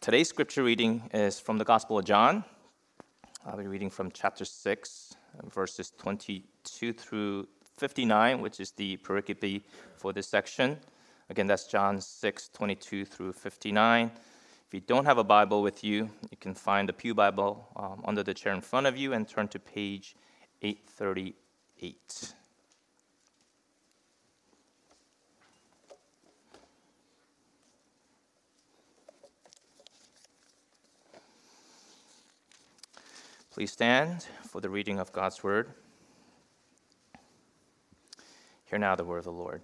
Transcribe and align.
Today's 0.00 0.30
scripture 0.30 0.62
reading 0.62 1.10
is 1.12 1.38
from 1.38 1.58
the 1.58 1.64
Gospel 1.64 1.98
of 1.98 2.06
John. 2.06 2.42
I'll 3.44 3.58
be 3.58 3.66
reading 3.66 3.90
from 3.90 4.10
chapter 4.10 4.46
6, 4.46 5.14
verses 5.52 5.92
22 5.98 6.94
through 6.94 7.46
59, 7.76 8.40
which 8.40 8.60
is 8.60 8.70
the 8.70 8.96
pericope 8.96 9.60
for 9.98 10.14
this 10.14 10.26
section. 10.26 10.78
Again, 11.28 11.46
that's 11.46 11.66
John 11.66 12.00
6, 12.00 12.48
22 12.48 13.04
through 13.04 13.34
59. 13.34 14.10
If 14.66 14.72
you 14.72 14.80
don't 14.80 15.04
have 15.04 15.18
a 15.18 15.24
Bible 15.24 15.60
with 15.60 15.84
you, 15.84 16.08
you 16.30 16.38
can 16.38 16.54
find 16.54 16.88
the 16.88 16.94
Pew 16.94 17.14
Bible 17.14 17.68
um, 17.76 18.00
under 18.06 18.22
the 18.22 18.32
chair 18.32 18.54
in 18.54 18.62
front 18.62 18.86
of 18.86 18.96
you 18.96 19.12
and 19.12 19.28
turn 19.28 19.48
to 19.48 19.58
page 19.58 20.16
838. 20.62 22.34
Please 33.60 33.72
stand 33.72 34.26
for 34.48 34.62
the 34.62 34.70
reading 34.70 34.98
of 34.98 35.12
God's 35.12 35.44
word. 35.44 35.68
Hear 38.64 38.78
now 38.78 38.96
the 38.96 39.04
word 39.04 39.18
of 39.18 39.24
the 39.24 39.32
Lord. 39.32 39.60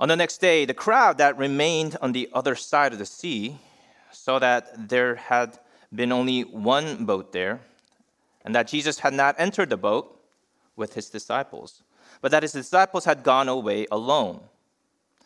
On 0.00 0.08
the 0.08 0.16
next 0.16 0.38
day, 0.38 0.64
the 0.64 0.72
crowd 0.72 1.18
that 1.18 1.36
remained 1.36 1.98
on 2.00 2.12
the 2.12 2.30
other 2.32 2.54
side 2.54 2.94
of 2.94 2.98
the 2.98 3.04
sea 3.04 3.58
saw 4.10 4.38
that 4.38 4.88
there 4.88 5.16
had 5.16 5.58
been 5.94 6.10
only 6.10 6.40
one 6.40 7.04
boat 7.04 7.32
there, 7.32 7.60
and 8.42 8.54
that 8.54 8.66
Jesus 8.66 9.00
had 9.00 9.12
not 9.12 9.34
entered 9.36 9.68
the 9.68 9.76
boat 9.76 10.18
with 10.74 10.94
his 10.94 11.10
disciples, 11.10 11.82
but 12.22 12.30
that 12.30 12.42
his 12.42 12.52
disciples 12.52 13.04
had 13.04 13.22
gone 13.22 13.50
away 13.50 13.86
alone. 13.90 14.40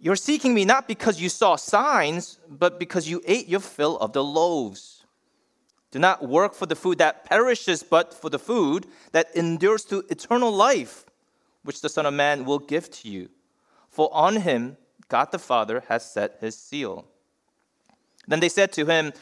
you're 0.00 0.16
seeking 0.16 0.54
me 0.54 0.64
not 0.64 0.86
because 0.88 1.20
you 1.20 1.28
saw 1.28 1.56
signs, 1.56 2.38
but 2.48 2.78
because 2.78 3.08
you 3.08 3.22
ate 3.26 3.48
your 3.48 3.60
fill 3.60 3.98
of 3.98 4.12
the 4.12 4.22
loaves. 4.22 5.04
Do 5.90 5.98
not 5.98 6.26
work 6.28 6.54
for 6.54 6.66
the 6.66 6.76
food 6.76 6.98
that 6.98 7.24
perishes, 7.24 7.82
but 7.82 8.12
for 8.12 8.28
the 8.28 8.38
food 8.38 8.86
that 9.12 9.34
endures 9.34 9.84
to 9.84 10.04
eternal 10.10 10.50
life, 10.50 11.04
which 11.62 11.80
the 11.80 11.88
Son 11.88 12.04
of 12.04 12.14
Man 12.14 12.44
will 12.44 12.58
give 12.58 12.90
to 12.90 13.08
you. 13.08 13.28
For 13.90 14.10
on 14.12 14.36
him 14.36 14.76
God 15.08 15.30
the 15.30 15.38
Father 15.38 15.84
has 15.88 16.10
set 16.10 16.38
his 16.40 16.56
seal. 16.56 17.06
Then 18.26 18.40
they 18.40 18.48
said 18.48 18.72
to 18.72 18.86
him, 18.86 19.12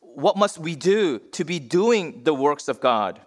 What 0.00 0.36
must 0.36 0.58
we 0.58 0.76
do 0.76 1.18
to 1.18 1.44
be 1.44 1.58
doing 1.58 2.22
the 2.24 2.34
works 2.34 2.68
of 2.68 2.80
God? 2.80 3.20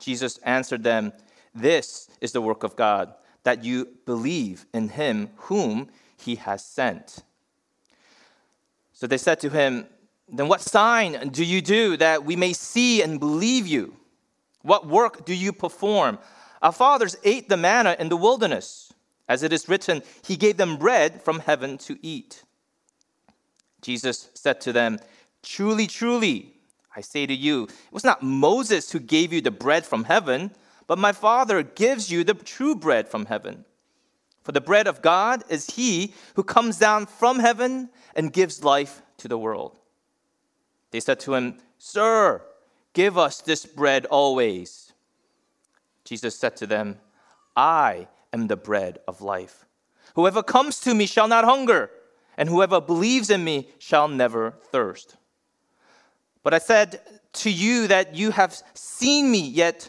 Jesus 0.00 0.38
answered 0.38 0.82
them, 0.82 1.12
This 1.54 2.08
is 2.20 2.32
the 2.32 2.40
work 2.40 2.62
of 2.62 2.76
God 2.76 3.14
that 3.42 3.64
you 3.64 3.88
believe 4.06 4.66
in 4.72 4.90
him 4.90 5.30
whom 5.36 5.88
he 6.16 6.36
has 6.36 6.64
sent. 6.64 7.22
So 8.92 9.06
they 9.06 9.18
said 9.18 9.40
to 9.40 9.50
him, 9.50 9.86
Then 10.28 10.48
what 10.48 10.60
sign 10.60 11.30
do 11.30 11.44
you 11.44 11.62
do 11.62 11.96
that 11.96 12.24
we 12.24 12.36
may 12.36 12.52
see 12.52 13.02
and 13.02 13.18
believe 13.18 13.66
you? 13.66 13.96
What 14.62 14.86
work 14.86 15.24
do 15.24 15.34
you 15.34 15.52
perform? 15.52 16.18
Our 16.60 16.72
fathers 16.72 17.16
ate 17.24 17.48
the 17.48 17.56
manna 17.56 17.96
in 17.98 18.10
the 18.10 18.16
wilderness. 18.16 18.92
As 19.28 19.42
it 19.42 19.52
is 19.52 19.68
written, 19.68 20.02
He 20.22 20.36
gave 20.36 20.56
them 20.56 20.76
bread 20.76 21.22
from 21.22 21.40
heaven 21.40 21.78
to 21.78 21.98
eat. 22.02 22.44
Jesus 23.80 24.28
said 24.34 24.60
to 24.62 24.72
them, 24.72 24.98
Truly, 25.42 25.86
truly, 25.86 26.52
I 26.94 27.00
say 27.00 27.26
to 27.26 27.34
you, 27.34 27.64
it 27.64 27.92
was 27.92 28.04
not 28.04 28.22
Moses 28.22 28.90
who 28.90 28.98
gave 28.98 29.32
you 29.32 29.40
the 29.40 29.50
bread 29.50 29.86
from 29.86 30.04
heaven 30.04 30.50
but 30.90 30.98
my 30.98 31.12
Father 31.12 31.62
gives 31.62 32.10
you 32.10 32.24
the 32.24 32.34
true 32.34 32.74
bread 32.74 33.08
from 33.08 33.26
heaven. 33.26 33.64
For 34.42 34.50
the 34.50 34.60
bread 34.60 34.88
of 34.88 35.02
God 35.02 35.44
is 35.48 35.76
he 35.76 36.14
who 36.34 36.42
comes 36.42 36.78
down 36.80 37.06
from 37.06 37.38
heaven 37.38 37.90
and 38.16 38.32
gives 38.32 38.64
life 38.64 39.00
to 39.18 39.28
the 39.28 39.38
world. 39.38 39.78
They 40.90 40.98
said 40.98 41.20
to 41.20 41.34
him, 41.34 41.58
Sir, 41.78 42.42
give 42.92 43.16
us 43.16 43.40
this 43.40 43.66
bread 43.66 44.04
always. 44.06 44.92
Jesus 46.04 46.36
said 46.36 46.56
to 46.56 46.66
them, 46.66 46.98
I 47.54 48.08
am 48.32 48.48
the 48.48 48.56
bread 48.56 48.98
of 49.06 49.22
life. 49.22 49.66
Whoever 50.16 50.42
comes 50.42 50.80
to 50.80 50.92
me 50.92 51.06
shall 51.06 51.28
not 51.28 51.44
hunger, 51.44 51.88
and 52.36 52.48
whoever 52.48 52.80
believes 52.80 53.30
in 53.30 53.44
me 53.44 53.68
shall 53.78 54.08
never 54.08 54.54
thirst. 54.72 55.14
But 56.42 56.52
I 56.52 56.58
said 56.58 57.00
to 57.34 57.48
you 57.48 57.86
that 57.86 58.16
you 58.16 58.32
have 58.32 58.60
seen 58.74 59.30
me, 59.30 59.38
yet 59.38 59.88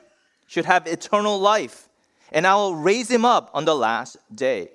should 0.51 0.65
have 0.65 0.85
eternal 0.85 1.39
life, 1.39 1.87
and 2.29 2.45
I 2.45 2.55
will 2.55 2.75
raise 2.75 3.09
him 3.09 3.23
up 3.23 3.49
on 3.53 3.63
the 3.63 3.73
last 3.73 4.17
day. 4.35 4.71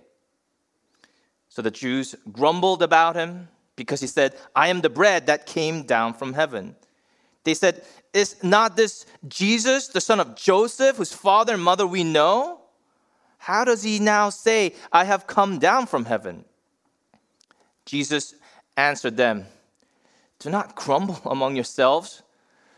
So 1.51 1.61
the 1.61 1.71
Jews 1.71 2.15
grumbled 2.33 2.83
about 2.83 3.15
him 3.15 3.49
because 3.77 4.01
he 4.01 4.07
said, 4.07 4.35
I 4.55 4.69
am 4.69 4.81
the 4.81 4.89
bread 4.89 5.27
that 5.27 5.45
came 5.45 5.83
down 5.83 6.15
from 6.15 6.33
heaven. 6.33 6.77
They 7.45 7.53
said, 7.53 7.85
Is 8.15 8.43
not 8.43 8.75
this 8.75 9.05
Jesus, 9.29 9.89
the 9.89 10.01
son 10.01 10.19
of 10.19 10.35
Joseph, 10.35 10.97
whose 10.97 11.13
father 11.13 11.53
and 11.53 11.63
mother 11.63 11.87
we 11.87 12.05
know? 12.05 12.63
How 13.37 13.63
does 13.63 13.83
he 13.83 13.99
now 13.99 14.31
say, 14.31 14.75
I 14.91 15.05
have 15.05 15.27
come 15.27 15.59
down 15.59 15.85
from 15.85 16.07
heaven? 16.07 16.47
Jesus 17.85 18.35
answered 18.79 19.19
them, 19.19 19.45
Do 20.39 20.49
not 20.49 20.75
grumble 20.75 21.21
among 21.27 21.55
yourselves. 21.55 22.23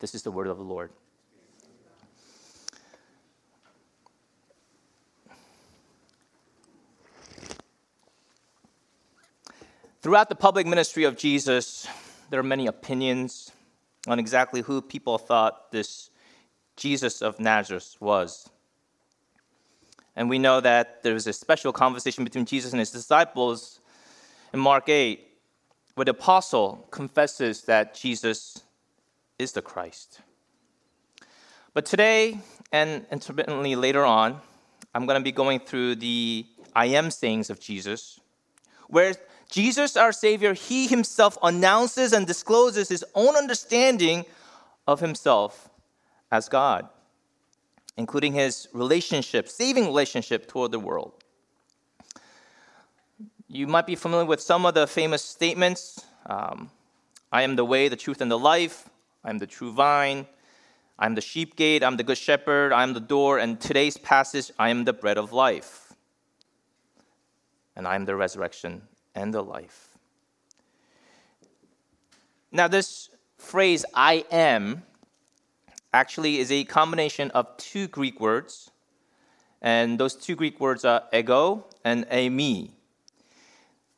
This 0.00 0.14
is 0.14 0.22
the 0.22 0.30
word 0.30 0.46
of 0.46 0.56
the 0.56 0.64
Lord. 0.64 0.90
Throughout 10.00 10.30
the 10.30 10.34
public 10.34 10.66
ministry 10.66 11.04
of 11.04 11.18
Jesus, 11.18 11.86
there 12.30 12.40
are 12.40 12.42
many 12.42 12.66
opinions 12.66 13.52
on 14.08 14.18
exactly 14.18 14.62
who 14.62 14.80
people 14.80 15.18
thought 15.18 15.70
this 15.70 16.08
Jesus 16.78 17.20
of 17.20 17.38
Nazareth 17.38 17.96
was. 18.00 18.48
And 20.16 20.30
we 20.30 20.38
know 20.38 20.62
that 20.62 21.02
there 21.02 21.12
was 21.12 21.26
a 21.26 21.34
special 21.34 21.74
conversation 21.74 22.24
between 22.24 22.46
Jesus 22.46 22.72
and 22.72 22.80
his 22.80 22.90
disciples 22.90 23.80
in 24.54 24.60
Mark 24.60 24.88
8, 24.88 25.20
where 25.94 26.06
the 26.06 26.12
apostle 26.12 26.88
confesses 26.90 27.62
that 27.64 27.94
Jesus 27.94 28.62
is 29.40 29.52
the 29.52 29.62
Christ. 29.62 30.20
But 31.72 31.86
today, 31.86 32.40
and 32.72 33.06
intermittently 33.10 33.74
later 33.74 34.04
on, 34.04 34.40
I'm 34.94 35.06
going 35.06 35.18
to 35.18 35.24
be 35.24 35.32
going 35.32 35.60
through 35.60 35.96
the 35.96 36.46
I 36.74 36.86
am 36.86 37.10
sayings 37.10 37.48
of 37.48 37.58
Jesus, 37.58 38.20
where 38.88 39.14
Jesus, 39.50 39.96
our 39.96 40.12
Savior, 40.12 40.52
He 40.52 40.86
Himself 40.86 41.38
announces 41.42 42.12
and 42.12 42.26
discloses 42.26 42.88
His 42.88 43.04
own 43.14 43.34
understanding 43.34 44.26
of 44.86 45.00
Himself 45.00 45.70
as 46.30 46.48
God, 46.48 46.88
including 47.96 48.34
His 48.34 48.68
relationship, 48.72 49.48
saving 49.48 49.86
relationship 49.86 50.48
toward 50.48 50.70
the 50.70 50.78
world. 50.78 51.12
You 53.48 53.66
might 53.66 53.86
be 53.86 53.96
familiar 53.96 54.26
with 54.26 54.40
some 54.40 54.66
of 54.66 54.74
the 54.74 54.86
famous 54.86 55.24
statements 55.24 56.04
um, 56.26 56.70
I 57.32 57.42
am 57.42 57.56
the 57.56 57.64
way, 57.64 57.88
the 57.88 57.96
truth, 57.96 58.20
and 58.20 58.30
the 58.30 58.38
life. 58.38 58.89
I 59.24 59.30
am 59.30 59.38
the 59.38 59.46
true 59.46 59.72
vine. 59.72 60.26
I 60.98 61.06
am 61.06 61.14
the 61.14 61.20
sheep 61.20 61.56
gate. 61.56 61.82
I'm 61.82 61.96
the 61.96 62.02
good 62.02 62.18
shepherd. 62.18 62.72
I 62.72 62.82
am 62.82 62.94
the 62.94 63.00
door. 63.00 63.38
And 63.38 63.60
today's 63.60 63.96
passage, 63.96 64.50
I 64.58 64.70
am 64.70 64.84
the 64.84 64.92
bread 64.92 65.18
of 65.18 65.32
life. 65.32 65.94
And 67.76 67.86
I 67.86 67.94
am 67.94 68.04
the 68.04 68.16
resurrection 68.16 68.82
and 69.14 69.32
the 69.32 69.42
life. 69.42 69.98
Now, 72.52 72.68
this 72.68 73.10
phrase, 73.38 73.84
I 73.94 74.24
am, 74.30 74.82
actually 75.92 76.38
is 76.38 76.50
a 76.50 76.64
combination 76.64 77.30
of 77.30 77.56
two 77.56 77.88
Greek 77.88 78.20
words. 78.20 78.70
And 79.62 79.98
those 79.98 80.14
two 80.14 80.36
Greek 80.36 80.58
words 80.58 80.84
are 80.84 81.04
ego 81.12 81.66
and 81.84 82.08
eimi. 82.08 82.70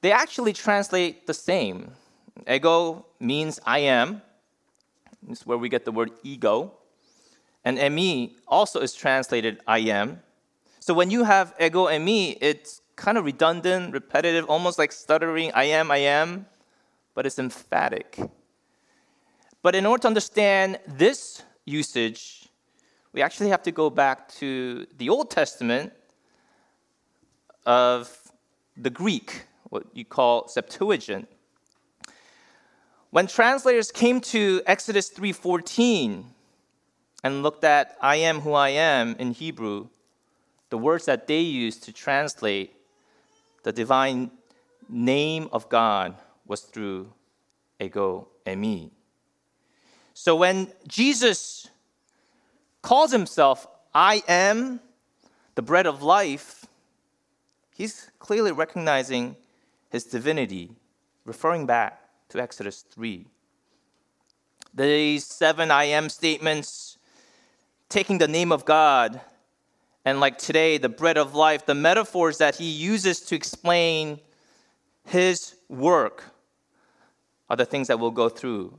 They 0.01 0.13
actually 0.13 0.53
translate 0.53 1.27
the 1.27 1.35
same. 1.35 1.93
Ego 2.49 3.07
means 3.21 3.61
I 3.65 3.79
am. 3.79 4.23
Is 5.29 5.47
where 5.47 5.59
we 5.59 5.69
get 5.69 5.85
the 5.85 5.93
word 5.93 6.11
ego. 6.23 6.73
And 7.65 7.79
eimi 7.79 8.35
also 8.49 8.81
is 8.81 8.93
translated 8.93 9.61
I 9.67 9.79
am. 9.79 10.21
So 10.81 10.95
when 10.95 11.11
you 11.11 11.25
have 11.25 11.55
ego 11.61 11.87
and 11.87 12.07
eimi, 12.07 12.39
it's 12.41 12.81
kind 12.97 13.17
of 13.17 13.25
redundant, 13.25 13.93
repetitive, 13.93 14.47
almost 14.49 14.79
like 14.79 14.93
stuttering, 14.93 15.53
I 15.55 15.65
am, 15.65 15.91
I 15.91 15.99
am, 15.99 16.47
but 17.15 17.27
it's 17.27 17.39
emphatic. 17.39 18.19
But 19.63 19.75
in 19.77 19.87
order 19.87 20.03
to 20.03 20.09
understand 20.09 20.81
this 20.89 21.43
usage, 21.65 22.49
we 23.13 23.23
actually 23.23 23.51
have 23.51 23.63
to 23.63 23.73
go 23.73 23.91
back 23.91 24.29
to 24.35 24.87
the 24.99 25.09
Old 25.09 25.31
Testament 25.31 25.93
of 27.65 28.11
the 28.77 28.91
Greek, 28.91 29.47
what 29.71 29.85
you 29.95 30.05
call 30.05 30.49
Septuagint. 30.49 31.29
When 33.13 33.27
translators 33.27 33.93
came 33.93 34.23
to 34.33 34.63
Exodus 34.65 35.11
3:14 35.11 36.33
and 37.23 37.43
looked 37.43 37.63
at 37.63 37.95
I 38.01 38.17
am 38.17 38.41
who 38.41 38.55
I 38.55 38.71
am 38.71 39.17
in 39.19 39.33
Hebrew, 39.33 39.89
the 40.71 40.79
words 40.79 41.05
that 41.05 41.27
they 41.27 41.41
used 41.41 41.83
to 41.83 41.93
translate 41.93 42.75
the 43.65 43.73
divine 43.73 44.31
name 44.89 45.51
of 45.53 45.69
God 45.69 46.17
was 46.47 46.63
through 46.63 47.13
ego 47.79 48.29
eimi. 48.47 48.91
So 50.15 50.35
when 50.35 50.73
Jesus 50.89 51.69
calls 52.81 53.13
himself 53.13 53.67
I 53.95 54.23
am 54.27 54.81
the 55.55 55.61
bread 55.61 55.87
of 55.87 56.03
life, 56.03 56.65
he's 57.73 58.11
clearly 58.19 58.53
recognizing 58.53 59.37
his 59.91 60.05
divinity, 60.05 60.77
referring 61.27 61.67
back 61.67 62.02
to 62.33 62.41
Exodus 62.41 62.83
3. 62.91 63.27
These 64.75 65.25
seven 65.25 65.71
I 65.71 65.85
am 65.85 66.09
statements, 66.09 66.99
taking 67.89 68.19
the 68.19 68.29
name 68.29 68.53
of 68.53 68.65
God 68.65 69.21
and 70.05 70.19
like 70.19 70.39
today, 70.39 70.79
the 70.79 70.89
bread 70.89 71.17
of 71.17 71.35
life, 71.35 71.65
the 71.65 71.75
metaphors 71.75 72.39
that 72.39 72.57
he 72.57 72.65
uses 72.65 73.21
to 73.21 73.37
explain 73.37 74.19
his 75.05 75.55
work 75.69 76.25
are 77.49 77.57
the 77.57 77.65
things 77.65 77.87
that 77.89 78.01
we'll 78.01 78.11
go 78.11 78.29
through. 78.29 78.77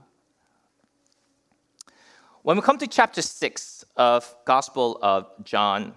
When 2.41 2.57
we 2.57 2.61
come 2.61 2.77
to 2.79 2.87
chapter 2.87 3.21
6 3.21 3.85
of 3.95 4.35
Gospel 4.43 4.99
of 5.01 5.27
John, 5.45 5.93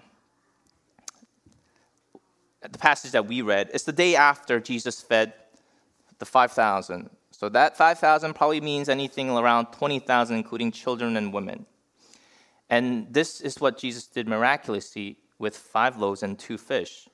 the 2.61 2.77
passage 2.77 3.11
that 3.11 3.27
we 3.27 3.41
read, 3.41 3.69
it's 3.73 3.83
the 3.83 3.91
day 3.91 4.15
after 4.15 4.61
Jesus 4.61 5.01
fed 5.01 5.33
the 6.19 6.25
5,000. 6.25 7.09
So 7.37 7.49
that 7.49 7.77
5,000 7.77 8.33
probably 8.33 8.61
means 8.61 8.89
anything 8.89 9.29
around 9.29 9.67
20,000, 9.67 10.35
including 10.35 10.71
children 10.71 11.15
and 11.15 11.31
women. 11.31 11.67
And 12.67 13.13
this 13.13 13.41
is 13.41 13.61
what 13.61 13.77
Jesus 13.77 14.07
did 14.07 14.27
miraculously 14.27 15.17
with 15.37 15.55
five 15.55 15.97
loaves 15.97 16.23
and 16.23 16.37
two 16.37 16.57
fish. 16.57 17.07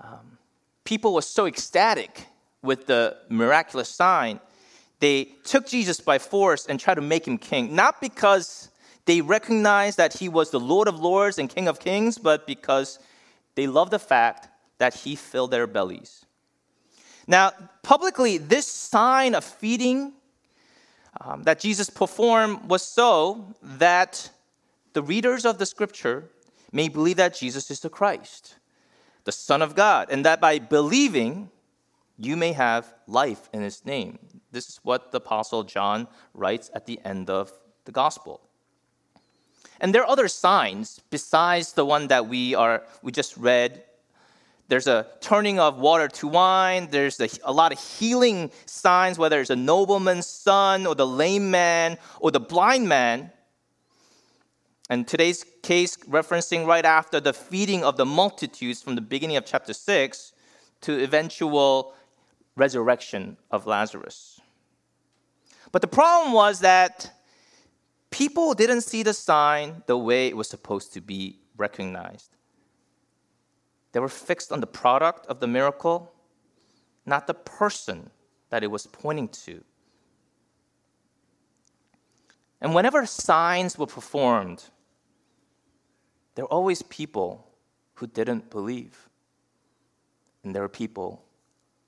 Um, 0.00 0.38
people 0.84 1.12
were 1.12 1.22
so 1.22 1.46
ecstatic 1.46 2.26
with 2.62 2.86
the 2.86 3.16
miraculous 3.28 3.88
sign, 3.88 4.38
they 5.00 5.24
took 5.44 5.66
Jesus 5.66 6.00
by 6.00 6.18
force 6.18 6.66
and 6.66 6.78
tried 6.78 6.94
to 6.94 7.00
make 7.00 7.26
him 7.26 7.38
king, 7.38 7.74
not 7.74 8.00
because 8.00 8.70
they 9.06 9.20
recognized 9.22 9.96
that 9.98 10.14
he 10.14 10.28
was 10.28 10.50
the 10.50 10.60
Lord 10.60 10.88
of 10.88 11.00
lords 11.00 11.38
and 11.38 11.50
King 11.50 11.68
of 11.68 11.80
kings, 11.80 12.16
but 12.16 12.46
because 12.46 12.98
they 13.56 13.66
loved 13.66 13.90
the 13.90 13.98
fact 13.98 14.48
that 14.78 14.94
he 14.94 15.16
filled 15.16 15.50
their 15.50 15.66
bellies. 15.66 16.25
Now, 17.26 17.52
publicly, 17.82 18.38
this 18.38 18.66
sign 18.66 19.34
of 19.34 19.44
feeding 19.44 20.12
um, 21.20 21.42
that 21.44 21.60
Jesus 21.60 21.90
performed 21.90 22.68
was 22.68 22.82
so 22.82 23.54
that 23.62 24.30
the 24.92 25.02
readers 25.02 25.44
of 25.44 25.58
the 25.58 25.66
scripture 25.66 26.24
may 26.72 26.88
believe 26.88 27.16
that 27.16 27.34
Jesus 27.34 27.70
is 27.70 27.80
the 27.80 27.90
Christ, 27.90 28.56
the 29.24 29.32
Son 29.32 29.62
of 29.62 29.74
God, 29.74 30.08
and 30.10 30.24
that 30.24 30.40
by 30.40 30.58
believing, 30.58 31.50
you 32.18 32.36
may 32.36 32.52
have 32.52 32.94
life 33.06 33.48
in 33.52 33.62
his 33.62 33.84
name. 33.84 34.18
This 34.52 34.68
is 34.68 34.80
what 34.82 35.12
the 35.12 35.18
Apostle 35.18 35.64
John 35.64 36.08
writes 36.32 36.70
at 36.74 36.86
the 36.86 37.00
end 37.04 37.28
of 37.28 37.52
the 37.84 37.92
gospel. 37.92 38.40
And 39.80 39.94
there 39.94 40.02
are 40.02 40.08
other 40.08 40.28
signs 40.28 41.00
besides 41.10 41.74
the 41.74 41.84
one 41.84 42.08
that 42.08 42.28
we 42.28 42.54
are 42.54 42.82
we 43.02 43.12
just 43.12 43.36
read 43.36 43.84
there's 44.68 44.86
a 44.88 45.06
turning 45.20 45.60
of 45.60 45.78
water 45.78 46.08
to 46.08 46.26
wine. 46.26 46.88
There's 46.90 47.20
a, 47.20 47.28
a, 47.44 47.52
lot 47.52 47.72
of 47.72 47.78
healing 47.78 48.50
signs, 48.64 49.18
whether 49.18 49.40
it's 49.40 49.50
a 49.50 49.56
nobleman's 49.56 50.26
son 50.26 50.86
or 50.86 50.94
the 50.94 51.06
lame 51.06 51.50
man 51.50 51.98
or 52.20 52.30
the 52.32 52.40
blind 52.40 52.88
man. 52.88 53.30
And 54.90 55.06
today's 55.06 55.44
case, 55.62 55.96
referencing 56.08 56.66
right 56.66 56.84
after 56.84 57.20
the 57.20 57.32
feeding 57.32 57.84
of 57.84 57.96
the 57.96 58.06
multitudes 58.06 58.82
from 58.82 58.96
the 58.96 59.00
beginning 59.00 59.36
of 59.36 59.44
chapter 59.44 59.72
6 59.72 60.32
to 60.82 61.02
eventual 61.02 61.94
resurrection 62.56 63.36
of 63.50 63.66
Lazarus. 63.66 64.40
But 65.72 65.82
the 65.82 65.88
problem 65.88 66.32
was 66.32 66.60
that 66.60 67.12
people 68.10 68.54
didn't 68.54 68.82
see 68.82 69.02
the 69.02 69.12
sign 69.12 69.82
the 69.86 69.98
way 69.98 70.28
it 70.28 70.36
was 70.36 70.48
supposed 70.48 70.92
to 70.94 71.00
be 71.00 71.40
recognized. 71.56 72.35
They 73.96 74.00
were 74.00 74.08
fixed 74.10 74.52
on 74.52 74.60
the 74.60 74.66
product 74.66 75.24
of 75.24 75.40
the 75.40 75.46
miracle, 75.46 76.12
not 77.06 77.26
the 77.26 77.32
person 77.32 78.10
that 78.50 78.62
it 78.62 78.70
was 78.70 78.86
pointing 78.86 79.28
to. 79.46 79.64
And 82.60 82.74
whenever 82.74 83.06
signs 83.06 83.78
were 83.78 83.86
performed, 83.86 84.64
there 86.34 86.44
were 86.44 86.52
always 86.52 86.82
people 86.82 87.46
who 87.94 88.06
didn't 88.06 88.50
believe. 88.50 89.08
And 90.44 90.54
there 90.54 90.60
were 90.60 90.68
people 90.68 91.24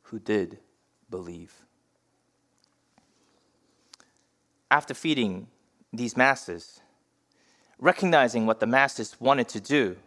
who 0.05 0.19
did 0.19 0.61
believe. 1.11 1.53
After 4.71 4.95
feeding 4.95 5.49
these 5.93 6.17
masses, 6.17 6.81
recognizing 7.79 8.47
what 8.47 8.61
the 8.61 8.67
masses 8.67 9.15
wanted 9.21 9.49
to 9.49 9.61
do, 9.61 9.99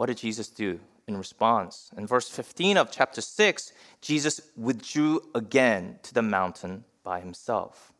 what 0.00 0.06
did 0.06 0.16
Jesus 0.16 0.48
do 0.48 0.80
in 1.06 1.14
response? 1.14 1.90
In 1.94 2.06
verse 2.06 2.26
15 2.30 2.78
of 2.78 2.90
chapter 2.90 3.20
6, 3.20 3.74
Jesus 4.00 4.40
withdrew 4.56 5.20
again 5.34 5.98
to 6.04 6.14
the 6.14 6.22
mountain 6.22 6.84
by 7.04 7.20
himself. 7.20 7.92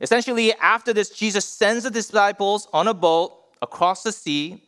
Essentially, 0.00 0.54
after 0.54 0.92
this, 0.92 1.10
Jesus 1.10 1.44
sends 1.44 1.82
the 1.82 1.90
disciples 1.90 2.68
on 2.72 2.86
a 2.86 2.94
boat 2.94 3.32
across 3.60 4.04
the 4.04 4.12
sea, 4.12 4.62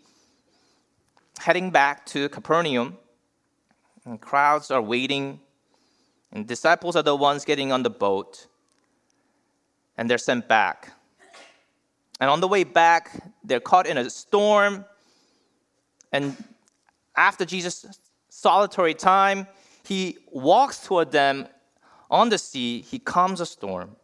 heading 1.38 1.70
back 1.70 2.04
to 2.06 2.28
Capernaum. 2.30 2.98
And 4.04 4.20
crowds 4.20 4.72
are 4.72 4.82
waiting, 4.82 5.38
and 6.32 6.48
disciples 6.48 6.96
are 6.96 7.04
the 7.04 7.14
ones 7.14 7.44
getting 7.44 7.70
on 7.70 7.84
the 7.84 7.90
boat, 7.90 8.48
and 9.96 10.10
they're 10.10 10.18
sent 10.18 10.48
back. 10.48 10.94
And 12.18 12.28
on 12.28 12.40
the 12.40 12.48
way 12.48 12.64
back, 12.64 13.22
they're 13.44 13.60
caught 13.60 13.86
in 13.86 13.98
a 13.98 14.10
storm. 14.10 14.84
And 16.14 16.36
after 17.16 17.44
Jesus' 17.44 17.86
solitary 18.28 18.94
time, 18.94 19.48
he 19.84 20.18
walks 20.30 20.86
toward 20.86 21.10
them 21.10 21.48
on 22.08 22.28
the 22.28 22.38
sea, 22.38 22.82
he 22.82 23.00
calms 23.00 23.40
a 23.40 23.46
storm. 23.46 23.96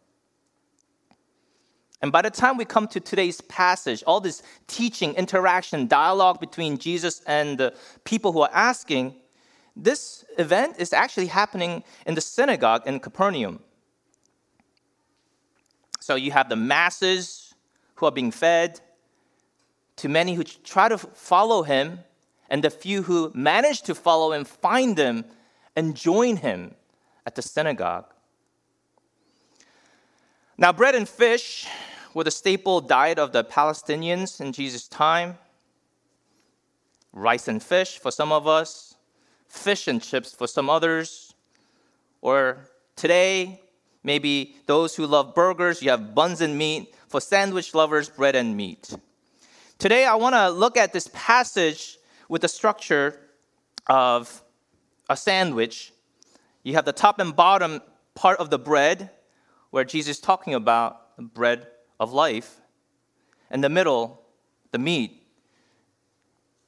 And 2.01 2.11
by 2.11 2.21
the 2.21 2.29
time 2.29 2.57
we 2.57 2.65
come 2.65 2.89
to 2.89 2.99
today's 2.99 3.39
passage, 3.39 4.03
all 4.05 4.19
this 4.19 4.43
teaching, 4.67 5.13
interaction, 5.13 5.87
dialogue 5.87 6.41
between 6.41 6.77
Jesus 6.77 7.21
and 7.25 7.57
the 7.57 7.73
people 8.03 8.33
who 8.33 8.41
are 8.41 8.49
asking, 8.51 9.15
this 9.77 10.25
event 10.37 10.75
is 10.79 10.91
actually 10.91 11.27
happening 11.27 11.81
in 12.05 12.15
the 12.15 12.21
synagogue 12.21 12.85
in 12.85 12.99
Capernaum. 12.99 13.61
So 16.01 16.15
you 16.15 16.31
have 16.31 16.49
the 16.49 16.57
masses 16.57 17.53
who 17.95 18.05
are 18.05 18.11
being 18.11 18.31
fed, 18.31 18.81
to 19.97 20.09
many 20.09 20.35
who 20.35 20.43
try 20.43 20.89
to 20.89 20.97
follow 20.97 21.63
him, 21.63 21.99
and 22.49 22.63
the 22.63 22.69
few 22.69 23.03
who 23.03 23.31
manage 23.33 23.81
to 23.83 23.95
follow 23.95 24.33
him 24.33 24.43
find 24.43 24.97
him 24.97 25.25
and 25.75 25.95
join 25.95 26.37
him 26.37 26.75
at 27.25 27.35
the 27.35 27.41
synagogue. 27.41 28.05
Now, 30.57 30.73
bread 30.73 30.95
and 30.95 31.07
fish 31.07 31.67
were 32.13 32.23
the 32.23 32.31
staple 32.31 32.81
diet 32.81 33.17
of 33.17 33.31
the 33.31 33.43
Palestinians 33.43 34.41
in 34.41 34.51
Jesus' 34.51 34.87
time. 34.87 35.37
Rice 37.13 37.47
and 37.47 37.63
fish 37.63 37.97
for 37.97 38.11
some 38.11 38.31
of 38.31 38.47
us, 38.47 38.95
fish 39.47 39.87
and 39.87 40.01
chips 40.01 40.33
for 40.33 40.47
some 40.47 40.69
others. 40.69 41.33
Or 42.21 42.59
today, 42.95 43.61
maybe 44.03 44.55
those 44.65 44.95
who 44.95 45.07
love 45.07 45.33
burgers, 45.33 45.81
you 45.81 45.89
have 45.89 46.13
buns 46.13 46.41
and 46.41 46.57
meat. 46.57 46.95
For 47.07 47.19
sandwich 47.19 47.73
lovers, 47.73 48.07
bread 48.09 48.35
and 48.35 48.55
meat. 48.55 48.95
Today, 49.81 50.05
I 50.05 50.13
want 50.13 50.35
to 50.35 50.51
look 50.51 50.77
at 50.77 50.93
this 50.93 51.09
passage 51.11 51.97
with 52.29 52.43
the 52.43 52.47
structure 52.47 53.19
of 53.87 54.43
a 55.09 55.17
sandwich. 55.17 55.91
You 56.61 56.75
have 56.75 56.85
the 56.85 56.93
top 56.93 57.17
and 57.17 57.35
bottom 57.35 57.81
part 58.13 58.37
of 58.37 58.51
the 58.51 58.59
bread, 58.59 59.09
where 59.71 59.83
Jesus 59.83 60.17
is 60.17 60.21
talking 60.21 60.53
about 60.53 61.15
the 61.15 61.23
bread 61.23 61.65
of 61.99 62.13
life. 62.13 62.61
And 63.49 63.63
the 63.63 63.69
middle, 63.69 64.21
the 64.71 64.77
meat, 64.77 65.23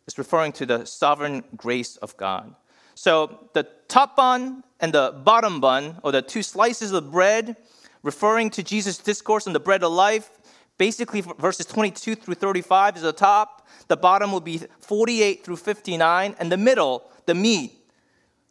is 0.08 0.18
referring 0.18 0.52
to 0.54 0.66
the 0.66 0.86
sovereign 0.86 1.44
grace 1.56 1.98
of 1.98 2.18
God. 2.18 2.56
So 2.96 3.48
the 3.54 3.68
top 3.90 4.16
bun 4.16 4.64
and 4.80 4.92
the 4.92 5.22
bottom 5.24 5.62
bun, 5.62 6.00
or 6.02 6.12
the 6.12 6.24
two 6.24 6.42
slices 6.42 6.92
of 6.92 7.12
bread, 7.12 7.58
referring 8.02 8.50
to 8.50 8.64
Jesus' 8.64 8.98
discourse 8.98 9.46
on 9.46 9.54
the 9.54 9.60
bread 9.60 9.84
of 9.84 9.92
life, 9.92 10.32
basically 10.78 11.22
verses 11.22 11.66
22 11.66 12.16
through 12.16 12.36
35 12.36 12.98
is 12.98 13.02
the 13.04 13.14
top. 13.14 13.68
The 13.88 13.98
bottom 13.98 14.32
will 14.32 14.42
be 14.42 14.62
48 14.80 15.44
through 15.44 15.58
59, 15.58 16.36
and 16.40 16.52
the 16.52 16.58
middle, 16.58 17.10
the 17.26 17.36
meat, 17.36 17.74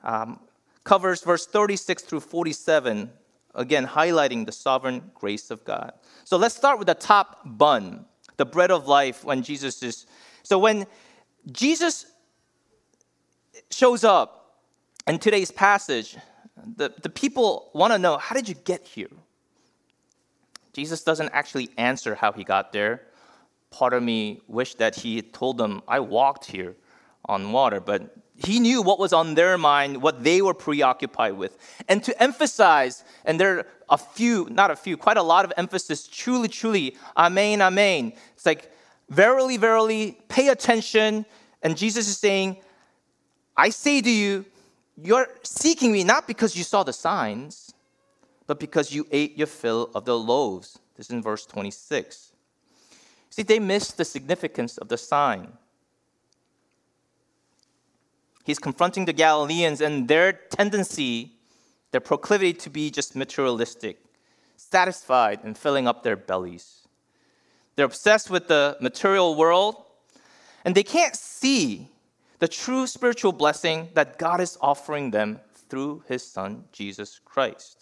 um, 0.03 0.41
covers 0.85 1.23
verse 1.23 1.47
36 1.47 2.03
through 2.03 2.21
47, 2.21 3.11
again 3.55 3.87
highlighting 3.87 4.47
the 4.47 4.53
sovereign 4.53 5.11
grace 5.15 5.51
of 5.51 5.65
God. 5.65 5.93
So 6.25 6.37
let's 6.37 6.55
start 6.55 6.79
with 6.79 6.89
the 6.89 6.95
top 6.95 7.41
bun, 7.45 8.05
the 8.37 8.47
bread 8.47 8.71
of 8.71 8.89
life 8.89 9.25
when 9.25 9.43
Jesus 9.43 9.83
is. 9.83 10.07
So 10.43 10.59
when 10.59 10.87
Jesus 11.51 12.07
shows 13.71 14.05
up 14.05 14.61
in 15.07 15.19
today's 15.19 15.51
passage, 15.51 16.17
the, 16.77 16.93
the 17.03 17.09
people 17.09 17.71
want 17.75 17.93
to 17.93 17.99
know 17.99 18.19
how 18.19 18.35
did 18.35 18.49
you 18.49 18.55
get 18.55 18.87
here? 18.87 19.09
Jesus 20.73 21.03
doesn't 21.03 21.31
actually 21.31 21.71
answer 21.77 22.15
how 22.15 22.33
he 22.33 22.45
got 22.45 22.73
there. 22.73 23.03
Part 23.71 23.93
of 23.93 24.03
me 24.03 24.41
wished 24.49 24.79
that 24.79 24.97
he 24.97 25.23
told 25.23 25.59
them, 25.59 25.83
I 25.87 26.01
walked 26.01 26.47
here 26.47 26.77
on 27.27 27.53
water, 27.53 27.81
but 27.81 28.15
he 28.37 28.59
knew 28.59 28.83
what 28.83 28.99
was 28.99 29.13
on 29.13 29.35
their 29.35 29.57
mind, 29.59 30.03
what 30.03 30.25
they 30.25 30.43
were 30.43 30.55
preoccupied 30.55 31.35
with. 31.35 31.57
And 31.89 32.03
to 32.05 32.23
emphasize, 32.23 33.05
and 33.25 33.39
there 33.39 33.59
are 33.59 33.67
a 33.91 33.99
few, 33.99 34.49
not 34.51 34.71
a 34.71 34.77
few, 34.77 34.97
quite 34.97 35.17
a 35.17 35.23
lot 35.23 35.45
of 35.45 35.53
emphasis, 35.57 36.09
truly, 36.09 36.49
truly, 36.49 36.97
amen, 37.17 37.61
amen. 37.61 38.15
It's 38.35 38.47
like, 38.47 38.73
verily, 39.09 39.59
verily, 39.59 40.19
pay 40.29 40.49
attention. 40.49 41.27
And 41.63 41.77
Jesus 41.77 42.09
is 42.09 42.19
saying, 42.19 42.57
I 43.57 43.69
say 43.69 44.01
to 44.01 44.11
you, 44.11 44.47
you're 44.97 45.29
seeking 45.43 45.93
me 45.93 46.05
not 46.05 46.27
because 46.27 46.57
you 46.57 46.65
saw 46.65 46.83
the 46.83 46.93
signs, 46.93 47.72
but 48.47 48.61
because 48.61 48.93
you 48.93 49.07
ate 49.11 49.37
your 49.37 49.47
fill 49.47 49.91
of 49.95 50.05
the 50.05 50.19
loaves. 50.19 50.79
This 50.97 51.07
is 51.07 51.13
in 51.13 51.23
verse 51.23 51.47
26. 51.47 52.33
See, 53.31 53.43
they 53.43 53.59
missed 53.59 53.97
the 53.97 54.05
significance 54.05 54.77
of 54.79 54.89
the 54.89 54.99
sign. 54.99 55.53
He's 58.45 58.59
confronting 58.59 59.05
the 59.05 59.13
Galileans 59.13 59.81
and 59.81 60.09
their 60.09 60.33
tendency, 60.33 61.33
their 61.93 62.01
proclivity 62.01 62.53
to 62.55 62.71
be 62.71 62.91
just 62.91 63.15
materialistic, 63.15 63.99
satisfied 64.57 65.41
and 65.45 65.57
filling 65.57 65.87
up 65.87 66.03
their 66.03 66.17
bellies. 66.17 66.89
They're 67.77 67.87
obsessed 67.87 68.31
with 68.31 68.49
the 68.49 68.77
material 68.81 69.35
world, 69.35 69.77
and 70.65 70.75
they 70.75 70.83
can't 70.83 71.17
see 71.17 71.89
the 72.39 72.49
true 72.49 72.87
spiritual 72.87 73.33
blessing 73.33 73.89
that 73.95 74.19
God 74.19 74.41
is 74.41 74.59
offering 74.61 75.11
them 75.11 75.41
through 75.69 76.03
his 76.09 76.23
son, 76.23 76.65
Jesus 76.73 77.21
Christ. 77.25 77.82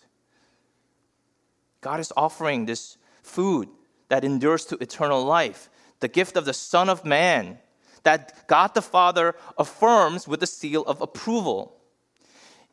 God 1.80 2.00
is 2.00 2.12
offering 2.16 2.66
this 2.66 2.96
food 3.22 3.68
that 4.08 4.25
endures 4.25 4.64
to 4.66 4.76
eternal 4.78 5.25
life, 5.25 5.70
the 6.00 6.08
gift 6.08 6.37
of 6.37 6.44
the 6.44 6.52
Son 6.54 6.88
of 6.88 7.04
Man 7.04 7.58
that 8.02 8.46
God 8.46 8.75
the 8.75 8.82
Father 8.82 9.34
affirms 9.58 10.26
with 10.26 10.40
the 10.40 10.46
seal 10.46 10.82
of 10.82 11.00
approval. 11.00 11.76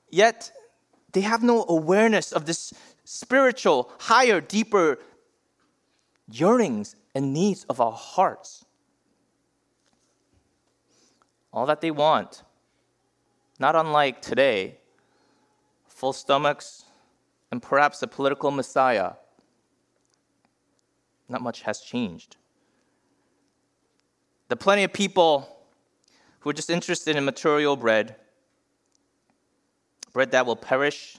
Yet, 0.09 0.51
they 1.11 1.21
have 1.21 1.43
no 1.43 1.65
awareness 1.67 2.31
of 2.31 2.45
this 2.45 2.73
spiritual, 3.03 3.91
higher, 3.99 4.39
deeper 4.39 4.99
yearnings 6.29 6.95
and 7.15 7.33
needs 7.33 7.63
of 7.65 7.81
our 7.81 7.91
hearts. 7.91 8.65
All 11.51 11.65
that 11.65 11.81
they 11.81 11.91
want, 11.91 12.43
not 13.59 13.75
unlike 13.75 14.21
today, 14.21 14.77
full 15.87 16.13
stomachs 16.13 16.85
and 17.51 17.61
perhaps 17.61 18.01
a 18.01 18.07
political 18.07 18.51
messiah. 18.51 19.13
Not 21.29 21.41
much 21.41 21.61
has 21.61 21.81
changed. 21.81 22.37
The 24.49 24.55
plenty 24.55 24.83
of 24.83 24.93
people 24.93 25.57
who 26.39 26.49
are 26.49 26.53
just 26.53 26.69
interested 26.69 27.15
in 27.15 27.25
material 27.25 27.75
bread, 27.75 28.15
bread 30.13 30.31
that 30.31 30.45
will 30.45 30.55
perish, 30.55 31.17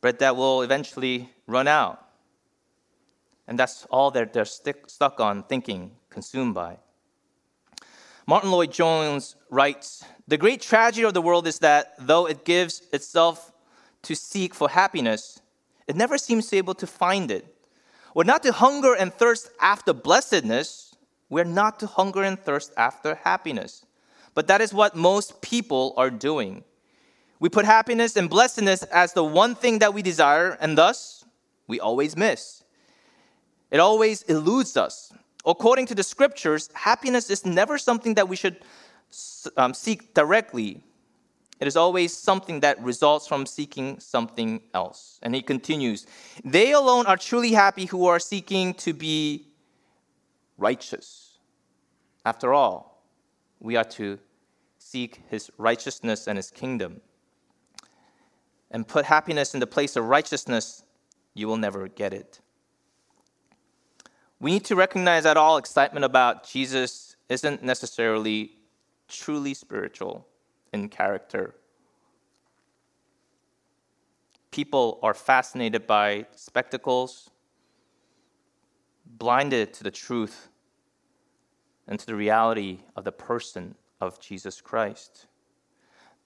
bread 0.00 0.18
that 0.18 0.36
will 0.36 0.62
eventually 0.62 1.30
run 1.46 1.66
out. 1.66 2.02
And 3.48 3.58
that's 3.58 3.86
all 3.90 4.10
that 4.10 4.32
they're 4.32 4.44
stick, 4.44 4.84
stuck 4.88 5.20
on 5.20 5.44
thinking, 5.44 5.92
consumed 6.10 6.54
by. 6.54 6.78
Martyn 8.26 8.50
Lloyd-Jones 8.50 9.36
writes 9.50 10.04
The 10.26 10.36
great 10.36 10.60
tragedy 10.60 11.04
of 11.04 11.14
the 11.14 11.22
world 11.22 11.46
is 11.46 11.60
that 11.60 11.94
though 11.98 12.26
it 12.26 12.44
gives 12.44 12.82
itself 12.92 13.52
to 14.06 14.14
seek 14.14 14.54
for 14.54 14.68
happiness, 14.68 15.40
it 15.86 15.96
never 15.96 16.16
seems 16.16 16.52
able 16.52 16.74
to 16.74 16.86
find 16.86 17.30
it. 17.30 17.44
We're 18.14 18.24
not 18.24 18.42
to 18.44 18.52
hunger 18.52 18.94
and 18.94 19.12
thirst 19.12 19.50
after 19.60 19.92
blessedness. 19.92 20.94
We're 21.28 21.44
not 21.44 21.80
to 21.80 21.86
hunger 21.86 22.22
and 22.22 22.38
thirst 22.38 22.72
after 22.76 23.16
happiness. 23.16 23.84
But 24.34 24.46
that 24.46 24.60
is 24.60 24.72
what 24.72 24.94
most 24.94 25.42
people 25.42 25.92
are 25.96 26.10
doing. 26.10 26.64
We 27.40 27.48
put 27.48 27.64
happiness 27.64 28.16
and 28.16 28.30
blessedness 28.30 28.84
as 28.84 29.12
the 29.12 29.24
one 29.24 29.54
thing 29.54 29.80
that 29.80 29.92
we 29.92 30.02
desire, 30.02 30.56
and 30.60 30.78
thus 30.78 31.24
we 31.66 31.80
always 31.80 32.16
miss. 32.16 32.62
It 33.70 33.80
always 33.80 34.22
eludes 34.22 34.76
us. 34.76 35.12
According 35.44 35.86
to 35.86 35.94
the 35.94 36.02
scriptures, 36.02 36.70
happiness 36.72 37.28
is 37.28 37.44
never 37.44 37.76
something 37.76 38.14
that 38.14 38.28
we 38.28 38.36
should 38.36 38.56
um, 39.56 39.74
seek 39.74 40.14
directly. 40.14 40.82
It 41.58 41.66
is 41.66 41.76
always 41.76 42.14
something 42.14 42.60
that 42.60 42.82
results 42.82 43.26
from 43.26 43.46
seeking 43.46 43.98
something 43.98 44.60
else. 44.74 45.18
And 45.22 45.34
he 45.34 45.42
continues 45.42 46.06
They 46.44 46.72
alone 46.72 47.06
are 47.06 47.16
truly 47.16 47.52
happy 47.52 47.86
who 47.86 48.06
are 48.06 48.18
seeking 48.18 48.74
to 48.74 48.92
be 48.92 49.48
righteous. 50.58 51.38
After 52.24 52.52
all, 52.52 53.04
we 53.60 53.76
are 53.76 53.84
to 53.84 54.18
seek 54.78 55.22
his 55.28 55.50
righteousness 55.56 56.26
and 56.26 56.36
his 56.36 56.50
kingdom. 56.50 57.00
And 58.70 58.86
put 58.86 59.06
happiness 59.06 59.54
in 59.54 59.60
the 59.60 59.66
place 59.66 59.96
of 59.96 60.04
righteousness, 60.04 60.82
you 61.34 61.46
will 61.46 61.56
never 61.56 61.88
get 61.88 62.12
it. 62.12 62.40
We 64.38 64.50
need 64.50 64.64
to 64.66 64.76
recognize 64.76 65.22
that 65.22 65.36
all 65.36 65.56
excitement 65.56 66.04
about 66.04 66.46
Jesus 66.46 67.16
isn't 67.28 67.62
necessarily 67.62 68.52
truly 69.08 69.54
spiritual 69.54 70.26
in 70.72 70.88
character. 70.88 71.54
People 74.50 74.98
are 75.02 75.14
fascinated 75.14 75.86
by 75.86 76.26
spectacles, 76.34 77.30
blinded 79.04 79.74
to 79.74 79.84
the 79.84 79.90
truth 79.90 80.48
and 81.86 81.98
to 82.00 82.06
the 82.06 82.14
reality 82.14 82.80
of 82.96 83.04
the 83.04 83.12
person 83.12 83.74
of 84.00 84.20
Jesus 84.20 84.60
Christ. 84.60 85.26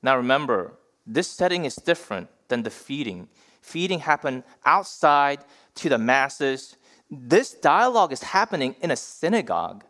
Now 0.03 0.17
remember, 0.17 0.75
this 1.07 1.29
setting 1.29 1.65
is 1.65 1.77
different 1.77 2.29
than 2.49 2.63
the 2.63 2.71
feeding. 2.71 3.29
Feeding 3.61 4.01
happened 4.01 4.45
outside 4.65 5.45
to 5.77 5.89
the 5.89 5.99
masses. 5.99 6.77
This 7.11 7.53
dialogue 7.53 8.13
is 8.13 8.23
happening 8.23 8.77
in 8.81 8.91
a 8.91 8.97
synagogue, 8.97 9.85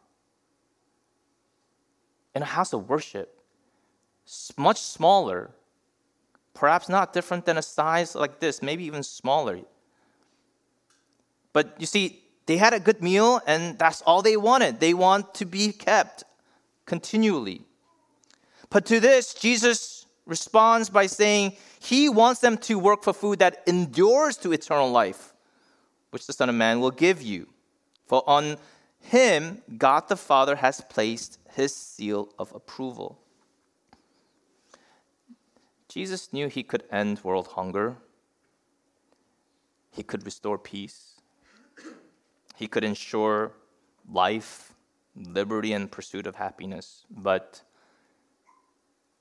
in 2.35 2.43
a 2.43 2.47
house 2.47 2.73
of 2.73 2.89
worship, 2.89 3.40
much 4.57 4.81
smaller, 4.81 5.51
perhaps 6.55 6.89
not 6.89 7.13
different 7.13 7.47
than 7.47 7.57
a 7.59 7.63
size 7.63 8.15
like 8.15 8.41
this, 8.41 8.63
maybe 8.63 8.85
even 8.85 9.03
smaller. 9.03 9.61
But 11.53 11.75
you 11.79 11.87
see, 11.87 12.23
they 12.47 12.57
had 12.57 12.73
a 12.73 12.81
good 12.81 13.03
meal, 13.03 13.41
and 13.47 13.79
that's 13.79 14.03
all 14.03 14.23
they 14.23 14.37
wanted. 14.37 14.81
They 14.81 14.95
want 14.95 15.35
to 15.35 15.45
be 15.45 15.73
kept 15.73 16.25
continually. 16.87 17.63
But 18.71 18.87
to 18.87 19.01
this, 19.01 19.35
Jesus 19.35 20.07
responds 20.27 20.91
by 20.91 21.07
saying 21.07 21.57
he 21.81 22.09
wants 22.09 22.41
them 22.41 22.57
to 22.59 22.79
work 22.79 23.03
for 23.03 23.13
food 23.13 23.41
that 23.41 23.63
endures 23.67 24.37
to 24.39 24.53
eternal 24.53 24.91
life, 24.91 25.33
which 26.11 26.27
the 26.27 26.33
Son 26.33 26.49
of 26.49 26.55
Man 26.55 26.81
will 26.81 26.91
give 26.91 27.21
you. 27.21 27.49
For 28.07 28.23
on 28.29 28.57
him, 29.01 29.63
God 29.77 30.09
the 30.09 30.17
Father 30.17 30.57
has 30.57 30.81
placed 30.81 31.39
his 31.53 31.75
seal 31.75 32.29
of 32.39 32.55
approval. 32.55 33.19
Jesus 35.91 36.33
knew 36.33 36.47
he 36.47 36.63
could 36.63 36.85
end 36.93 37.19
world 37.25 37.49
hunger, 37.49 37.97
he 39.91 40.05
could 40.05 40.25
restore 40.25 40.57
peace, 40.57 41.21
he 42.55 42.69
could 42.69 42.85
ensure 42.85 43.51
life, 44.09 44.73
liberty, 45.17 45.73
and 45.73 45.91
pursuit 45.91 46.29
of 46.29 46.37
happiness. 46.37 47.05
But 47.11 47.63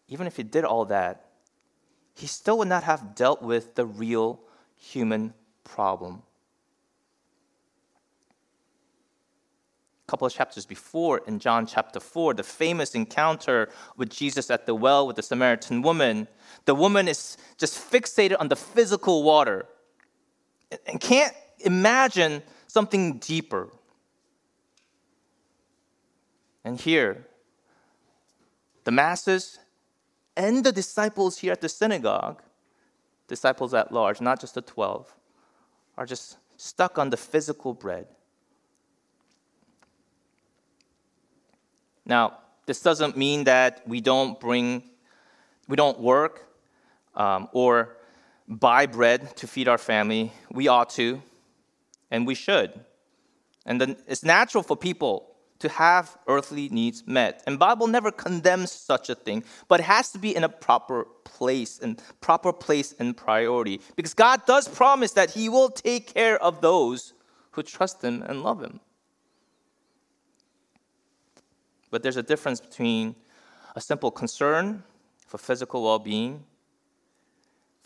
even 0.08 0.28
if 0.28 0.38
he 0.38 0.44
did 0.44 0.64
all 0.64 0.86
that, 0.86 1.26
he 2.14 2.28
still 2.28 2.60
would 2.60 2.68
not 2.68 2.84
have 2.84 3.16
dealt 3.16 3.42
with 3.42 3.74
the 3.74 3.88
real 3.88 4.40
human 4.78 5.34
problem. 5.64 6.22
Couple 10.10 10.26
of 10.26 10.34
chapters 10.34 10.66
before, 10.66 11.22
in 11.28 11.38
John 11.40 11.68
chapter 11.68 12.00
4, 12.00 12.34
the 12.34 12.44
famous 12.44 12.96
encounter 12.96 13.70
with 13.96 14.10
Jesus 14.10 14.50
at 14.50 14.66
the 14.66 14.74
well 14.74 15.06
with 15.06 15.16
the 15.16 15.22
Samaritan 15.22 15.84
woman, 15.84 16.28
the 16.66 16.74
woman 16.74 17.08
is 17.08 17.38
just 17.58 17.76
fixated 17.92 18.36
on 18.40 18.48
the 18.48 18.56
physical 18.56 19.24
water 19.24 19.68
and 20.88 21.00
can't 21.00 21.34
imagine 21.60 22.42
something 22.68 23.20
deeper. 23.20 23.70
And 26.64 26.80
here, 26.80 27.28
the 28.84 28.92
masses 28.92 29.60
and 30.36 30.64
the 30.64 30.72
disciples 30.72 31.38
here 31.38 31.52
at 31.52 31.62
the 31.62 31.70
synagogue, 31.70 32.42
disciples 33.28 33.74
at 33.74 33.92
large, 33.92 34.22
not 34.22 34.42
just 34.42 34.56
the 34.56 34.62
12, 34.62 35.16
are 35.98 36.06
just 36.06 36.38
stuck 36.58 36.98
on 36.98 37.12
the 37.12 37.18
physical 37.18 37.74
bread. 37.74 38.08
Now, 42.10 42.40
this 42.66 42.82
doesn't 42.82 43.16
mean 43.16 43.44
that 43.44 43.88
we 43.88 44.02
don't 44.02 44.40
bring, 44.40 44.84
we 45.68 45.76
don't 45.76 46.00
work 46.00 46.48
um, 47.14 47.48
or 47.52 47.98
buy 48.48 48.88
bread 48.88 49.38
to 49.38 49.48
feed 49.48 49.68
our 49.68 49.78
family. 49.78 50.34
We 50.52 50.68
ought 50.68 50.90
to, 50.92 51.22
and 52.10 52.26
we 52.26 52.34
should. 52.34 52.74
And 53.64 53.80
then 53.80 53.96
it's 54.08 54.24
natural 54.24 54.64
for 54.64 54.76
people 54.76 55.36
to 55.60 55.70
have 55.70 56.18
earthly 56.28 56.68
needs 56.70 57.06
met. 57.06 57.44
And 57.46 57.60
Bible 57.60 57.86
never 57.86 58.12
condemns 58.12 58.72
such 58.72 59.10
a 59.10 59.16
thing, 59.16 59.44
but 59.68 59.80
it 59.80 59.84
has 59.84 60.12
to 60.14 60.18
be 60.18 60.36
in 60.36 60.44
a 60.44 60.50
proper 60.50 61.06
place 61.26 61.78
and 61.80 62.02
proper 62.22 62.52
place 62.52 62.96
and 62.98 63.16
priority 63.16 63.82
because 63.96 64.16
God 64.16 64.46
does 64.48 64.68
promise 64.68 65.12
that 65.12 65.32
he 65.32 65.48
will 65.48 65.70
take 65.70 66.12
care 66.14 66.42
of 66.42 66.62
those 66.62 67.14
who 67.52 67.62
trust 67.62 68.02
him 68.02 68.24
and 68.24 68.42
love 68.42 68.64
him. 68.64 68.80
But 71.92 72.04
there's 72.04 72.18
a 72.18 72.24
difference 72.24 72.60
between 72.60 73.16
a 73.76 73.82
simple 73.82 74.12
concern 74.12 74.84
for 75.26 75.38
physical 75.38 75.84
well-being 75.84 76.44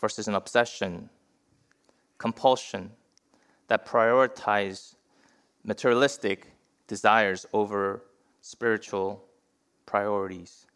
versus 0.00 0.28
an 0.28 0.34
obsession, 0.34 1.08
compulsion 2.18 2.90
that 3.68 3.86
prioritize 3.86 4.94
materialistic 5.62 6.52
desires 6.86 7.46
over 7.52 8.02
spiritual 8.40 9.24
priorities. 9.86 10.66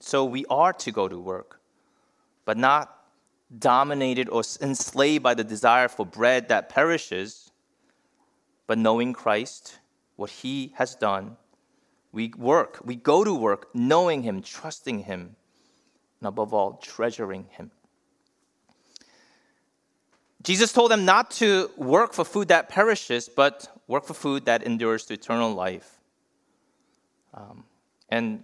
So 0.00 0.24
we 0.24 0.44
are 0.46 0.72
to 0.74 0.92
go 0.92 1.08
to 1.08 1.18
work, 1.18 1.60
but 2.44 2.56
not 2.56 2.94
dominated 3.58 4.28
or 4.28 4.42
enslaved 4.60 5.22
by 5.22 5.34
the 5.34 5.44
desire 5.44 5.88
for 5.88 6.06
bread 6.06 6.48
that 6.48 6.68
perishes, 6.68 7.50
but 8.66 8.78
knowing 8.78 9.12
Christ, 9.12 9.77
what 10.18 10.30
He 10.30 10.72
has 10.74 10.96
done. 10.96 11.36
We 12.10 12.32
work, 12.36 12.80
we 12.84 12.96
go 12.96 13.22
to 13.22 13.32
work 13.32 13.68
knowing 13.72 14.22
Him, 14.22 14.42
trusting 14.42 15.04
Him, 15.04 15.36
and 16.20 16.26
above 16.26 16.52
all, 16.52 16.74
treasuring 16.82 17.46
Him. 17.50 17.70
Jesus 20.42 20.72
told 20.72 20.90
them 20.90 21.04
not 21.04 21.30
to 21.32 21.70
work 21.76 22.12
for 22.12 22.24
food 22.24 22.48
that 22.48 22.68
perishes, 22.68 23.28
but 23.28 23.68
work 23.86 24.04
for 24.04 24.14
food 24.14 24.44
that 24.46 24.64
endures 24.64 25.04
to 25.06 25.14
eternal 25.14 25.52
life. 25.52 26.00
Um, 27.32 27.64
and 28.08 28.42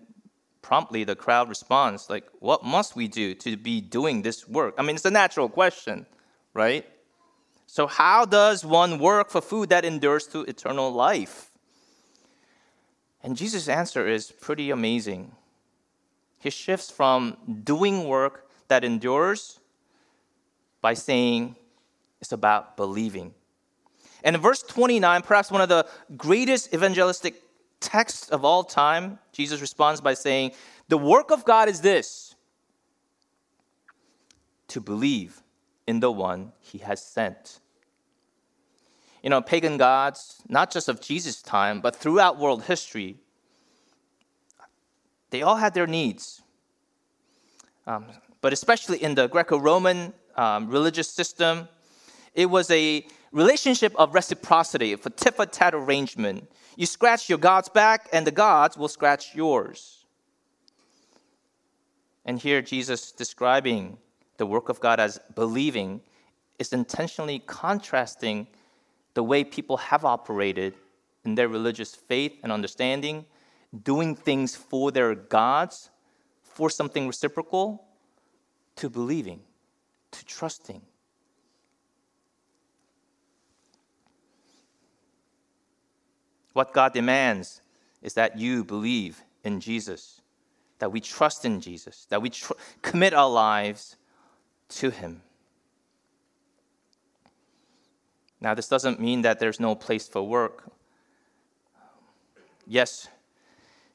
promptly 0.63 1.03
the 1.03 1.17
crowd 1.17 1.49
responds, 1.49 2.09
like, 2.09 2.29
what 2.39 2.65
must 2.65 2.95
we 2.95 3.09
do 3.09 3.35
to 3.35 3.57
be 3.57 3.81
doing 3.81 4.23
this 4.23 4.47
work? 4.47 4.75
I 4.79 4.83
mean, 4.83 4.95
it's 4.95 5.05
a 5.05 5.11
natural 5.11 5.49
question, 5.49 6.07
right? 6.53 6.87
So, 7.67 7.89
how 7.89 8.27
does 8.27 8.65
one 8.65 9.01
work 9.01 9.31
for 9.31 9.41
food 9.41 9.71
that 9.71 9.85
endures 9.85 10.29
to 10.29 10.43
eternal 10.43 10.93
life? 10.93 11.51
And 13.25 13.39
Jesus' 13.39 13.69
answer 13.69 14.07
is 14.07 14.31
pretty 14.31 14.71
amazing. 14.71 15.33
He 16.41 16.51
shifts 16.51 16.91
from 16.91 17.39
doing 17.65 18.05
work 18.05 18.51
that 18.69 18.85
endures 18.85 19.59
by 20.83 20.93
saying, 20.93 21.57
it's 22.21 22.33
about 22.33 22.77
believing. 22.77 23.33
And 24.23 24.37
in 24.37 24.43
verse 24.43 24.63
29, 24.63 25.23
perhaps 25.23 25.51
one 25.51 25.63
of 25.63 25.71
the 25.71 25.87
greatest 26.19 26.75
evangelistic 26.75 27.43
texts 27.81 28.29
of 28.29 28.45
all 28.45 28.63
time, 28.63 29.19
Jesus 29.33 29.63
responds 29.63 30.03
by 30.03 30.13
saying, 30.13 30.53
The 30.89 30.99
work 30.99 31.31
of 31.31 31.47
God 31.47 31.71
is 31.71 31.81
this 31.81 32.35
to 34.69 34.83
believe 34.83 35.43
in 35.87 36.01
the 36.01 36.13
one 36.13 36.53
he 36.61 36.79
has 36.79 37.03
sent. 37.03 37.61
You 39.25 39.31
know, 39.31 39.41
pagan 39.41 39.79
gods, 39.79 40.43
not 40.49 40.71
just 40.71 40.87
of 40.87 41.01
Jesus' 41.01 41.41
time, 41.41 41.81
but 41.81 41.97
throughout 41.97 42.39
world 42.39 42.65
history, 42.65 43.17
they 45.31 45.41
all 45.41 45.57
had 45.57 45.73
their 45.73 45.87
needs. 45.87 46.43
Um, 47.87 48.05
but 48.43 48.53
especially 48.53 49.03
in 49.03 49.15
the 49.15 49.27
Greco 49.27 49.59
Roman 49.59 50.13
um, 50.37 50.69
religious 50.69 51.09
system, 51.09 51.69
It 52.35 52.51
was 52.51 52.71
a 52.71 53.07
relationship 53.31 53.95
of 53.97 54.15
reciprocity, 54.15 54.93
a 54.93 54.97
tit 54.97 55.37
for 55.37 55.47
tat 55.47 55.75
arrangement. 55.75 56.51
You 56.77 56.87
scratch 56.87 57.29
your 57.29 57.39
God's 57.39 57.69
back, 57.69 58.09
and 58.13 58.27
the 58.27 58.33
gods 58.33 58.77
will 58.77 58.89
scratch 58.89 59.35
yours. 59.35 60.05
And 62.25 62.39
here, 62.41 62.61
Jesus 62.61 63.13
describing 63.13 63.99
the 64.39 64.47
work 64.47 64.69
of 64.69 64.81
God 64.81 64.99
as 64.99 65.21
believing 65.35 66.01
is 66.59 66.73
intentionally 66.73 67.39
contrasting 67.39 68.49
the 69.15 69.23
way 69.23 69.45
people 69.45 69.77
have 69.77 70.05
operated 70.05 70.75
in 71.25 71.35
their 71.35 71.49
religious 71.49 71.95
faith 71.95 72.33
and 72.43 72.53
understanding, 72.53 73.25
doing 73.83 74.15
things 74.15 74.55
for 74.55 74.91
their 74.91 75.15
gods, 75.15 75.91
for 76.43 76.69
something 76.69 77.07
reciprocal, 77.07 77.85
to 78.77 78.91
believing, 78.91 79.41
to 80.11 80.25
trusting. 80.25 80.83
What 86.53 86.73
God 86.73 86.93
demands 86.93 87.61
is 88.03 88.15
that 88.15 88.39
you 88.39 88.65
believe 88.65 89.23
in 89.43 89.61
Jesus, 89.61 90.21
that 90.79 90.93
we 90.93 91.01
trust 91.01 91.45
in 91.45 91.61
Jesus, 91.61 92.07
that 92.11 92.23
we 92.23 92.31
tr- 92.31 92.53
commit 92.83 93.13
our 93.13 93.31
lives 93.31 93.97
to 94.69 94.91
Him. 94.91 95.23
Now, 98.45 98.53
this 98.53 98.69
doesn't 98.69 99.01
mean 99.01 99.23
that 99.23 99.41
there's 99.41 99.59
no 99.59 99.75
place 99.75 100.07
for 100.07 100.23
work. 100.23 100.71
Yes, 102.67 103.09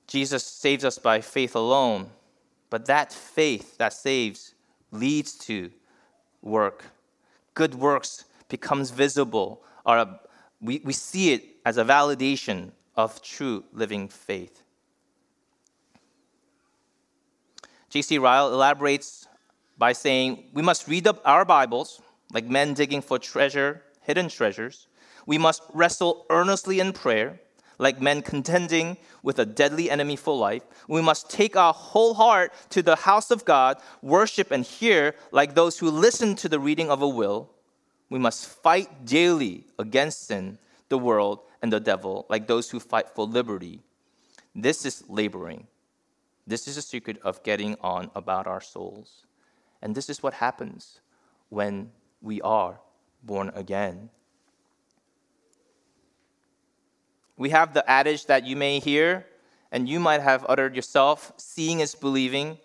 Jesus 0.08 0.44
saves 0.44 0.84
us 0.84 0.98
by 0.98 1.22
faith 1.22 1.54
alone, 1.56 2.10
but 2.72 2.88
that 2.88 3.14
faith 3.14 3.78
that 3.78 3.94
saves 3.94 4.56
leads 4.92 5.34
to 5.50 5.70
work. 6.42 6.86
Good 7.54 7.76
works 7.76 8.26
becomes 8.48 8.90
visible, 8.90 9.62
or 9.86 10.20
we, 10.60 10.82
we 10.84 10.94
see 10.94 11.32
it 11.34 11.44
as 11.64 11.78
a 11.78 11.86
validation 11.86 12.72
of 12.96 13.22
true 13.22 13.64
living 13.72 14.08
faith. 14.08 14.64
J.C. 17.92 18.18
Ryle 18.18 18.52
elaborates 18.52 19.28
by 19.78 19.94
saying, 19.94 20.46
We 20.54 20.64
must 20.64 20.88
read 20.88 21.06
up 21.06 21.22
our 21.24 21.46
Bibles 21.46 22.02
like 22.34 22.46
men 22.46 22.74
digging 22.74 23.04
for 23.04 23.20
treasure, 23.20 23.84
hidden 24.02 24.30
treasures. 24.30 24.88
We 25.26 25.38
must 25.38 25.62
wrestle 25.74 26.26
earnestly 26.30 26.80
in 26.80 26.94
prayer 26.94 27.40
like 27.80 28.02
men 28.02 28.22
contending 28.22 28.98
with 29.24 29.40
a 29.40 29.46
deadly 29.46 29.90
enemy 29.90 30.16
for 30.16 30.36
life. 30.38 30.64
We 30.88 31.02
must 31.02 31.30
take 31.30 31.56
our 31.56 31.74
whole 31.74 32.14
heart 32.14 32.54
to 32.72 32.84
the 32.84 32.98
house 32.98 33.32
of 33.32 33.46
God, 33.46 33.78
worship 34.02 34.52
and 34.52 34.66
hear 34.66 35.16
like 35.32 35.56
those 35.56 35.80
who 35.80 35.90
listen 35.90 36.36
to 36.36 36.50
the 36.50 36.60
reading 36.60 36.92
of 36.92 37.02
a 37.02 37.08
will. 37.08 37.50
We 38.10 38.20
must 38.20 38.48
fight 38.48 39.06
daily 39.06 39.66
against 39.78 40.28
sin, 40.28 40.58
the 40.90 40.98
world, 40.98 41.40
and 41.62 41.72
the 41.72 41.80
devil, 41.80 42.26
like 42.30 42.48
those 42.48 42.70
who 42.70 42.80
fight 42.80 43.10
for 43.10 43.26
liberty. 43.26 43.80
This 44.54 44.86
is 44.86 45.04
laboring. 45.08 45.68
This 46.46 46.68
is 46.68 46.76
a 46.76 46.82
secret 46.82 47.20
of 47.24 47.44
getting 47.44 47.78
on 47.82 48.12
about 48.16 48.48
our 48.48 48.62
souls. 48.62 49.26
And 49.82 49.96
this 49.96 50.10
is 50.10 50.22
what 50.22 50.34
happens 50.34 51.00
when 51.50 51.92
we 52.22 52.42
are 52.42 52.80
born 53.24 53.52
again. 53.56 54.10
We 57.38 57.52
have 57.52 57.74
the 57.74 57.90
adage 57.90 58.26
that 58.26 58.46
you 58.46 58.56
may 58.56 58.80
hear, 58.80 59.26
and 59.72 59.88
you 59.88 60.00
might 60.00 60.22
have 60.22 60.46
uttered 60.50 60.76
yourself 60.76 61.32
seeing 61.38 61.80
is 61.80 61.96
believing. 61.96 62.58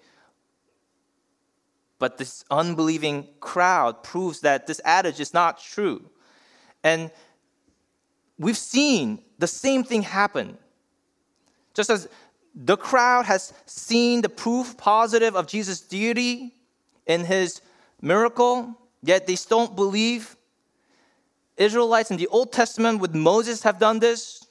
But 1.99 2.19
this 2.19 2.45
unbelieving 2.51 3.29
crowd 3.41 4.03
proves 4.03 4.41
that 4.41 4.67
this 4.67 4.81
adage 4.85 5.21
is 5.21 5.33
not 5.33 5.61
true. 5.61 6.11
And 6.83 7.11
we've 8.39 8.59
seen 8.59 9.23
the 9.39 9.47
same 9.47 9.85
thing 9.85 10.03
happen. 10.03 10.59
Just 11.73 11.91
as 11.91 12.09
the 12.55 12.77
crowd 12.77 13.27
has 13.27 13.53
seen 13.67 14.23
the 14.23 14.29
proof 14.29 14.77
positive 14.77 15.37
of 15.37 15.47
Jesus' 15.47 15.81
deity 15.81 16.55
in 17.07 17.25
his 17.25 17.61
miracle, 18.01 18.77
yet 19.03 19.27
they 19.27 19.37
still 19.37 19.67
don't 19.67 19.77
believe. 19.77 20.37
Israelites 21.57 22.11
in 22.11 22.17
the 22.17 22.27
Old 22.29 22.53
Testament 22.53 23.01
with 23.01 23.15
Moses 23.15 23.63
have 23.63 23.79
done 23.79 24.01
this. 24.01 24.47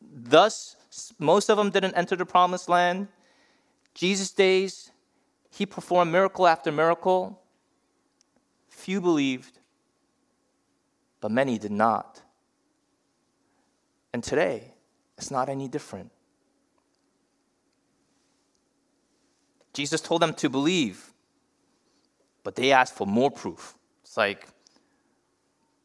Thus, 0.00 0.76
most 1.18 1.50
of 1.50 1.56
them 1.56 1.70
didn't 1.70 1.94
enter 1.94 2.16
the 2.16 2.26
promised 2.26 2.68
land. 2.68 3.08
Jesus' 3.94 4.30
days, 4.30 4.90
he 5.50 5.66
performed 5.66 6.12
miracle 6.12 6.46
after 6.46 6.70
miracle. 6.70 7.40
Few 8.68 9.00
believed, 9.00 9.58
but 11.20 11.30
many 11.30 11.58
did 11.58 11.72
not. 11.72 12.20
And 14.12 14.22
today, 14.22 14.74
it's 15.16 15.30
not 15.30 15.48
any 15.48 15.68
different. 15.68 16.10
Jesus 19.72 20.00
told 20.00 20.22
them 20.22 20.34
to 20.34 20.48
believe, 20.48 21.12
but 22.44 22.54
they 22.54 22.70
asked 22.70 22.94
for 22.94 23.06
more 23.06 23.30
proof. 23.30 23.76
It's 24.02 24.16
like, 24.16 24.46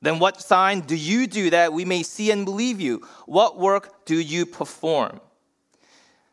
then 0.02 0.20
what 0.20 0.42
sign 0.42 0.82
do 0.82 0.96
you 0.96 1.28
do 1.28 1.50
that 1.50 1.74
we 1.74 1.86
may 1.86 2.04
see 2.04 2.32
and 2.32 2.46
believe 2.46 2.80
you? 2.80 3.06
What 3.26 3.58
work 3.58 4.06
do 4.06 4.16
you 4.16 4.46
perform? 4.46 5.20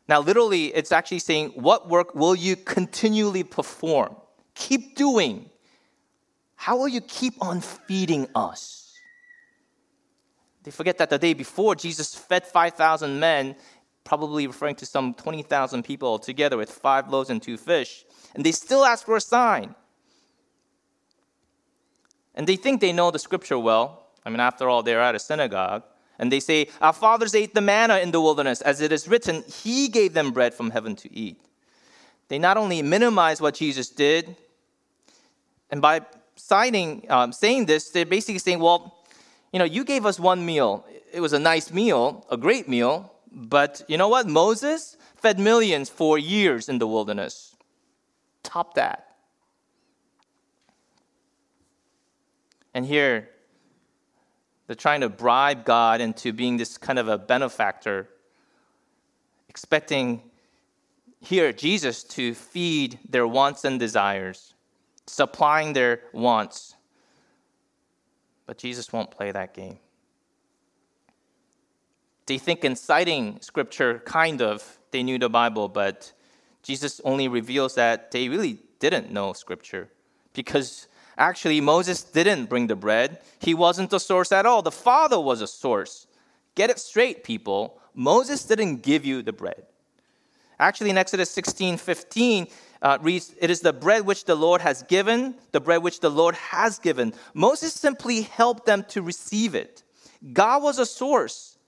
Now, 0.09 0.21
literally, 0.21 0.67
it's 0.67 0.93
actually 0.93 1.19
saying, 1.19 1.51
What 1.51 1.89
work 1.89 2.15
will 2.15 2.35
you 2.35 2.55
continually 2.57 3.43
perform? 3.43 4.15
Keep 4.55 4.97
doing. 4.97 5.51
How 6.55 6.77
will 6.77 6.89
you 6.89 7.01
keep 7.01 7.35
on 7.41 7.61
feeding 7.61 8.29
us? 8.35 8.99
They 10.63 10.71
forget 10.71 10.99
that 10.99 11.11
the 11.11 11.19
day 11.19 11.35
before, 11.35 11.75
Jesus 11.75 12.15
fed 12.15 12.47
5,000 12.47 13.21
men, 13.21 13.57
probably 14.05 14.47
referring 14.47 14.77
to 14.77 14.87
some 14.87 15.15
20,000 15.15 15.85
people 15.85 16.19
together 16.19 16.57
with 16.57 16.71
five 16.71 17.09
loaves 17.09 17.31
and 17.31 17.43
two 17.43 17.57
fish. 17.57 18.05
And 18.35 18.45
they 18.45 18.53
still 18.53 18.85
ask 18.85 19.05
for 19.05 19.17
a 19.17 19.21
sign. 19.21 19.75
And 22.37 22.47
they 22.47 22.57
think 22.57 22.81
they 22.81 22.93
know 22.93 23.11
the 23.11 23.19
scripture 23.19 23.59
well. 23.59 24.07
I 24.25 24.31
mean, 24.31 24.41
after 24.41 24.69
all, 24.69 24.83
they're 24.83 25.01
at 25.01 25.15
a 25.15 25.19
synagogue. 25.19 25.83
And 26.19 26.31
they 26.31 26.41
say, 26.41 26.69
Our 26.81 26.93
fathers 26.93 27.35
ate 27.35 27.55
the 27.55 27.61
manna 27.61 27.99
in 27.99 28.11
the 28.11 28.21
wilderness, 28.21 28.61
as 28.61 28.81
it 28.81 28.93
is 28.93 29.09
written, 29.09 29.45
He 29.47 29.89
gave 29.89 30.13
them 30.13 30.33
bread 30.33 30.55
from 30.55 30.71
heaven 30.71 30.97
to 30.97 31.15
eat. 31.15 31.41
They 32.29 32.39
not 32.39 32.57
only 32.57 32.83
minimize 32.83 33.41
what 33.41 33.55
Jesus 33.55 33.89
did, 33.89 34.37
and 35.71 35.81
by 35.81 36.01
citing, 36.37 37.07
um, 37.09 37.33
saying 37.33 37.67
this, 37.67 37.91
they're 37.91 38.07
basically 38.07 38.39
saying, 38.39 38.61
Well, 38.61 38.97
you 39.53 39.59
know, 39.59 39.65
you 39.65 39.85
gave 39.85 40.05
us 40.07 40.19
one 40.19 40.45
meal. 40.45 40.85
It 41.13 41.21
was 41.21 41.33
a 41.33 41.39
nice 41.39 41.73
meal, 41.73 42.27
a 42.31 42.37
great 42.37 42.69
meal, 42.69 43.13
but 43.33 43.83
you 43.89 43.97
know 43.97 44.09
what? 44.09 44.27
Moses 44.27 44.97
fed 45.17 45.39
millions 45.39 45.89
for 45.89 46.19
years 46.19 46.69
in 46.69 46.79
the 46.79 46.87
wilderness. 46.87 47.55
Top 48.43 48.75
that. 48.75 49.06
And 52.77 52.85
here, 52.85 53.31
they're 54.67 54.77
trying 54.77 55.01
to 55.01 55.09
bribe 55.09 55.65
God 55.65 56.03
into 56.03 56.31
being 56.31 56.59
this 56.59 56.77
kind 56.77 56.99
of 56.99 57.09
a 57.09 57.17
benefactor, 57.17 58.07
expecting 59.49 60.21
here 61.19 61.55
Jesus 61.55 62.05
to 62.05 62.35
feed 62.35 62.99
their 63.09 63.27
wants 63.27 63.65
and 63.65 63.81
desires, 63.81 64.53
supplying 65.07 65.73
their 65.73 66.03
wants. 66.13 66.75
But 68.45 68.59
Jesus 68.59 68.93
won't 68.93 69.11
play 69.11 69.33
that 69.33 69.55
game. 69.55 69.79
They 72.27 72.37
think 72.37 72.63
in 72.63 72.77
citing 72.77 73.41
scripture, 73.41 74.03
kind 74.05 74.43
of, 74.43 74.79
they 74.91 75.03
knew 75.03 75.19
the 75.19 75.31
Bible, 75.31 75.71
but 75.71 76.13
Jesus 76.63 77.01
only 77.05 77.27
reveals 77.27 77.75
that 77.77 78.11
they 78.11 78.29
really 78.29 78.59
didn't 78.81 79.11
know 79.11 79.33
scripture 79.33 79.89
because 80.35 80.89
Actually, 81.19 81.61
Moses 81.61 82.03
didn't 82.03 82.47
bring 82.47 82.67
the 82.67 82.77
bread. 82.77 83.19
He 83.39 83.55
wasn't 83.55 83.91
the 83.91 84.01
source 84.01 84.33
at 84.33 84.45
all. 84.45 84.63
The 84.63 84.71
Father 84.71 85.19
was 85.19 85.41
a 85.41 85.47
source. 85.47 86.07
Get 86.55 86.71
it 86.71 86.79
straight, 86.79 87.25
people. 87.25 87.79
Moses 87.95 88.45
didn't 88.45 88.83
give 88.83 89.05
you 89.05 89.23
the 89.23 89.33
bread. 89.33 89.65
Actually, 90.59 90.91
in 90.91 90.99
Exodus 90.99 91.31
16 91.31 91.77
15, 91.79 92.47
uh, 92.83 92.99
reads, 93.01 93.35
It 93.41 93.51
is 93.51 93.61
the 93.61 93.73
bread 93.73 94.07
which 94.07 94.25
the 94.25 94.35
Lord 94.35 94.61
has 94.61 94.83
given, 94.85 95.35
the 95.53 95.61
bread 95.61 95.83
which 95.83 96.01
the 96.01 96.11
Lord 96.11 96.35
has 96.35 96.79
given. 96.79 97.13
Moses 97.35 97.73
simply 97.73 98.23
helped 98.23 98.67
them 98.67 98.85
to 98.89 99.03
receive 99.03 99.55
it. 99.55 99.83
God 100.33 100.63
was 100.63 100.79
a 100.79 100.87
source. 100.87 101.59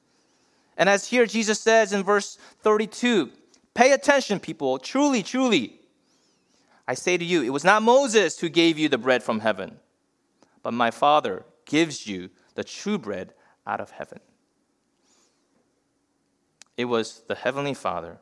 And 0.77 0.89
as 0.89 1.07
here 1.07 1.27
Jesus 1.27 1.61
says 1.61 1.93
in 1.93 2.03
verse 2.03 2.39
32, 2.63 3.31
pay 3.75 3.93
attention, 3.93 4.41
people. 4.41 4.79
Truly, 4.79 5.23
truly, 5.23 5.78
I 6.89 6.95
say 6.95 7.19
to 7.19 7.25
you, 7.25 7.43
it 7.43 7.51
was 7.51 7.65
not 7.65 7.83
Moses 7.83 8.41
who 8.41 8.49
gave 8.49 8.79
you 8.79 8.89
the 8.89 8.97
bread 8.97 9.23
from 9.23 9.41
heaven, 9.41 9.79
but 10.63 10.73
my 10.73 10.91
Father 10.91 11.45
gives 11.67 12.07
you 12.07 12.31
the 12.55 12.65
true 12.65 12.99
bread 12.99 13.35
out 13.67 13.79
of 13.79 13.91
heaven. 13.91 14.21
It 16.79 16.87
was 16.87 17.25
the 17.29 17.35
Heavenly 17.35 17.75
Father 17.75 18.21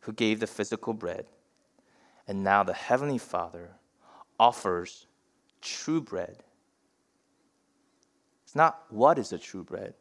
who 0.00 0.12
gave 0.12 0.40
the 0.40 0.48
physical 0.48 0.92
bread, 0.92 1.26
and 2.26 2.42
now 2.42 2.64
the 2.64 2.72
Heavenly 2.72 3.18
Father 3.18 3.70
offers 4.40 5.06
true 5.60 6.00
bread, 6.00 6.42
It's 8.42 8.56
not 8.56 8.82
what 8.90 9.20
is 9.20 9.32
a 9.32 9.38
true 9.38 9.62
bread, 9.62 9.94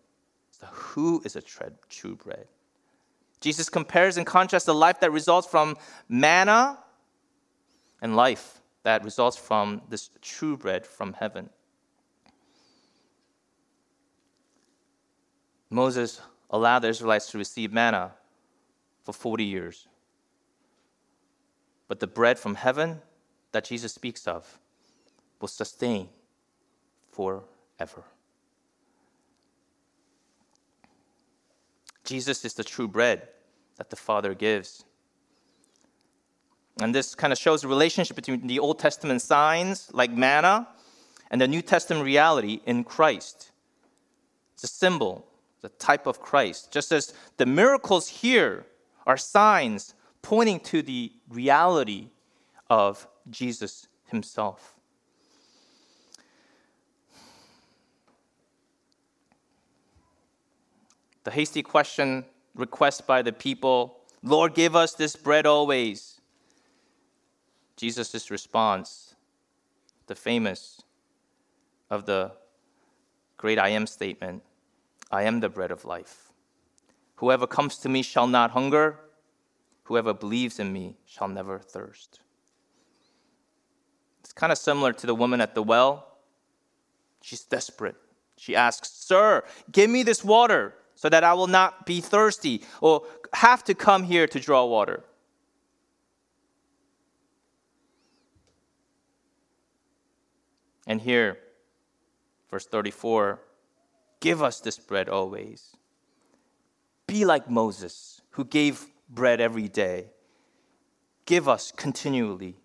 it's 0.50 0.58
the 0.58 0.66
who 0.66 1.22
is 1.24 1.36
a 1.36 1.44
true 1.90 2.16
bread. 2.16 2.48
Jesus 3.40 3.70
compares 3.70 4.18
and 4.18 4.26
contrasts 4.26 4.66
the 4.66 4.74
life 4.74 5.00
that 5.02 5.12
results 5.12 5.48
from 5.48 5.78
manna 6.10 6.80
and 8.02 8.16
life 8.16 8.62
that 8.84 9.04
results 9.04 9.38
from 9.38 9.82
this 9.90 10.10
true 10.22 10.58
bread 10.58 10.86
from 10.86 11.14
heaven. 11.14 11.50
Moses 15.70 16.22
allowed 16.50 16.80
the 16.80 16.90
Israelites 16.90 17.32
to 17.32 17.38
receive 17.38 17.72
manna 17.72 18.12
for 19.04 19.14
40 19.14 19.44
years. 19.44 19.88
But 21.88 22.00
the 22.00 22.08
bread 22.08 22.38
from 22.38 22.56
heaven 22.56 23.02
that 23.52 23.66
Jesus 23.66 23.94
speaks 23.94 24.28
of 24.28 24.60
will 25.40 25.48
sustain 25.48 26.10
forever. 27.12 28.04
Jesus 32.04 32.44
is 32.44 32.54
the 32.54 32.64
true 32.64 32.88
bread 32.88 33.28
that 33.78 33.90
the 33.90 33.96
Father 33.96 34.34
gives. 34.34 34.84
And 36.80 36.96
this 36.96 37.16
kind 37.16 37.34
of 37.34 37.40
shows 37.40 37.62
the 37.62 37.68
relationship 37.68 38.16
between 38.16 38.48
the 38.48 38.60
Old 38.60 38.80
Testament 38.80 39.22
signs 39.22 39.90
like 39.94 40.12
manna 40.12 40.68
and 41.30 41.42
the 41.42 41.48
New 41.48 41.62
Testament 41.62 42.06
reality 42.06 42.62
in 42.66 42.84
Christ. 42.84 43.52
It's 44.54 44.64
a 44.64 44.68
symbol, 44.68 45.26
the 45.62 45.70
type 45.70 46.08
of 46.08 46.22
Christ. 46.22 46.72
Just 46.72 46.92
as 46.92 47.14
the 47.38 47.46
miracles 47.46 48.08
here 48.08 48.66
are 49.06 49.18
signs 49.18 49.94
pointing 50.22 50.60
to 50.60 50.82
the 50.82 51.12
reality 51.30 52.10
of 52.70 53.08
Jesus 53.30 53.88
himself. 54.06 54.76
The 61.24 61.32
hasty 61.32 61.62
question, 61.62 62.26
request 62.56 63.06
by 63.06 63.22
the 63.22 63.32
people, 63.32 64.00
Lord, 64.24 64.56
give 64.56 64.76
us 64.76 64.94
this 64.94 65.16
bread 65.16 65.46
always. 65.46 66.21
Jesus' 67.82 68.30
response, 68.30 69.16
the 70.06 70.14
famous 70.14 70.84
of 71.90 72.06
the 72.06 72.32
great 73.38 73.58
I 73.58 73.70
am 73.70 73.88
statement 73.88 74.44
I 75.12 75.24
am 75.24 75.40
the 75.40 75.50
bread 75.50 75.72
of 75.72 75.84
life. 75.84 76.32
Whoever 77.16 77.48
comes 77.48 77.80
to 77.80 77.90
me 77.90 78.04
shall 78.04 78.28
not 78.28 78.52
hunger, 78.52 79.00
whoever 79.86 80.14
believes 80.14 80.60
in 80.60 80.72
me 80.72 80.98
shall 81.08 81.28
never 81.28 81.58
thirst. 81.58 82.20
It's 84.20 84.32
kind 84.32 84.52
of 84.52 84.60
similar 84.60 84.94
to 84.94 85.08
the 85.08 85.16
woman 85.16 85.42
at 85.42 85.56
the 85.56 85.64
well. 85.64 86.20
She's 87.22 87.42
desperate. 87.42 87.96
She 88.38 88.56
asks, 88.56 88.92
Sir, 88.92 89.44
give 89.72 89.90
me 89.90 90.04
this 90.04 90.24
water 90.24 90.76
so 90.94 91.10
that 91.10 91.24
I 91.24 91.34
will 91.34 91.48
not 91.48 91.88
be 91.88 92.00
thirsty 92.00 92.62
or 92.80 93.02
have 93.34 93.64
to 93.64 93.74
come 93.74 94.04
here 94.04 94.28
to 94.28 94.40
draw 94.40 94.66
water. 94.66 95.04
And 100.92 101.00
here, 101.00 101.38
verse 102.50 102.66
34 102.66 103.40
give 104.20 104.44
us 104.44 104.60
this 104.60 104.78
bread 104.78 105.08
always. 105.08 105.78
Be 107.08 107.24
like 107.24 107.50
Moses, 107.50 108.22
who 108.32 108.44
gave 108.44 108.88
bread 109.10 109.40
every 109.40 109.70
day. 109.70 110.08
Give 111.26 111.48
us 111.48 111.72
continually. 111.72 112.58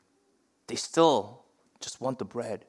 They 0.67 0.75
still 0.75 1.45
just 1.79 2.01
want 2.01 2.19
the 2.19 2.25
bread. 2.25 2.65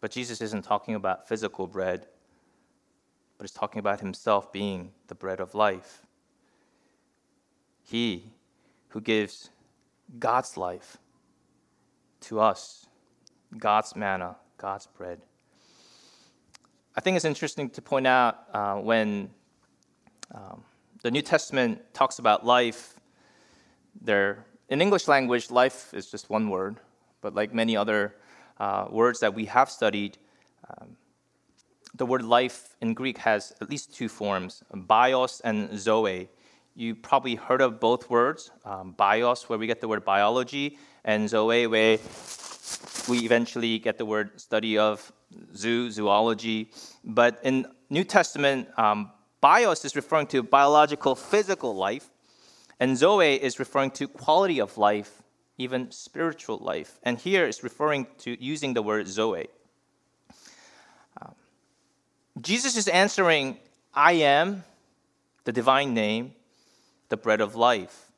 But 0.00 0.12
Jesus 0.12 0.40
isn't 0.40 0.62
talking 0.62 0.94
about 0.94 1.26
physical 1.26 1.66
bread, 1.66 2.06
but 3.36 3.42
he's 3.42 3.50
talking 3.50 3.80
about 3.80 3.98
himself 3.98 4.52
being 4.52 4.92
the 5.08 5.16
bread 5.16 5.40
of 5.40 5.56
life. 5.56 6.04
He 7.88 8.32
who 8.88 9.00
gives 9.00 9.48
God's 10.18 10.58
life 10.58 10.98
to 12.20 12.38
us, 12.38 12.86
God's 13.56 13.96
manna, 13.96 14.36
God's 14.58 14.86
bread. 14.86 15.22
I 16.94 17.00
think 17.00 17.16
it's 17.16 17.24
interesting 17.24 17.70
to 17.70 17.80
point 17.80 18.06
out 18.06 18.40
uh, 18.52 18.74
when 18.74 19.30
um, 20.34 20.64
the 21.02 21.10
New 21.10 21.22
Testament 21.22 21.80
talks 21.94 22.18
about 22.18 22.44
life, 22.44 23.00
there 24.02 24.44
in 24.68 24.82
English 24.82 25.08
language, 25.08 25.50
life 25.50 25.94
is 25.94 26.10
just 26.10 26.28
one 26.28 26.50
word, 26.50 26.76
but 27.22 27.34
like 27.34 27.54
many 27.54 27.74
other 27.74 28.16
uh, 28.58 28.86
words 28.90 29.20
that 29.20 29.32
we 29.32 29.46
have 29.46 29.70
studied, 29.70 30.18
um, 30.68 30.94
the 31.94 32.04
word 32.04 32.22
life 32.22 32.76
in 32.82 32.92
Greek 32.92 33.16
has 33.16 33.54
at 33.62 33.70
least 33.70 33.94
two 33.94 34.10
forms 34.10 34.62
bios 34.74 35.40
and 35.40 35.78
zoe. 35.78 36.28
You 36.78 36.94
probably 36.94 37.34
heard 37.34 37.60
of 37.60 37.80
both 37.80 38.08
words 38.08 38.52
um, 38.64 38.92
bios, 38.92 39.48
where 39.48 39.58
we 39.58 39.66
get 39.66 39.80
the 39.80 39.88
word 39.88 40.04
biology, 40.04 40.78
and 41.04 41.28
zoe, 41.28 41.66
where 41.66 41.98
we 43.08 43.18
eventually 43.24 43.80
get 43.80 43.98
the 43.98 44.04
word 44.04 44.40
study 44.40 44.78
of 44.78 45.12
zoo, 45.56 45.90
zoology. 45.90 46.70
But 47.02 47.40
in 47.42 47.66
New 47.90 48.04
Testament, 48.04 48.68
um, 48.78 49.10
bios 49.40 49.84
is 49.84 49.96
referring 49.96 50.28
to 50.28 50.44
biological, 50.44 51.16
physical 51.16 51.74
life, 51.74 52.10
and 52.78 52.96
zoe 52.96 53.34
is 53.34 53.58
referring 53.58 53.90
to 53.98 54.06
quality 54.06 54.60
of 54.60 54.78
life 54.78 55.24
even 55.58 55.90
spiritual 55.90 56.58
life. 56.58 57.00
And 57.02 57.18
here 57.18 57.44
it's 57.44 57.64
referring 57.64 58.06
to 58.18 58.40
using 58.42 58.74
the 58.74 58.82
word 58.82 59.08
Zoe. 59.08 59.48
Um, 61.20 61.34
Jesus 62.40 62.76
is 62.76 62.86
answering, 62.86 63.58
I 63.92 64.12
am 64.12 64.62
the 65.42 65.50
divine 65.50 65.92
name, 65.92 66.34
the 67.08 67.16
bread 67.16 67.40
of 67.40 67.54
life. 67.54 68.10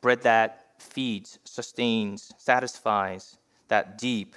Bread 0.00 0.22
that 0.22 0.68
feeds, 0.78 1.38
sustains, 1.44 2.32
satisfies 2.38 3.38
that 3.68 3.98
deep 3.98 4.36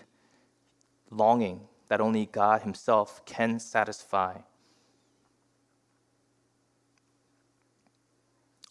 longing 1.09 1.61
that 1.87 2.01
only 2.01 2.25
God 2.25 2.61
Himself 2.61 3.23
can 3.25 3.59
satisfy. 3.59 4.37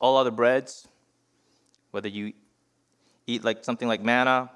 All 0.01 0.17
other 0.17 0.31
breads, 0.31 0.89
whether 1.91 2.09
you 2.09 2.33
eat 3.27 3.45
like 3.45 3.63
something 3.63 3.87
like 3.87 4.03
manna, 4.03 4.51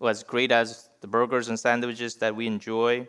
or 0.00 0.10
as 0.10 0.24
great 0.24 0.50
as 0.50 0.88
the 1.00 1.06
burgers 1.06 1.48
and 1.48 1.58
sandwiches 1.58 2.16
that 2.16 2.34
we 2.34 2.46
enjoy, 2.48 3.06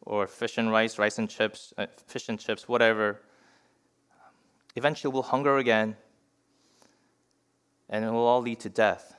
or 0.00 0.26
fish 0.26 0.56
and 0.56 0.70
rice, 0.70 0.98
rice 0.98 1.18
and 1.18 1.28
chips, 1.28 1.74
uh, 1.76 1.86
fish 2.06 2.30
and 2.30 2.40
chips, 2.40 2.66
whatever, 2.66 3.20
eventually 4.76 5.12
we'll 5.12 5.22
hunger 5.22 5.58
again, 5.58 5.96
and 7.88 8.04
it 8.04 8.10
will 8.10 8.26
all 8.26 8.42
lead 8.42 8.60
to 8.60 8.68
death. 8.68 9.14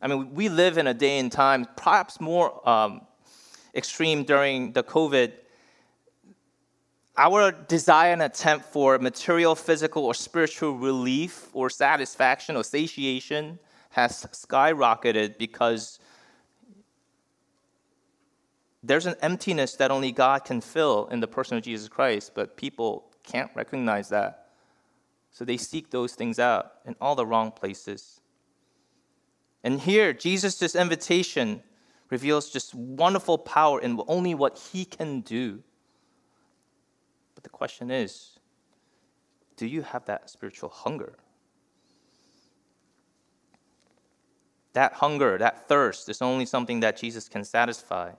I 0.00 0.08
mean, 0.08 0.34
we 0.34 0.48
live 0.48 0.78
in 0.78 0.86
a 0.86 0.94
day 0.94 1.18
and 1.18 1.30
time, 1.30 1.66
perhaps 1.76 2.20
more 2.20 2.68
um, 2.68 3.02
extreme 3.74 4.24
during 4.24 4.72
the 4.72 4.82
COVID 4.82 5.32
our 7.16 7.52
desire 7.52 8.12
and 8.12 8.22
attempt 8.22 8.64
for 8.66 8.98
material, 8.98 9.54
physical, 9.54 10.04
or 10.06 10.14
spiritual 10.14 10.78
relief 10.78 11.48
or 11.52 11.68
satisfaction 11.68 12.56
or 12.56 12.64
satiation 12.64 13.58
has 13.90 14.24
skyrocketed 14.32 15.36
because 15.36 15.98
there's 18.82 19.06
an 19.06 19.14
emptiness 19.20 19.74
that 19.74 19.90
only 19.90 20.10
God 20.10 20.44
can 20.44 20.60
fill 20.60 21.06
in 21.08 21.20
the 21.20 21.28
person 21.28 21.56
of 21.56 21.62
Jesus 21.62 21.88
Christ, 21.88 22.32
but 22.34 22.56
people 22.56 23.11
can't 23.22 23.50
recognize 23.54 24.08
that. 24.10 24.48
So 25.30 25.44
they 25.44 25.56
seek 25.56 25.90
those 25.90 26.14
things 26.14 26.38
out 26.38 26.72
in 26.84 26.94
all 27.00 27.14
the 27.14 27.26
wrong 27.26 27.50
places. 27.52 28.20
And 29.64 29.80
here, 29.80 30.12
Jesus' 30.12 30.74
invitation 30.74 31.62
reveals 32.10 32.50
just 32.50 32.74
wonderful 32.74 33.38
power 33.38 33.80
in 33.80 34.00
only 34.06 34.34
what 34.34 34.58
he 34.72 34.84
can 34.84 35.20
do. 35.20 35.62
But 37.34 37.44
the 37.44 37.50
question 37.50 37.90
is 37.90 38.38
do 39.56 39.66
you 39.66 39.82
have 39.82 40.04
that 40.06 40.28
spiritual 40.28 40.68
hunger? 40.68 41.14
That 44.72 44.94
hunger, 44.94 45.38
that 45.38 45.68
thirst 45.68 46.08
is 46.08 46.22
only 46.22 46.46
something 46.46 46.80
that 46.80 46.96
Jesus 46.96 47.28
can 47.28 47.44
satisfy. 47.44 48.12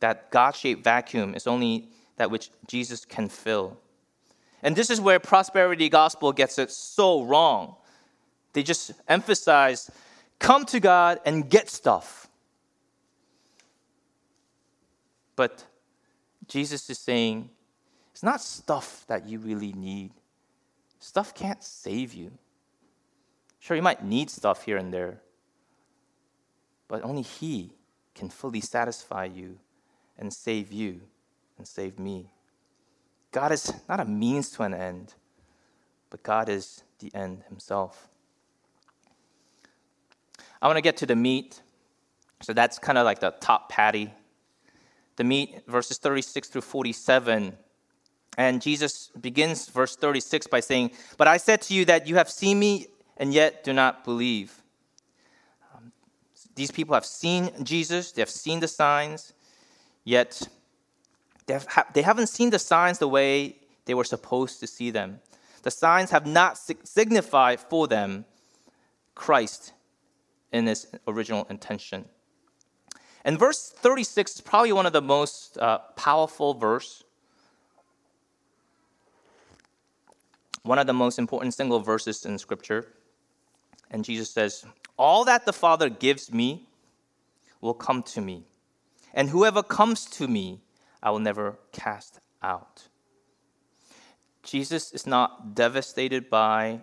That 0.00 0.30
God 0.30 0.56
shaped 0.56 0.82
vacuum 0.82 1.34
is 1.34 1.46
only 1.46 1.88
that 2.16 2.30
which 2.30 2.50
Jesus 2.66 3.04
can 3.04 3.28
fill. 3.28 3.78
And 4.62 4.76
this 4.76 4.90
is 4.90 5.00
where 5.00 5.18
prosperity 5.18 5.88
gospel 5.88 6.32
gets 6.32 6.58
it 6.58 6.70
so 6.70 7.22
wrong. 7.24 7.76
They 8.52 8.62
just 8.62 8.92
emphasize 9.08 9.90
come 10.38 10.64
to 10.66 10.80
God 10.80 11.20
and 11.24 11.48
get 11.48 11.70
stuff. 11.70 12.28
But 15.36 15.64
Jesus 16.48 16.90
is 16.90 16.98
saying, 16.98 17.48
it's 18.12 18.22
not 18.22 18.40
stuff 18.40 19.04
that 19.06 19.26
you 19.26 19.38
really 19.38 19.72
need. 19.72 20.12
Stuff 20.98 21.34
can't 21.34 21.62
save 21.62 22.12
you. 22.12 22.30
Sure, 23.58 23.76
you 23.76 23.82
might 23.82 24.04
need 24.04 24.28
stuff 24.28 24.64
here 24.64 24.76
and 24.76 24.92
there, 24.92 25.20
but 26.88 27.02
only 27.02 27.22
He 27.22 27.72
can 28.14 28.28
fully 28.28 28.60
satisfy 28.60 29.24
you 29.24 29.58
and 30.18 30.32
save 30.32 30.72
you 30.72 31.00
and 31.56 31.66
save 31.66 31.98
me. 31.98 32.30
God 33.32 33.50
is 33.50 33.72
not 33.88 33.98
a 33.98 34.04
means 34.04 34.50
to 34.50 34.62
an 34.62 34.74
end, 34.74 35.14
but 36.10 36.22
God 36.22 36.48
is 36.48 36.84
the 36.98 37.10
end 37.14 37.42
Himself. 37.48 38.08
I 40.60 40.66
want 40.66 40.76
to 40.76 40.82
get 40.82 40.98
to 40.98 41.06
the 41.06 41.16
meat. 41.16 41.60
So 42.42 42.52
that's 42.52 42.78
kind 42.78 42.98
of 42.98 43.04
like 43.04 43.20
the 43.20 43.30
top 43.40 43.68
patty. 43.68 44.12
The 45.16 45.24
meat, 45.24 45.62
verses 45.66 45.98
36 45.98 46.48
through 46.48 46.60
47. 46.60 47.56
And 48.38 48.62
Jesus 48.62 49.10
begins 49.20 49.68
verse 49.68 49.96
36 49.96 50.46
by 50.46 50.60
saying, 50.60 50.92
But 51.16 51.28
I 51.28 51.36
said 51.36 51.62
to 51.62 51.74
you 51.74 51.84
that 51.86 52.06
you 52.06 52.14
have 52.16 52.30
seen 52.30 52.58
me 52.58 52.86
and 53.16 53.32
yet 53.32 53.64
do 53.64 53.72
not 53.72 54.04
believe. 54.04 54.62
Um, 55.74 55.92
these 56.54 56.70
people 56.70 56.94
have 56.94 57.04
seen 57.04 57.50
Jesus, 57.62 58.12
they 58.12 58.22
have 58.22 58.30
seen 58.30 58.60
the 58.60 58.68
signs, 58.68 59.32
yet 60.04 60.48
they, 61.46 61.54
have, 61.54 61.86
they 61.92 62.02
haven't 62.02 62.28
seen 62.28 62.50
the 62.50 62.58
signs 62.58 62.98
the 62.98 63.08
way 63.08 63.56
they 63.84 63.94
were 63.94 64.04
supposed 64.04 64.60
to 64.60 64.66
see 64.66 64.90
them. 64.90 65.20
The 65.62 65.70
signs 65.70 66.10
have 66.10 66.26
not 66.26 66.58
signified 66.58 67.60
for 67.60 67.86
them 67.86 68.24
Christ 69.14 69.72
in 70.52 70.66
his 70.66 70.86
original 71.06 71.46
intention. 71.48 72.06
And 73.24 73.38
verse 73.38 73.70
36 73.70 74.36
is 74.36 74.40
probably 74.40 74.72
one 74.72 74.86
of 74.86 74.92
the 74.92 75.02
most 75.02 75.56
uh, 75.58 75.78
powerful 75.96 76.54
verse, 76.54 77.04
one 80.62 80.78
of 80.78 80.86
the 80.86 80.92
most 80.92 81.18
important 81.18 81.54
single 81.54 81.80
verses 81.80 82.24
in 82.24 82.38
Scripture. 82.38 82.86
And 83.90 84.04
Jesus 84.04 84.30
says, 84.30 84.64
All 84.96 85.24
that 85.24 85.46
the 85.46 85.52
Father 85.52 85.88
gives 85.88 86.32
me 86.32 86.66
will 87.60 87.74
come 87.74 88.02
to 88.02 88.20
me, 88.20 88.42
and 89.14 89.30
whoever 89.30 89.62
comes 89.62 90.04
to 90.06 90.26
me, 90.26 90.60
I 91.02 91.10
will 91.10 91.18
never 91.18 91.58
cast 91.72 92.20
out. 92.42 92.88
Jesus 94.42 94.92
is 94.92 95.06
not 95.06 95.54
devastated 95.54 96.28
by 96.28 96.80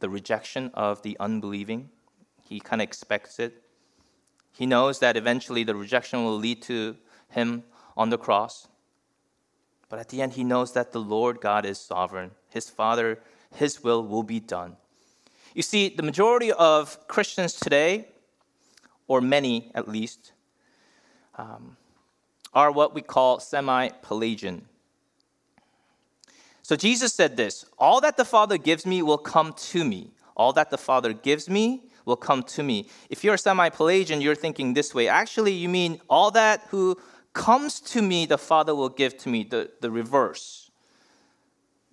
the 0.00 0.08
rejection 0.08 0.70
of 0.74 1.02
the 1.02 1.16
unbelieving. 1.18 1.90
He 2.42 2.60
kind 2.60 2.82
of 2.82 2.86
expects 2.86 3.38
it. 3.38 3.62
He 4.52 4.66
knows 4.66 4.98
that 5.00 5.16
eventually 5.16 5.64
the 5.64 5.74
rejection 5.74 6.24
will 6.24 6.36
lead 6.36 6.62
to 6.62 6.96
him 7.28 7.64
on 7.96 8.10
the 8.10 8.18
cross. 8.18 8.68
But 9.88 9.98
at 9.98 10.08
the 10.08 10.22
end, 10.22 10.34
he 10.34 10.44
knows 10.44 10.72
that 10.72 10.92
the 10.92 11.00
Lord 11.00 11.40
God 11.40 11.64
is 11.64 11.78
sovereign. 11.78 12.32
His 12.50 12.70
Father, 12.70 13.20
His 13.54 13.82
will 13.82 14.06
will 14.06 14.22
be 14.22 14.40
done. 14.40 14.76
You 15.54 15.62
see, 15.62 15.88
the 15.88 16.02
majority 16.02 16.52
of 16.52 17.06
Christians 17.06 17.54
today, 17.54 18.08
or 19.06 19.20
many 19.20 19.70
at 19.74 19.88
least, 19.88 20.32
um, 21.36 21.76
are 22.54 22.70
what 22.70 22.94
we 22.94 23.02
call 23.02 23.40
semi 23.40 23.88
Pelagian. 24.02 24.66
So 26.62 26.76
Jesus 26.76 27.12
said 27.12 27.36
this 27.36 27.66
All 27.78 28.00
that 28.00 28.16
the 28.16 28.24
Father 28.24 28.58
gives 28.58 28.86
me 28.86 29.02
will 29.02 29.18
come 29.18 29.52
to 29.52 29.84
me. 29.84 30.12
All 30.36 30.52
that 30.54 30.70
the 30.70 30.78
Father 30.78 31.12
gives 31.12 31.48
me 31.48 31.84
will 32.04 32.16
come 32.16 32.42
to 32.42 32.62
me. 32.62 32.88
If 33.10 33.24
you're 33.24 33.34
a 33.34 33.38
semi 33.38 33.68
Pelagian, 33.68 34.20
you're 34.20 34.34
thinking 34.34 34.74
this 34.74 34.94
way. 34.94 35.08
Actually, 35.08 35.52
you 35.52 35.68
mean 35.68 36.00
all 36.08 36.30
that 36.32 36.62
who 36.70 36.96
comes 37.32 37.80
to 37.80 38.00
me, 38.02 38.26
the 38.26 38.38
Father 38.38 38.74
will 38.74 38.88
give 38.88 39.18
to 39.18 39.28
me, 39.28 39.44
the, 39.44 39.70
the 39.80 39.90
reverse. 39.90 40.70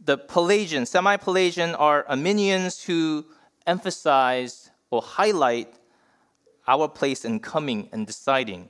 The 0.04 0.18
Pelagian, 0.18 0.86
semi 0.86 1.18
Pelagian 1.18 1.76
are 1.76 2.06
Arminians 2.08 2.84
who 2.84 3.26
emphasize 3.68 4.72
or 4.90 5.02
highlight 5.02 5.74
our 6.68 6.88
place 6.88 7.26
in 7.26 7.40
coming 7.40 7.90
and 7.92 8.08
deciding. 8.08 8.70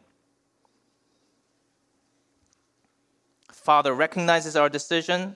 Father 3.61 3.93
recognizes 3.93 4.55
our 4.55 4.69
decision 4.69 5.35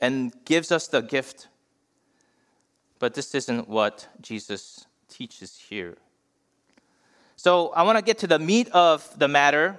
and 0.00 0.32
gives 0.46 0.72
us 0.72 0.88
the 0.88 1.02
gift. 1.02 1.48
But 2.98 3.12
this 3.12 3.34
isn't 3.34 3.68
what 3.68 4.08
Jesus 4.22 4.86
teaches 5.08 5.58
here. 5.68 5.98
So 7.36 7.68
I 7.68 7.82
want 7.82 7.98
to 7.98 8.04
get 8.04 8.18
to 8.18 8.26
the 8.26 8.38
meat 8.38 8.70
of 8.70 9.06
the 9.18 9.28
matter 9.28 9.78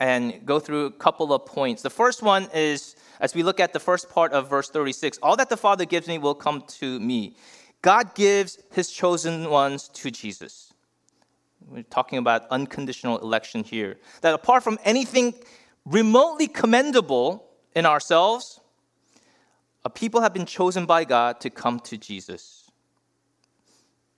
and 0.00 0.44
go 0.46 0.58
through 0.58 0.86
a 0.86 0.90
couple 0.90 1.32
of 1.34 1.44
points. 1.44 1.82
The 1.82 1.90
first 1.90 2.22
one 2.22 2.48
is 2.54 2.96
as 3.20 3.34
we 3.34 3.42
look 3.42 3.60
at 3.60 3.74
the 3.74 3.80
first 3.80 4.08
part 4.08 4.32
of 4.32 4.48
verse 4.48 4.68
36 4.70 5.18
all 5.22 5.36
that 5.36 5.48
the 5.48 5.56
Father 5.56 5.84
gives 5.84 6.08
me 6.08 6.16
will 6.16 6.34
come 6.34 6.62
to 6.80 6.98
me. 6.98 7.36
God 7.82 8.14
gives 8.14 8.58
his 8.72 8.90
chosen 8.90 9.50
ones 9.50 9.88
to 9.88 10.10
Jesus. 10.10 10.72
We're 11.68 11.82
talking 11.82 12.18
about 12.18 12.46
unconditional 12.50 13.18
election 13.18 13.64
here. 13.64 13.98
That 14.22 14.34
apart 14.34 14.62
from 14.62 14.78
anything 14.84 15.34
remotely 15.86 16.48
commendable 16.48 17.46
in 17.74 17.86
ourselves, 17.86 18.60
a 19.84 19.90
people 19.90 20.20
have 20.20 20.34
been 20.34 20.44
chosen 20.44 20.84
by 20.84 21.04
God 21.04 21.40
to 21.40 21.48
come 21.48 21.78
to 21.80 21.96
Jesus. 21.96 22.70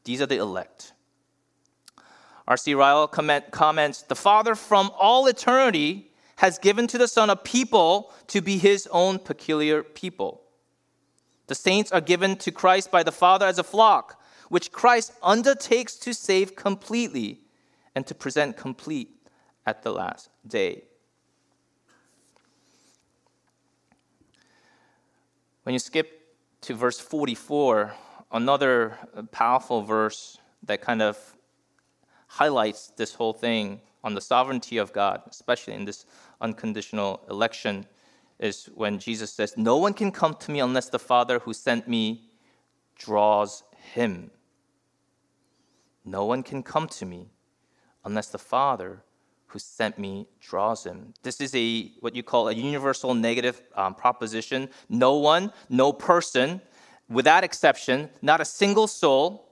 These 0.04 0.22
are 0.22 0.26
the 0.26 0.38
elect. 0.38 0.94
R.C. 2.48 2.74
Ryle 2.74 3.07
comment, 3.07 3.50
comments 3.50 4.02
The 4.02 4.16
Father 4.16 4.54
from 4.54 4.90
all 4.98 5.26
eternity 5.26 6.11
has 6.37 6.59
given 6.59 6.87
to 6.87 6.96
the 6.96 7.09
Son 7.09 7.28
a 7.28 7.37
people 7.37 8.11
to 8.28 8.40
be 8.40 8.57
his 8.57 8.88
own 8.90 9.18
peculiar 9.18 9.83
people. 9.83 10.42
The 11.48 11.54
saints 11.54 11.92
are 11.92 12.00
given 12.00 12.37
to 12.37 12.50
Christ 12.50 12.90
by 12.90 13.02
the 13.02 13.12
Father 13.12 13.46
as 13.46 13.59
a 13.59 13.64
flock, 13.64 14.22
which 14.48 14.72
Christ 14.72 15.12
undertakes 15.22 15.96
to 15.96 16.14
save 16.14 16.57
completely 16.57 17.40
and 17.94 18.07
to 18.07 18.14
present 18.14 18.57
complete 18.57 19.11
at 19.66 19.83
the 19.83 19.92
last 19.92 20.31
day. 20.46 20.85
When 25.68 25.74
you 25.74 25.81
skip 25.81 26.35
to 26.62 26.74
verse 26.74 26.98
44, 26.98 27.94
another 28.33 28.96
powerful 29.33 29.83
verse 29.83 30.38
that 30.62 30.81
kind 30.81 31.02
of 31.02 31.18
highlights 32.26 32.90
this 32.96 33.12
whole 33.12 33.35
thing 33.35 33.83
on 34.02 34.14
the 34.14 34.20
sovereignty 34.22 34.78
of 34.78 34.94
God, 34.94 35.20
especially 35.28 35.74
in 35.74 35.85
this 35.85 36.07
unconditional 36.40 37.20
election, 37.28 37.85
is 38.38 38.70
when 38.76 38.98
Jesus 38.98 39.31
says, 39.31 39.59
No 39.59 39.76
one 39.76 39.92
can 39.92 40.11
come 40.11 40.33
to 40.37 40.50
me 40.50 40.61
unless 40.61 40.88
the 40.88 40.98
Father 40.98 41.38
who 41.38 41.52
sent 41.52 41.87
me 41.87 42.31
draws 42.96 43.62
him. 43.92 44.31
No 46.02 46.24
one 46.24 46.42
can 46.42 46.62
come 46.62 46.88
to 46.88 47.04
me 47.04 47.28
unless 48.07 48.28
the 48.28 48.38
Father 48.38 49.02
who 49.49 49.59
sent 49.59 49.99
me 49.99 50.27
draws 50.41 50.85
him. 50.85 51.15
This 51.23 51.41
is 51.41 51.55
a 51.55 51.91
what 52.01 52.15
you 52.15 52.23
call 52.23 52.49
a 52.49 52.53
universal 52.53 53.15
negative 53.15 53.61
um, 53.75 53.95
proposition. 53.95 54.69
No 54.89 55.17
one, 55.17 55.53
no 55.69 55.93
person, 55.93 56.61
without 57.09 57.45
exception, 57.45 58.11
not 58.23 58.41
a 58.41 58.45
single 58.45 58.87
soul, 58.87 59.49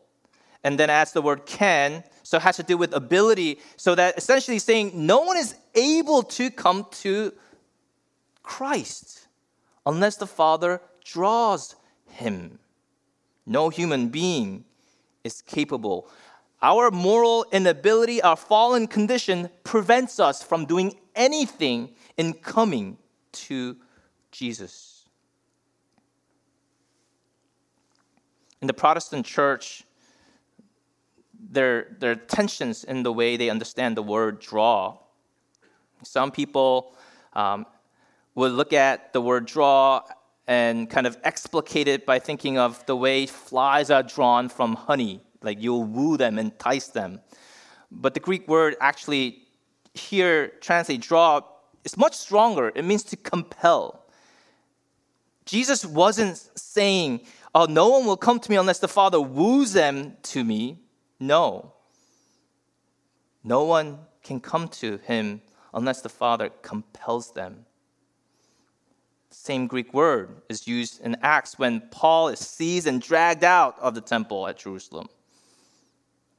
and 0.63 0.79
then 0.79 0.91
adds 0.91 1.13
the 1.13 1.23
word 1.23 1.47
can, 1.47 2.05
so 2.23 2.37
it 2.37 2.43
has 2.43 2.57
to 2.57 2.63
do 2.63 2.77
with 2.77 2.93
ability. 2.93 3.59
So 3.77 3.95
that 3.95 4.19
essentially 4.19 4.59
saying 4.59 4.93
no 4.95 5.21
one 5.21 5.39
is 5.39 5.57
able 5.75 6.23
to 6.25 6.51
come 6.51 6.87
to 7.03 7.33
Christ 8.43 9.29
unless 9.87 10.17
the 10.17 10.27
Father 10.27 10.81
draws 11.05 11.75
him. 12.07 12.59
No 13.47 13.71
human 13.71 14.09
being 14.09 14.65
is 15.25 15.41
capable 15.41 16.09
our 16.62 16.90
moral 16.90 17.45
inability, 17.53 18.23
our 18.23 18.37
fallen 18.37 18.87
condition 18.87 19.51
prevents 19.62 20.19
us 20.19 20.42
from 20.42 20.64
doing 20.64 20.95
anything 21.14 21.90
in 22.16 22.33
coming 22.33 22.97
to 23.33 23.77
Jesus. 24.31 25.05
In 28.63 28.67
the 28.67 28.75
Protestant 28.75 29.27
church, 29.27 29.85
there, 31.50 31.96
there 31.98 32.13
are 32.13 32.17
tensions 32.17 32.85
in 32.85 33.02
the 33.02 33.13
way 33.13 33.37
they 33.37 33.50
understand 33.50 33.96
the 33.96 34.02
word 34.02 34.40
draw. 34.40 34.96
Some 36.02 36.31
people 36.31 36.94
um, 37.35 37.67
would 38.35 38.52
look 38.52 38.73
at 38.73 39.13
the 39.13 39.21
word 39.21 39.46
draw 39.46 40.02
and 40.46 40.88
kind 40.88 41.07
of 41.07 41.19
explicate 41.23 41.87
it 41.87 42.07
by 42.07 42.19
thinking 42.19 42.57
of 42.57 42.85
the 42.87 42.96
way 42.96 43.27
flies 43.27 43.90
are 43.90 44.02
drawn 44.02 44.48
from 44.48 44.75
honey 44.75 45.21
like 45.43 45.63
you'll 45.63 45.85
woo 45.85 46.17
them, 46.17 46.39
entice 46.39 46.89
them. 46.89 47.21
But 47.91 48.15
the 48.15 48.21
Greek 48.21 48.49
word 48.49 48.77
actually 48.81 49.43
here 49.95 50.49
translate 50.61 51.01
draw 51.01 51.43
is 51.85 51.97
much 51.97 52.15
stronger. 52.15 52.73
It 52.75 52.85
means 52.85 53.03
to 53.05 53.17
compel. 53.17 54.05
Jesus 55.45 55.85
wasn't 55.85 56.37
saying, 56.57 57.21
Oh, 57.55 57.65
no 57.65 57.89
one 57.89 58.05
will 58.05 58.19
come 58.19 58.39
to 58.39 58.51
me 58.51 58.57
unless 58.57 58.81
the 58.81 58.89
Father 58.89 59.21
woos 59.21 59.73
them 59.73 60.17
to 60.25 60.45
me. 60.45 60.81
No. 61.19 61.73
No 63.43 63.65
one 63.65 64.01
can 64.23 64.41
come 64.41 64.69
to 64.69 64.99
him 64.99 65.41
unless 65.73 66.03
the 66.03 66.09
Father 66.09 66.51
compels 66.61 67.33
them. 67.33 67.65
Same 69.31 69.67
Greek 69.67 69.95
word 69.95 70.43
is 70.49 70.67
used 70.67 71.01
in 71.01 71.17
Acts 71.23 71.59
when 71.59 71.81
Paul 71.91 72.29
is 72.29 72.41
seized 72.41 72.87
and 72.87 73.01
dragged 73.01 73.45
out 73.45 73.79
of 73.79 73.95
the 73.95 74.01
temple 74.01 74.47
at 74.47 74.59
Jerusalem. 74.59 75.09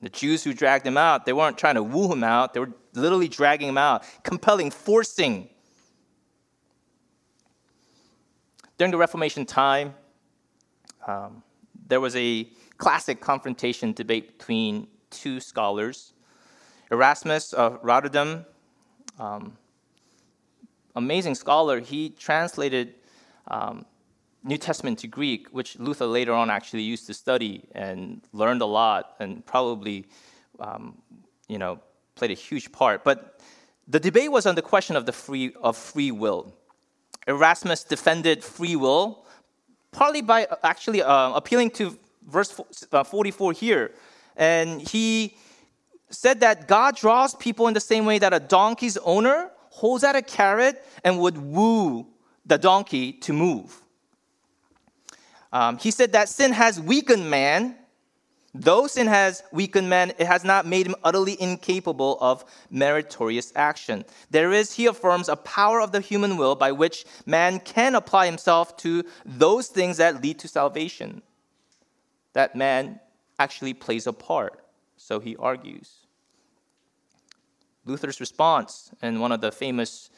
The 0.02 0.10
Jews 0.10 0.44
who 0.44 0.54
dragged 0.54 0.86
him 0.86 0.98
out, 0.98 1.26
they 1.26 1.34
weren't 1.34 1.58
trying 1.58 1.76
to 1.76 1.84
woo 1.84 2.12
him 2.12 2.24
out, 2.24 2.54
they 2.54 2.60
were 2.60 2.72
literally 2.94 3.28
dragging 3.28 3.68
him 3.68 3.78
out, 3.78 4.04
compelling, 4.24 4.70
forcing. 4.70 5.50
During 8.78 8.92
the 8.92 8.98
Reformation 8.98 9.46
time, 9.46 9.96
um, 11.08 11.42
there 11.88 12.00
was 12.00 12.16
a 12.16 12.48
classic 12.78 13.22
confrontation 13.22 13.94
debate 13.94 14.38
between 14.38 14.88
two 15.10 15.40
scholars. 15.40 16.14
Erasmus 16.92 17.54
of 17.54 17.80
Rotterdam, 17.82 18.46
um, 19.20 19.58
amazing 20.96 21.34
scholar, 21.34 21.80
he 21.80 22.10
translated 22.12 22.94
um, 23.48 23.86
New 24.48 24.58
Testament 24.58 25.00
to 25.00 25.08
Greek, 25.08 25.50
which 25.50 25.78
Luther 25.78 26.06
later 26.06 26.34
on 26.34 26.50
actually 26.50 26.84
used 26.84 27.06
to 27.08 27.14
study 27.14 27.64
and 27.74 28.22
learned 28.34 28.62
a 28.62 28.66
lot 28.66 29.16
and 29.20 29.46
probably, 29.46 30.06
um, 30.60 30.98
you 31.48 31.58
know, 31.58 31.80
played 32.16 32.32
a 32.32 32.36
huge 32.36 32.72
part. 32.72 33.04
But 33.04 33.40
the 33.88 34.00
debate 34.00 34.32
was 34.32 34.46
on 34.46 34.56
the 34.56 34.62
question 34.62 34.96
of 34.96 35.06
the 35.06 35.12
free 35.12 35.54
of 35.62 35.76
free 35.76 36.12
will. 36.12 36.54
Erasmus 37.28 37.84
defended 37.84 38.44
free 38.44 38.76
will 38.76 39.26
partly 39.92 40.22
by 40.22 40.46
uh, 40.46 40.56
actually 40.64 41.02
uh, 41.02 41.32
appealing 41.34 41.72
to 41.72 41.98
verse 42.28 42.60
uh, 42.92 43.04
44 43.04 43.54
here, 43.54 43.92
and 44.36 44.82
he 44.82 45.36
said 46.10 46.40
that 46.40 46.68
God 46.68 46.96
draws 46.96 47.36
people 47.36 47.68
in 47.68 47.74
the 47.74 47.82
same 47.82 48.06
way 48.06 48.20
that 48.20 48.34
a 48.34 48.40
donkey's 48.40 48.98
owner 48.98 49.52
holds 49.70 50.04
out 50.04 50.16
a 50.16 50.22
carrot 50.22 50.86
and 51.04 51.20
would 51.20 51.38
woo 51.38 52.08
the 52.46 52.58
donkey 52.58 53.12
to 53.12 53.34
move. 53.34 53.82
Um, 55.52 55.78
he 55.78 55.92
said 55.92 56.12
that 56.14 56.30
sin 56.30 56.52
has 56.52 56.80
weakened 56.80 57.30
man. 57.30 57.76
Though 58.54 58.88
sin 58.88 59.08
has 59.08 59.44
weakened 59.52 59.90
man, 59.90 60.14
it 60.18 60.26
has 60.26 60.44
not 60.44 60.66
made 60.66 60.88
him 60.88 60.96
utterly 61.04 61.40
incapable 61.40 62.18
of 62.20 62.44
meritorious 62.72 63.54
action. 63.56 64.04
There 64.32 64.52
is, 64.52 64.74
he 64.74 64.88
affirms, 64.88 65.30
a 65.30 65.36
power 65.36 65.80
of 65.80 65.92
the 65.92 66.02
human 66.02 66.38
will 66.38 66.56
by 66.56 66.72
which 66.72 67.06
man 67.26 67.60
can 67.60 67.94
apply 67.94 68.26
himself 68.26 68.76
to 68.78 69.04
those 69.26 69.68
things 69.68 69.98
that 69.98 70.24
lead 70.24 70.40
to 70.40 70.48
salvation. 70.48 71.22
That 72.34 72.56
man 72.56 73.00
actually 73.38 73.74
plays 73.76 74.08
a 74.08 74.14
part, 74.14 74.64
so 74.96 75.20
he 75.20 75.36
argues. 75.36 76.08
Luther's 77.86 78.20
response, 78.20 78.92
and 79.02 79.22
one 79.22 79.32
of 79.32 79.42
the 79.42 79.52
famous 79.52 80.10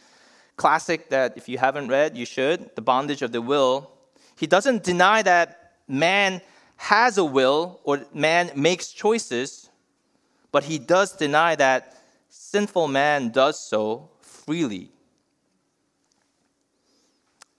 classic 0.55 1.09
that 1.09 1.37
if 1.37 1.49
you 1.49 1.57
haven't 1.57 1.89
read, 1.89 2.17
you 2.17 2.25
should, 2.25 2.75
The 2.75 2.81
Bondage 2.81 3.21
of 3.21 3.31
the 3.31 3.41
Will, 3.41 3.91
he 4.39 4.47
doesn't 4.47 4.83
deny 4.83 5.21
that 5.21 5.73
man 5.85 6.41
has 6.77 7.17
a 7.17 7.25
will 7.25 7.81
or 7.83 8.05
man 8.13 8.49
makes 8.55 8.93
choices, 8.93 9.69
but 10.53 10.63
he 10.63 10.79
does 10.79 11.11
deny 11.11 11.55
that 11.55 11.97
sinful 12.29 12.87
man 12.87 13.31
does 13.31 13.59
so 13.59 14.09
freely. 14.21 14.91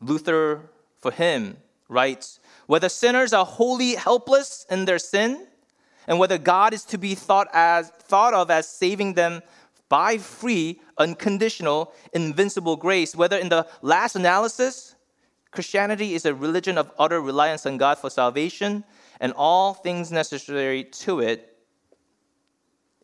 Luther, 0.00 0.70
for 1.00 1.10
him, 1.10 1.58
writes 1.86 2.40
whether 2.66 2.88
sinners 2.88 3.34
are 3.34 3.44
wholly 3.44 3.94
helpless 3.96 4.64
in 4.70 4.86
their 4.86 4.98
sin, 4.98 5.46
and 6.06 6.18
whether 6.18 6.38
God 6.38 6.72
is 6.72 6.84
to 6.86 6.96
be 6.96 7.14
thought, 7.14 7.48
as, 7.52 7.90
thought 7.90 8.32
of 8.32 8.50
as 8.50 8.66
saving 8.66 9.12
them 9.12 9.42
by 9.90 10.16
free, 10.16 10.80
unconditional, 10.96 11.92
invincible 12.14 12.76
grace, 12.76 13.14
whether 13.14 13.36
in 13.36 13.50
the 13.50 13.66
last 13.82 14.16
analysis, 14.16 14.94
Christianity 15.50 16.14
is 16.14 16.24
a 16.26 16.34
religion 16.34 16.78
of 16.78 16.92
utter 16.98 17.20
reliance 17.20 17.66
on 17.66 17.76
God 17.76 17.98
for 17.98 18.08
salvation 18.08 18.84
and 19.20 19.32
all 19.36 19.74
things 19.74 20.12
necessary 20.12 20.84
to 20.84 21.20
it, 21.20 21.56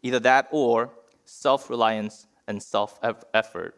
either 0.02 0.20
that 0.20 0.48
or 0.52 0.90
self 1.24 1.68
reliance 1.68 2.26
and 2.46 2.62
self 2.62 3.00
effort. 3.34 3.74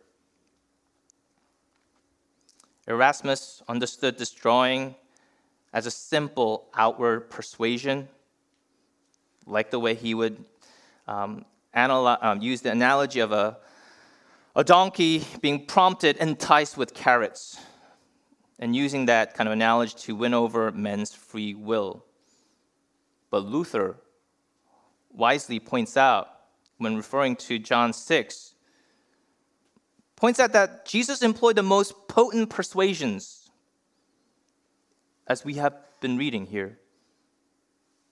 Erasmus 2.87 3.63
understood 3.69 4.19
drawing 4.31 4.95
as 5.73 5.87
a 5.87 5.91
simple 5.91 6.69
outward 6.75 7.31
persuasion, 7.31 8.09
like 9.47 9.71
the 9.71 9.79
way 9.79 9.95
he 9.95 10.15
would 10.15 10.45
um, 11.07 11.45
analy- 11.75 12.23
um, 12.23 12.41
use 12.43 12.61
the 12.61 12.71
analogy 12.71 13.21
of 13.21 13.33
a, 13.33 13.59
a 14.57 14.65
donkey 14.65 15.25
being 15.41 15.67
prompted, 15.67 16.17
enticed 16.19 16.77
with 16.77 16.95
carrots 16.95 17.59
and 18.59 18.75
using 18.75 19.07
that 19.07 19.35
kind 19.35 19.49
of 19.49 19.53
analogy 19.53 19.95
to 19.99 20.15
win 20.15 20.35
over 20.35 20.73
men's 20.73 21.15
free 21.15 21.55
will. 21.55 22.05
But 23.31 23.45
Luther 23.45 23.97
wisely 25.11 25.61
points 25.61 25.97
out, 25.97 26.29
when 26.79 26.97
referring 26.97 27.37
to 27.37 27.59
John 27.59 27.93
6, 27.93 28.55
points 30.17 30.41
out 30.41 30.53
that 30.53 30.87
Jesus 30.87 31.23
employed 31.23 31.57
the 31.57 31.63
most 31.63 32.09
potent 32.09 32.51
persuasions, 32.51 33.51
as 35.27 35.45
we 35.45 35.55
have 35.55 35.75
been 36.01 36.17
reading 36.17 36.47
here, 36.47 36.79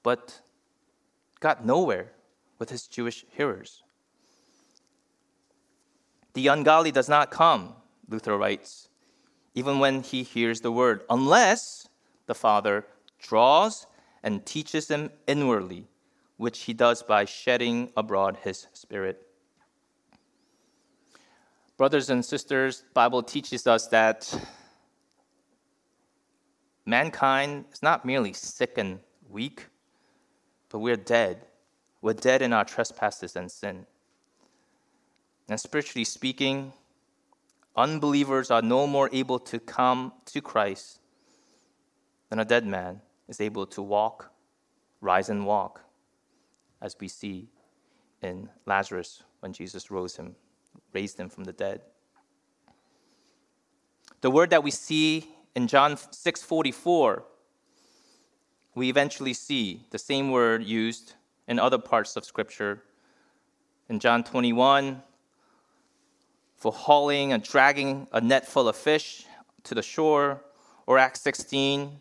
but 0.03 0.40
got 1.40 1.64
nowhere 1.64 2.12
with 2.59 2.70
his 2.70 2.86
Jewish 2.86 3.24
hearers. 3.30 3.82
The 6.34 6.49
ungodly 6.49 6.90
does 6.90 7.09
not 7.09 7.30
come, 7.30 7.74
Luther 8.09 8.36
writes, 8.36 8.88
even 9.57 9.78
when 9.78 10.02
he 10.02 10.22
hears 10.22 10.61
the 10.61 10.70
word, 10.70 11.00
unless 11.09 11.88
the 12.26 12.34
Father 12.34 12.84
draws 13.18 13.86
and 14.22 14.44
teaches 14.44 14.86
them 14.86 15.11
inwardly, 15.26 15.88
which 16.36 16.64
he 16.64 16.74
does 16.74 17.02
by 17.02 17.24
shedding 17.24 17.90
abroad 17.96 18.36
his 18.44 18.66
Spirit. 18.74 19.26
Brothers 21.78 22.11
and 22.11 22.22
sisters, 22.22 22.84
Bible 22.92 23.22
teaches 23.22 23.66
us 23.66 23.86
that 23.88 24.38
mankind 26.84 27.64
is 27.72 27.82
not 27.82 28.04
merely 28.04 28.34
sick 28.34 28.76
and 28.76 29.00
weak, 29.30 29.68
but 30.68 30.80
we're 30.80 30.96
dead. 30.96 31.46
We're 32.02 32.12
dead 32.12 32.42
in 32.42 32.52
our 32.52 32.64
trespasses 32.64 33.36
and 33.36 33.50
sin. 33.50 33.86
And 35.48 35.59
spiritually 35.59 36.04
speaking, 36.04 36.74
unbelievers 37.77 38.51
are 38.51 38.62
no 38.62 38.87
more 38.87 39.11
able 39.12 39.39
to 39.39 39.59
come 39.59 40.12
to 40.27 40.41
Christ 40.41 41.01
than 42.31 42.39
a 42.39 42.45
dead 42.45 42.66
man 42.66 43.01
is 43.29 43.41
able 43.41 43.66
to 43.66 43.83
walk, 43.83 44.33
rise 45.01 45.29
and 45.29 45.47
walk, 45.47 45.83
as 46.81 46.97
we 47.01 47.09
see 47.09 47.49
in 48.22 48.49
Lazarus 48.66 49.22
when 49.41 49.53
Jesus 49.53 49.91
rose 49.91 50.16
him, 50.16 50.35
raised 50.93 51.18
him 51.18 51.29
from 51.29 51.45
the 51.45 51.53
dead. 51.53 51.83
The 54.20 54.31
word 54.31 54.51
that 54.51 54.64
we 54.64 54.70
see 54.70 55.29
in 55.55 55.66
John 55.66 55.97
6:44 55.97 57.24
we 58.77 58.91
eventually 58.91 59.33
see 59.33 59.87
the 59.91 59.99
same 59.99 60.31
word 60.31 60.62
used 60.62 61.14
in 61.49 61.59
other 61.59 61.79
parts 61.79 62.14
of 62.14 62.27
scripture. 62.27 62.83
In 63.89 63.99
John 63.99 64.22
21, 64.22 65.03
for 66.57 66.72
hauling 66.72 67.32
and 67.32 67.42
dragging 67.42 68.09
a 68.12 68.20
net 68.20 68.46
full 68.46 68.68
of 68.68 68.76
fish 68.76 69.26
to 69.64 69.74
the 69.74 69.82
shore, 69.82 70.42
or 70.86 70.98
Acts 70.98 71.20
16, 71.20 72.00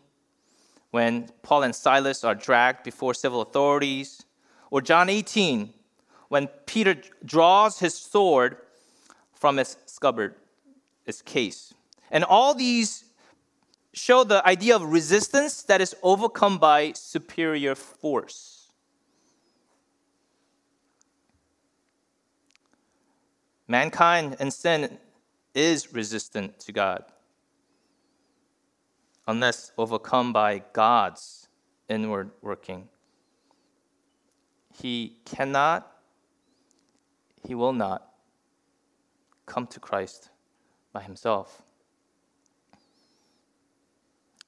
when 0.90 1.28
Paul 1.42 1.64
and 1.64 1.74
Silas 1.74 2.24
are 2.24 2.34
dragged 2.34 2.82
before 2.82 3.12
civil 3.14 3.42
authorities, 3.42 4.24
or 4.70 4.80
John 4.80 5.08
18, 5.08 5.72
when 6.28 6.46
Peter 6.66 6.96
draws 7.24 7.78
his 7.78 7.94
sword 7.94 8.56
from 9.34 9.58
its 9.58 9.76
scabbard, 9.86 10.34
its 11.04 11.22
case. 11.22 11.74
And 12.10 12.24
all 12.24 12.54
these 12.54 13.04
show 13.92 14.24
the 14.24 14.46
idea 14.46 14.76
of 14.76 14.82
resistance 14.82 15.62
that 15.64 15.80
is 15.80 15.94
overcome 16.02 16.58
by 16.58 16.92
superior 16.92 17.74
force. 17.74 18.55
Mankind 23.68 24.36
and 24.38 24.52
sin 24.52 24.98
is 25.54 25.92
resistant 25.92 26.58
to 26.60 26.72
God 26.72 27.04
unless 29.26 29.72
overcome 29.76 30.32
by 30.32 30.62
God's 30.72 31.48
inward 31.88 32.30
working. 32.42 32.88
He 34.72 35.16
cannot, 35.24 35.90
he 37.46 37.54
will 37.54 37.72
not 37.72 38.12
come 39.46 39.66
to 39.68 39.80
Christ 39.80 40.30
by 40.92 41.02
himself. 41.02 41.62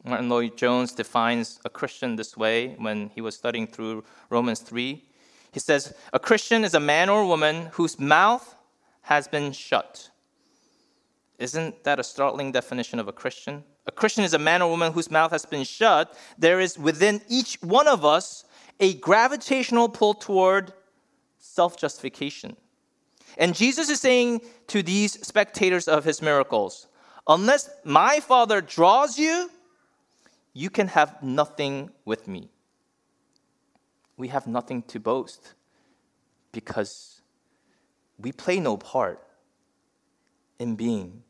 Martyn 0.05 0.29
Lloyd-Jones 0.29 0.93
defines 0.93 1.61
a 1.65 1.71
Christian 1.71 2.17
this 2.17 2.37
way 2.37 2.75
when 2.79 3.11
he 3.15 3.21
was 3.21 3.35
studying 3.35 3.67
through 3.67 4.05
Romans 4.31 4.61
3. 4.61 5.03
He 5.53 5.61
says, 5.61 5.95
A 6.13 6.19
Christian 6.19 6.63
is 6.63 6.75
a 6.75 6.81
man 6.81 7.09
or 7.09 7.27
woman 7.27 7.71
whose 7.73 7.99
mouth 7.99 8.55
has 9.09 9.27
been 9.27 9.53
shut. 9.53 10.11
Isn't 11.39 11.83
that 11.85 11.99
a 11.99 12.05
startling 12.05 12.53
definition 12.53 12.99
of 12.99 13.09
a 13.09 13.13
Christian? 13.13 13.65
A 13.87 13.91
Christian 13.91 14.23
is 14.23 14.35
a 14.35 14.39
man 14.39 14.61
or 14.61 14.69
woman 14.69 14.93
whose 14.93 15.11
mouth 15.11 15.31
has 15.31 15.47
been 15.47 15.65
shut. 15.65 16.15
There 16.37 16.61
is 16.61 16.79
within 16.79 17.23
each 17.27 17.57
one 17.63 17.89
of 17.89 18.05
us 18.05 18.45
a 18.79 18.93
gravitational 18.95 19.89
pull 19.89 20.13
toward 20.13 20.75
self 21.39 21.79
justification. 21.79 22.55
And 23.39 23.55
Jesus 23.55 23.89
is 23.89 23.99
saying 23.99 24.43
to 24.67 24.83
these 24.83 25.13
spectators 25.27 25.89
of 25.89 26.05
his 26.05 26.21
miracles, 26.21 26.87
unless 27.27 27.71
my 27.85 28.21
Father 28.21 28.61
draws 28.61 29.19
you, 29.19 29.51
you 30.53 30.69
can 30.69 30.89
have 30.89 31.23
nothing 31.23 31.89
with 32.05 32.29
me. 32.29 32.51
We 34.19 34.29
have 34.29 34.47
nothing 34.47 34.83
to 34.83 35.01
boast 35.01 35.55
because 36.53 37.18
we 38.21 38.33
play 38.33 38.61
no 38.61 38.77
part 38.77 39.23
in 40.59 40.75
being 40.75 41.23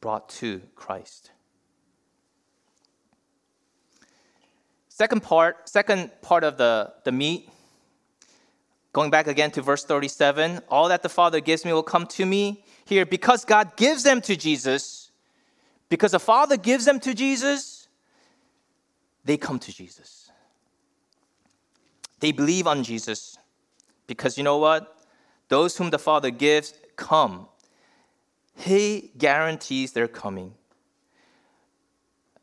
brought 0.00 0.28
to 0.28 0.62
Christ. 0.74 1.30
Second 4.88 5.22
part, 5.22 5.68
second 5.68 6.10
part 6.20 6.44
of 6.44 6.58
the, 6.58 6.92
the 7.04 7.12
meat, 7.12 7.48
going 8.92 9.10
back 9.10 9.26
again 9.26 9.50
to 9.52 9.62
verse 9.62 9.84
37 9.84 10.60
all 10.68 10.88
that 10.88 11.02
the 11.02 11.08
Father 11.08 11.40
gives 11.40 11.64
me 11.64 11.72
will 11.72 11.82
come 11.82 12.06
to 12.06 12.26
me. 12.26 12.64
Here, 12.84 13.06
because 13.06 13.44
God 13.44 13.76
gives 13.76 14.02
them 14.02 14.20
to 14.22 14.36
Jesus, 14.36 15.10
because 15.88 16.12
the 16.12 16.20
Father 16.20 16.56
gives 16.56 16.84
them 16.84 17.00
to 17.00 17.14
Jesus, 17.14 17.88
they 19.24 19.36
come 19.36 19.58
to 19.60 19.72
Jesus. 19.72 20.30
They 22.20 22.32
believe 22.32 22.66
on 22.66 22.84
Jesus 22.84 23.38
because 24.06 24.36
you 24.36 24.44
know 24.44 24.58
what? 24.58 25.01
Those 25.52 25.76
whom 25.76 25.90
the 25.90 25.98
Father 25.98 26.30
gives 26.30 26.72
come. 26.96 27.46
He 28.56 29.10
guarantees 29.18 29.92
their 29.92 30.08
coming. 30.08 30.54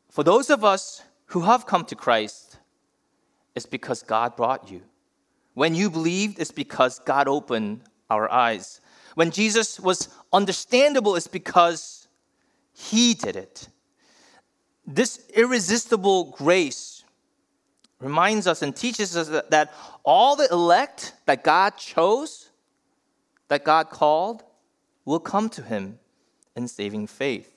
For 0.08 0.22
those 0.22 0.48
of 0.48 0.64
us 0.64 1.02
who 1.26 1.40
have 1.40 1.66
come 1.66 1.84
to 1.86 1.96
Christ, 1.96 2.60
it's 3.56 3.66
because 3.66 4.04
God 4.04 4.36
brought 4.36 4.70
you. 4.70 4.82
When 5.54 5.74
you 5.74 5.90
believed, 5.90 6.38
it's 6.38 6.52
because 6.52 7.00
God 7.00 7.26
opened 7.26 7.80
our 8.08 8.30
eyes. 8.30 8.80
When 9.16 9.32
Jesus 9.32 9.80
was 9.80 10.08
understandable, 10.32 11.16
it's 11.16 11.26
because 11.26 12.06
He 12.72 13.14
did 13.14 13.34
it. 13.34 13.68
This 14.86 15.18
irresistible 15.34 16.26
grace 16.38 17.02
reminds 17.98 18.46
us 18.46 18.62
and 18.62 18.76
teaches 18.76 19.16
us 19.16 19.42
that 19.48 19.74
all 20.04 20.36
the 20.36 20.48
elect 20.52 21.14
that 21.26 21.42
God 21.42 21.76
chose, 21.76 22.49
that 23.50 23.64
God 23.64 23.90
called, 23.90 24.44
will 25.04 25.18
come 25.18 25.48
to 25.50 25.62
Him 25.62 25.98
in 26.54 26.68
saving 26.68 27.08
faith. 27.08 27.52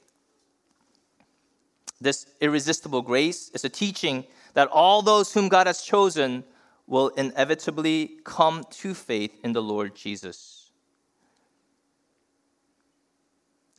This 2.02 2.26
irresistible 2.42 3.04
grace 3.04 3.50
is 3.54 3.64
a 3.64 3.70
teaching 3.70 4.26
that 4.56 4.68
all 4.70 5.04
those 5.04 5.34
whom 5.34 5.50
God 5.50 5.68
has 5.68 5.84
chosen 5.84 6.44
will 6.88 7.10
inevitably 7.10 8.20
come 8.24 8.66
to 8.72 8.94
faith 8.96 9.40
in 9.44 9.54
the 9.54 9.62
Lord 9.62 9.96
Jesus. 9.96 10.72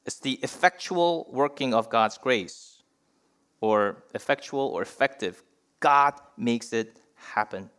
It's 0.06 0.20
the 0.20 0.38
effectual 0.42 1.28
working 1.32 1.74
of 1.74 1.90
God's 1.90 2.16
grace, 2.16 2.82
or 3.60 4.04
effectual 4.14 4.68
or 4.68 4.82
effective. 4.82 5.42
God 5.80 6.14
makes 6.36 6.72
it 6.72 7.00
happen. 7.16 7.70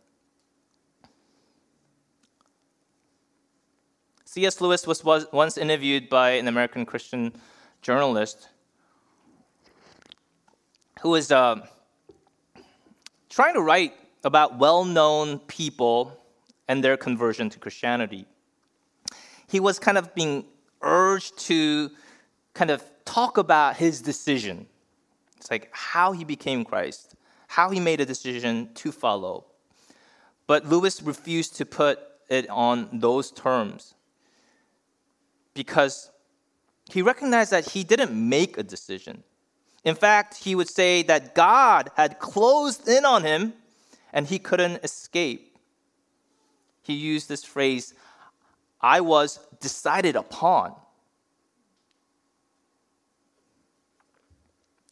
C.S. 4.36 4.60
Lewis 4.60 4.86
was 4.86 5.02
once 5.32 5.56
interviewed 5.56 6.10
by 6.10 6.32
an 6.32 6.46
American 6.46 6.84
Christian 6.84 7.32
journalist 7.80 8.50
who 11.00 11.08
was 11.08 11.32
uh, 11.32 11.66
trying 13.30 13.54
to 13.54 13.62
write 13.62 13.94
about 14.24 14.58
well 14.58 14.84
known 14.84 15.38
people 15.38 16.20
and 16.68 16.84
their 16.84 16.98
conversion 16.98 17.48
to 17.48 17.58
Christianity. 17.58 18.26
He 19.48 19.58
was 19.58 19.78
kind 19.78 19.96
of 19.96 20.14
being 20.14 20.44
urged 20.82 21.38
to 21.46 21.90
kind 22.52 22.70
of 22.70 22.84
talk 23.06 23.38
about 23.38 23.78
his 23.78 24.02
decision. 24.02 24.66
It's 25.38 25.50
like 25.50 25.70
how 25.72 26.12
he 26.12 26.24
became 26.24 26.62
Christ, 26.62 27.14
how 27.48 27.70
he 27.70 27.80
made 27.80 28.02
a 28.02 28.04
decision 28.04 28.68
to 28.74 28.92
follow. 28.92 29.46
But 30.46 30.66
Lewis 30.66 31.00
refused 31.00 31.56
to 31.56 31.64
put 31.64 32.00
it 32.28 32.46
on 32.50 32.90
those 32.92 33.30
terms 33.30 33.94
because 35.56 36.10
he 36.88 37.02
recognized 37.02 37.50
that 37.50 37.70
he 37.70 37.82
didn't 37.82 38.12
make 38.12 38.56
a 38.56 38.62
decision. 38.62 39.24
In 39.82 39.96
fact, 39.96 40.36
he 40.36 40.54
would 40.54 40.68
say 40.68 41.02
that 41.02 41.34
God 41.34 41.90
had 41.96 42.20
closed 42.20 42.88
in 42.88 43.04
on 43.04 43.24
him 43.24 43.54
and 44.12 44.26
he 44.26 44.38
couldn't 44.38 44.84
escape. 44.84 45.56
He 46.82 46.94
used 46.94 47.28
this 47.28 47.44
phrase, 47.44 47.94
I 48.80 49.00
was 49.00 49.40
decided 49.60 50.14
upon. 50.14 50.74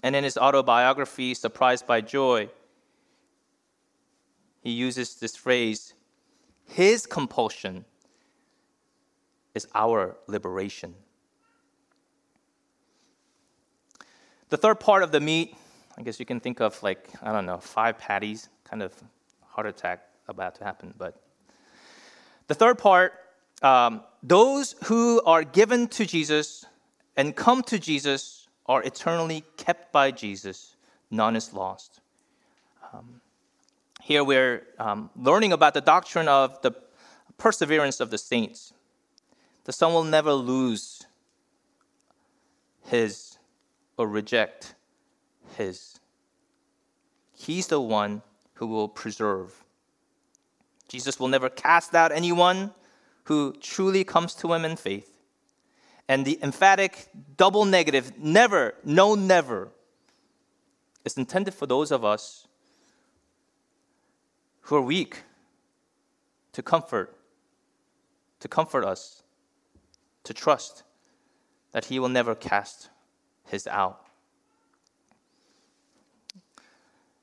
And 0.03 0.17
in 0.17 0.25
his 0.25 0.37
autobiography, 0.37 1.35
Surprised 1.35 1.87
by 1.87 2.01
Joy, 2.01 2.51
he 4.63 4.71
uses 4.71 5.15
this 5.17 5.37
phrase, 5.37 5.95
his 6.67 7.07
compulsion 7.07 7.85
is 9.55 9.67
our 9.75 10.17
liberation. 10.27 10.95
The 14.49 14.57
third 14.57 14.81
part 14.81 15.03
of 15.03 15.13
the 15.13 15.21
meat, 15.21 15.57
I 15.97 16.03
guess 16.03 16.21
you 16.21 16.27
can 16.27 16.41
think 16.41 16.61
of 16.61 16.83
like, 16.83 17.09
I 17.23 17.33
don't 17.33 17.47
know, 17.47 17.59
five 17.59 17.99
patties, 17.99 18.49
kind 18.65 18.83
of 18.83 18.93
heart 19.47 19.67
attack 19.67 20.01
about 20.29 20.57
to 20.57 20.65
happen. 20.65 20.95
But 20.97 21.21
the 22.47 22.55
third 22.55 22.79
part, 22.79 23.15
um, 23.63 24.03
those 24.23 24.75
who 24.85 25.23
are 25.25 25.45
given 25.45 25.89
to 25.89 26.05
Jesus 26.05 26.67
and 27.17 27.35
come 27.35 27.63
to 27.63 27.79
Jesus 27.79 28.49
are 28.67 28.83
eternally 28.83 29.45
kept 29.57 29.93
by 29.93 30.11
Jesus. 30.11 30.77
None 31.11 31.37
is 31.37 31.53
lost. 31.53 32.01
Um, 32.93 33.21
here 34.03 34.25
we're 34.25 34.67
um, 34.79 35.11
learning 35.17 35.53
about 35.53 35.75
the 35.75 35.81
doctrine 35.81 36.29
of 36.29 36.61
the 36.63 36.73
perseverance 37.39 38.01
of 38.01 38.11
the 38.11 38.19
saints. 38.19 38.73
The 39.65 39.73
Son 39.73 39.93
will 39.93 40.05
never 40.05 40.33
lose 40.33 41.07
his 42.87 43.39
or 43.97 44.07
reject 44.07 44.75
his. 45.57 45.99
He's 47.35 47.67
the 47.67 47.81
one 47.81 48.23
who 48.55 48.67
will 48.67 48.89
preserve. 48.89 49.65
Jesus 50.89 51.19
will 51.19 51.29
never 51.29 51.49
cast 51.49 51.95
out 51.95 52.13
anyone 52.13 52.73
who 53.25 53.55
truly 53.61 54.05
comes 54.05 54.35
to 54.35 54.53
him 54.53 54.65
in 54.65 54.77
faith. 54.77 55.19
And 56.09 56.27
the 56.27 56.39
emphatic 56.43 57.09
double 57.39 57.65
negative, 57.65 58.13
never, 58.19 58.75
no, 58.85 59.15
never, 59.15 59.71
is 61.05 61.17
intended 61.17 61.55
for 61.55 61.67
those 61.67 61.91
of 61.91 62.05
us 62.05 62.47
who 64.63 64.77
are 64.77 64.83
weak 64.83 65.23
to 66.53 66.63
comfort, 66.63 67.17
to 68.41 68.49
comfort 68.49 68.85
us 68.85 69.24
to 70.25 70.35
trust 70.35 70.83
that 71.73 71.87
He 71.87 71.99
will 71.99 72.09
never 72.09 72.35
cast 72.35 72.91
His 73.47 73.67
out. 73.67 74.05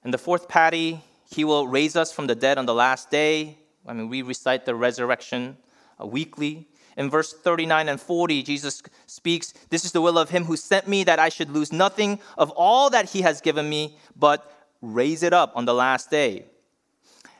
And 0.03 0.13
the 0.13 0.17
fourth 0.17 0.47
patty, 0.47 1.01
He 1.29 1.43
will 1.43 1.67
raise 1.67 1.95
us 1.95 2.11
from 2.11 2.27
the 2.27 2.35
dead 2.35 2.57
on 2.57 2.65
the 2.65 2.73
last 2.73 3.09
day. 3.11 3.57
I 3.85 3.93
mean, 3.93 4.09
we 4.09 4.21
recite 4.21 4.65
the 4.65 4.75
resurrection 4.75 5.57
uh, 5.99 6.05
weekly. 6.05 6.67
In 6.97 7.09
verse 7.09 7.33
39 7.33 7.89
and 7.89 8.01
40, 8.01 8.43
Jesus 8.43 8.83
speaks, 9.07 9.53
This 9.69 9.85
is 9.85 9.91
the 9.91 10.01
will 10.01 10.17
of 10.17 10.29
him 10.29 10.45
who 10.45 10.57
sent 10.57 10.87
me, 10.87 11.03
that 11.05 11.19
I 11.19 11.29
should 11.29 11.49
lose 11.49 11.71
nothing 11.71 12.19
of 12.37 12.51
all 12.51 12.89
that 12.89 13.09
he 13.09 13.21
has 13.21 13.41
given 13.41 13.69
me, 13.69 13.97
but 14.15 14.51
raise 14.81 15.23
it 15.23 15.33
up 15.33 15.53
on 15.55 15.65
the 15.65 15.73
last 15.73 16.09
day. 16.11 16.45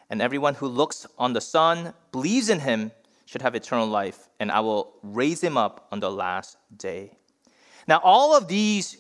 And 0.09 0.21
everyone 0.21 0.55
who 0.55 0.67
looks 0.67 1.05
on 1.17 1.33
the 1.33 1.41
Son, 1.41 1.93
believes 2.11 2.49
in 2.49 2.59
him, 2.59 2.91
should 3.31 3.41
have 3.41 3.55
eternal 3.55 3.87
life, 3.87 4.27
and 4.41 4.51
I 4.51 4.59
will 4.59 4.91
raise 5.01 5.41
him 5.41 5.55
up 5.55 5.87
on 5.89 6.01
the 6.01 6.11
last 6.11 6.57
day. 6.75 7.13
Now, 7.87 8.01
all 8.03 8.35
of 8.35 8.49
these 8.49 8.97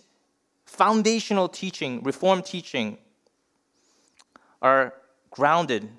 foundational 0.65 1.49
teaching, 1.49 2.01
reform 2.03 2.41
teaching, 2.41 2.97
are 4.61 4.93
grounded 5.31 5.89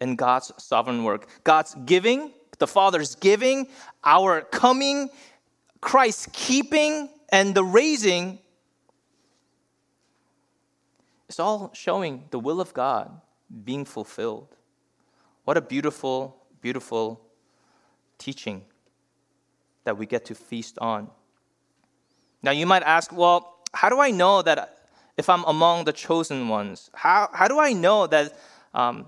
in 0.00 0.16
God's 0.16 0.50
sovereign 0.58 1.04
work. 1.04 1.28
God's 1.44 1.76
giving, 1.84 2.32
the 2.58 2.66
Father's 2.66 3.14
giving, 3.14 3.68
our 4.02 4.40
coming, 4.40 5.08
Christ's 5.80 6.28
keeping, 6.32 7.08
and 7.30 7.54
the 7.54 7.62
raising. 7.62 8.40
It's 11.28 11.38
all 11.38 11.70
showing 11.72 12.24
the 12.32 12.40
will 12.40 12.60
of 12.60 12.74
God 12.74 13.20
being 13.64 13.84
fulfilled. 13.84 14.56
What 15.44 15.56
a 15.56 15.60
beautiful, 15.60 16.44
beautiful 16.60 17.25
teaching 18.18 18.62
that 19.84 19.96
we 19.96 20.06
get 20.06 20.24
to 20.26 20.34
feast 20.34 20.78
on. 20.78 21.08
Now, 22.42 22.50
you 22.50 22.66
might 22.66 22.82
ask, 22.82 23.12
well, 23.12 23.64
how 23.72 23.88
do 23.88 24.00
I 24.00 24.10
know 24.10 24.42
that 24.42 24.78
if 25.16 25.28
I'm 25.28 25.44
among 25.44 25.84
the 25.84 25.92
chosen 25.92 26.48
ones? 26.48 26.90
How, 26.94 27.28
how 27.32 27.48
do 27.48 27.58
I 27.58 27.72
know 27.72 28.06
that 28.06 28.38
um, 28.74 29.06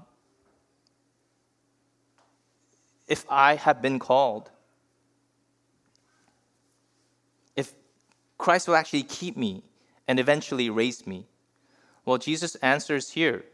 if 3.07 3.25
I 3.29 3.57
have 3.57 3.83
been 3.83 3.99
called? 3.99 4.51
If 7.57 7.75
Christ 8.39 8.69
will 8.69 8.77
actually 8.77 9.03
keep 9.03 9.37
me 9.37 9.63
and 10.07 10.19
eventually 10.19 10.71
raise 10.71 11.07
me? 11.07 11.27
Well, 12.05 12.19
Jesus 12.19 12.55
answers 12.57 13.11
here 13.11 13.45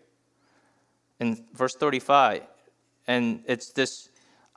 in 1.18 1.44
verse 1.52 1.74
35. 1.74 2.42
And 3.06 3.42
it's 3.46 3.70
this 3.72 4.08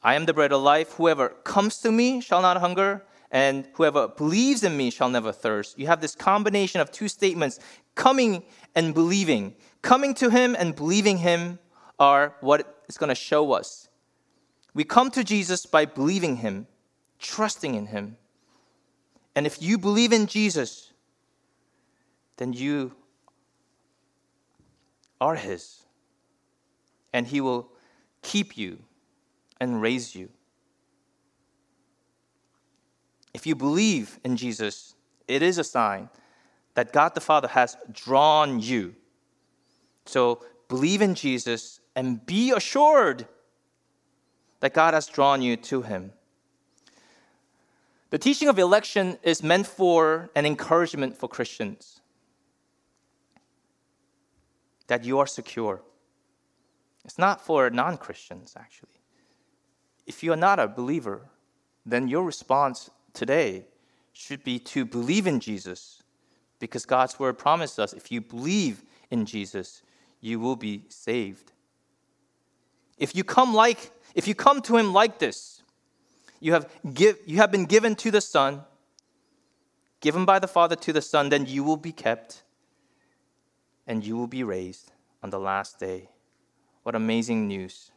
I 0.08 0.16
am 0.16 0.26
the 0.26 0.34
bread 0.34 0.53
of 0.53 0.62
life. 0.62 0.93
Whoever 0.93 1.28
comes 1.43 1.80
to 1.80 1.91
me 1.91 2.22
shall 2.22 2.41
not 2.41 2.55
hunger, 2.55 3.03
and 3.30 3.68
whoever 3.74 4.08
believes 4.08 4.64
in 4.64 4.78
me 4.78 4.89
shall 4.89 5.10
never 5.10 5.34
thirst. 5.34 5.78
You 5.78 5.88
have 5.88 5.99
this 5.99 6.16
combination 6.16 6.80
of 6.80 6.93
two 6.93 7.10
statements 7.10 7.60
coming 7.93 8.43
and 8.74 8.93
believing. 8.93 9.53
Coming 9.82 10.14
to 10.14 10.30
him 10.30 10.55
and 10.58 10.74
believing 10.74 11.18
him 11.18 11.60
are 11.99 12.38
what 12.39 12.86
is 12.88 12.97
going 12.97 13.10
to 13.10 13.16
show 13.16 13.51
us. 13.51 13.89
We 14.74 14.86
come 14.86 15.12
to 15.12 15.26
Jesus 15.26 15.66
by 15.66 15.84
believing 15.84 16.38
him, 16.38 16.68
trusting 17.20 17.76
in 17.76 17.88
him. 17.88 18.16
And 19.36 19.45
if 19.45 19.62
you 19.62 19.78
believe 19.78 20.14
in 20.14 20.28
Jesus, 20.28 20.93
then 22.38 22.53
you 22.53 22.95
are 25.20 25.36
his. 25.36 25.84
And 27.12 27.28
he 27.28 27.41
will 27.41 27.74
keep 28.22 28.58
you 28.58 28.80
and 29.60 29.82
raise 29.82 30.16
you. 30.16 30.30
If 33.34 33.45
you 33.45 33.55
believe 33.55 34.20
in 34.24 34.36
Jesus, 34.36 34.95
it 35.28 35.41
is 35.41 35.58
a 35.58 35.64
sign 35.64 36.10
that 36.74 36.93
God 36.93 37.16
the 37.16 37.22
Father 37.22 37.47
has 37.49 37.78
drawn 37.91 38.60
you. 38.60 38.95
So 40.05 40.43
believe 40.68 41.01
in 41.01 41.16
Jesus 41.16 41.80
and 41.95 42.26
be 42.26 42.51
assured 42.51 43.28
that 44.60 44.74
God 44.74 44.93
has 44.93 45.08
drawn 45.08 45.41
you 45.41 45.55
to 45.58 45.82
Him. 45.82 46.14
The 48.10 48.18
teaching 48.18 48.47
of 48.47 48.58
election 48.58 49.18
is 49.22 49.43
meant 49.43 49.68
for 49.68 50.30
an 50.36 50.45
encouragement 50.45 51.18
for 51.18 51.28
Christians 51.28 51.99
that 54.88 55.03
you 55.03 55.20
are 55.20 55.28
secure. 55.28 55.82
It's 57.03 57.18
not 57.18 57.41
for 57.41 57.70
non 57.70 57.97
Christians, 57.97 58.53
actually. 58.58 58.97
If 60.08 60.24
you 60.24 60.34
are 60.34 60.38
not 60.38 60.58
a 60.58 60.68
believer, 60.68 61.30
then 61.86 62.08
your 62.08 62.24
response 62.24 62.89
today 63.14 63.66
should 64.14 64.43
be 64.43 64.58
to 64.58 64.86
believe 64.86 65.28
in 65.28 65.39
Jesus 65.39 66.01
because 66.60 66.86
God's 66.86 67.20
word 67.20 67.38
promised 67.38 67.78
us 67.78 67.93
if 67.93 68.12
you 68.12 68.22
believe 68.22 68.84
in 69.12 69.26
Jesus, 69.26 69.84
you 70.22 70.39
will 70.39 70.55
be 70.55 70.86
saved. 70.89 71.51
If 72.97 73.16
you 73.16 73.24
come 73.24 73.53
like 73.53 73.91
if 74.16 74.28
you 74.28 74.34
come 74.34 74.62
to 74.64 74.78
him 74.78 74.93
like 74.93 75.20
this, 75.20 75.62
you 76.39 76.53
have 76.53 76.68
give, 76.93 77.20
you 77.28 77.38
have 77.38 77.51
been 77.51 77.66
given 77.66 77.95
to 77.97 78.10
the 78.10 78.22
Son, 78.22 78.64
given 80.01 80.26
by 80.26 80.39
the 80.39 80.47
Father 80.47 80.76
to 80.76 80.91
the 80.91 81.03
Son, 81.03 81.30
then 81.30 81.45
you 81.45 81.64
will 81.64 81.78
be 81.78 81.91
kept 81.91 82.41
and 83.86 84.03
you 84.03 84.18
will 84.18 84.28
be 84.28 84.43
raised 84.43 84.91
on 85.22 85.30
the 85.30 85.39
last 85.39 85.80
day. 85.80 86.10
What 86.82 86.95
amazing 86.95 87.47
news. 87.47 87.91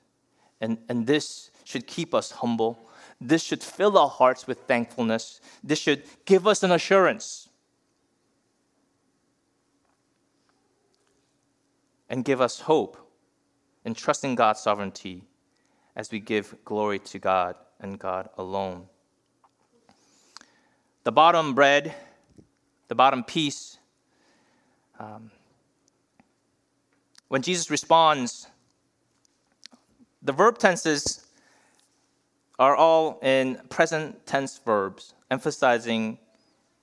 And, 0.61 0.77
and 0.91 1.07
this 1.07 1.51
should 1.71 1.87
keep 1.87 2.15
us 2.15 2.33
humble 2.33 2.91
this 3.21 3.43
should 3.43 3.63
fill 3.63 3.99
our 3.99 4.09
hearts 4.09 4.47
with 4.47 4.61
thankfulness. 4.61 5.41
This 5.63 5.79
should 5.79 6.05
give 6.25 6.47
us 6.47 6.63
an 6.63 6.73
assurance 6.73 7.49
and 12.09 12.25
give 12.25 12.41
us 12.41 12.61
hope 12.61 12.97
in 13.85 13.95
trusting 13.95 14.37
God's 14.37 14.61
sovereignty 14.61 15.25
as 15.95 16.11
we 16.11 16.19
give 16.19 16.55
glory 16.65 16.99
to 17.01 17.19
God 17.19 17.57
and 17.79 17.99
God 17.99 18.31
alone. 18.39 18.87
The 21.05 21.13
bottom 21.13 21.55
bread, 21.55 21.95
the 22.89 22.95
bottom 22.95 23.23
piece, 23.23 23.79
um, 24.99 25.31
when 27.29 27.43
Jesus 27.43 27.71
responds, 27.71 28.47
the 30.23 30.33
verb 30.33 30.59
tenses 30.59 31.27
are 32.61 32.77
all 32.77 33.19
in 33.23 33.59
present 33.71 34.27
tense 34.27 34.59
verbs, 34.59 35.15
emphasizing 35.31 36.19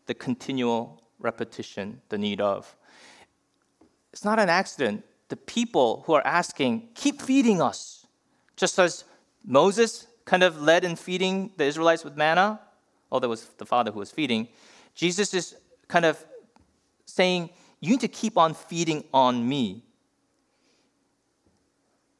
the 0.08 0.14
continual 0.16 1.04
repetition, 1.20 2.02
the 2.10 2.18
need 2.18 2.42
of. 2.42 2.76
It's 4.12 4.26
not 4.26 4.40
an 4.40 4.50
accident. 4.50 5.04
The 5.30 5.36
people 5.36 6.04
who 6.08 6.14
are 6.14 6.26
asking, 6.26 6.90
keep 6.96 7.22
feeding 7.22 7.62
us. 7.62 8.08
Just 8.56 8.80
as 8.80 9.04
Moses 9.46 10.08
kind 10.26 10.42
of 10.42 10.60
led 10.60 10.84
in 10.84 10.96
feeding 10.96 11.52
the 11.58 11.66
Israelites 11.66 12.04
with 12.04 12.18
manna, 12.18 12.60
although 13.12 13.28
it 13.28 13.30
was 13.30 13.46
the 13.60 13.66
father 13.66 13.92
who 13.92 14.00
was 14.00 14.10
feeding, 14.10 14.48
Jesus 14.96 15.32
is 15.36 15.56
kind 15.88 16.06
of 16.06 16.26
saying, 17.06 17.52
You 17.82 17.92
need 17.92 18.02
to 18.02 18.08
keep 18.08 18.36
on 18.36 18.56
feeding 18.56 19.04
on 19.14 19.48
me. 19.48 19.84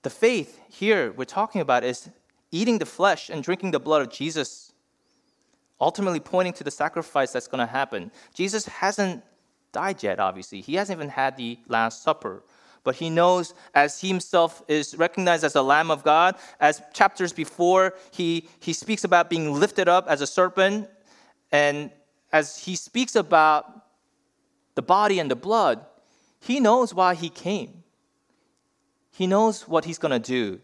The 0.04 0.12
faith 0.12 0.60
here 0.70 1.12
we're 1.14 1.26
talking 1.26 1.60
about 1.60 1.84
is 1.84 2.10
eating 2.52 2.80
the 2.80 2.86
flesh 2.86 3.30
and 3.30 3.44
drinking 3.44 3.72
the 3.72 3.80
blood 3.80 4.02
of 4.02 4.10
Jesus, 4.10 4.74
ultimately 5.80 6.20
pointing 6.20 6.54
to 6.54 6.64
the 6.64 6.72
sacrifice 6.72 7.32
that's 7.32 7.48
going 7.48 7.60
to 7.60 7.72
happen. 7.72 8.12
Jesus 8.34 8.66
hasn't 8.68 9.24
died 9.72 10.02
yet, 10.02 10.20
obviously. 10.20 10.62
He 10.62 10.76
hasn't 10.76 10.98
even 10.98 11.10
had 11.10 11.38
the 11.38 11.60
Last 11.68 12.04
Supper. 12.04 12.44
But 12.84 12.96
he 12.96 13.10
knows 13.10 13.54
as 13.74 14.00
he 14.00 14.08
himself 14.08 14.64
is 14.68 14.96
recognized 14.96 15.44
as 15.44 15.54
the 15.54 15.64
Lamb 15.64 15.92
of 15.92 16.04
God, 16.04 16.36
as 16.60 16.82
chapters 16.94 17.34
before, 17.34 17.96
he, 18.12 18.48
he 18.60 18.72
speaks 18.72 19.04
about 19.04 19.30
being 19.30 19.54
lifted 19.54 19.90
up 19.90 20.08
as 20.08 20.22
a 20.22 20.28
serpent. 20.28 20.90
And 21.52 21.92
as 22.32 22.58
he 22.60 22.76
speaks 22.76 23.16
about 23.16 23.66
the 24.76 24.82
body 24.82 25.20
and 25.20 25.30
the 25.30 25.36
blood, 25.36 25.86
he 26.40 26.60
knows 26.60 26.94
why 26.94 27.16
he 27.16 27.30
came. 27.30 27.84
He 29.12 29.28
knows 29.28 29.68
what 29.68 29.84
he's 29.86 29.98
going 29.98 30.12
to 30.12 30.20
do. 30.20 30.62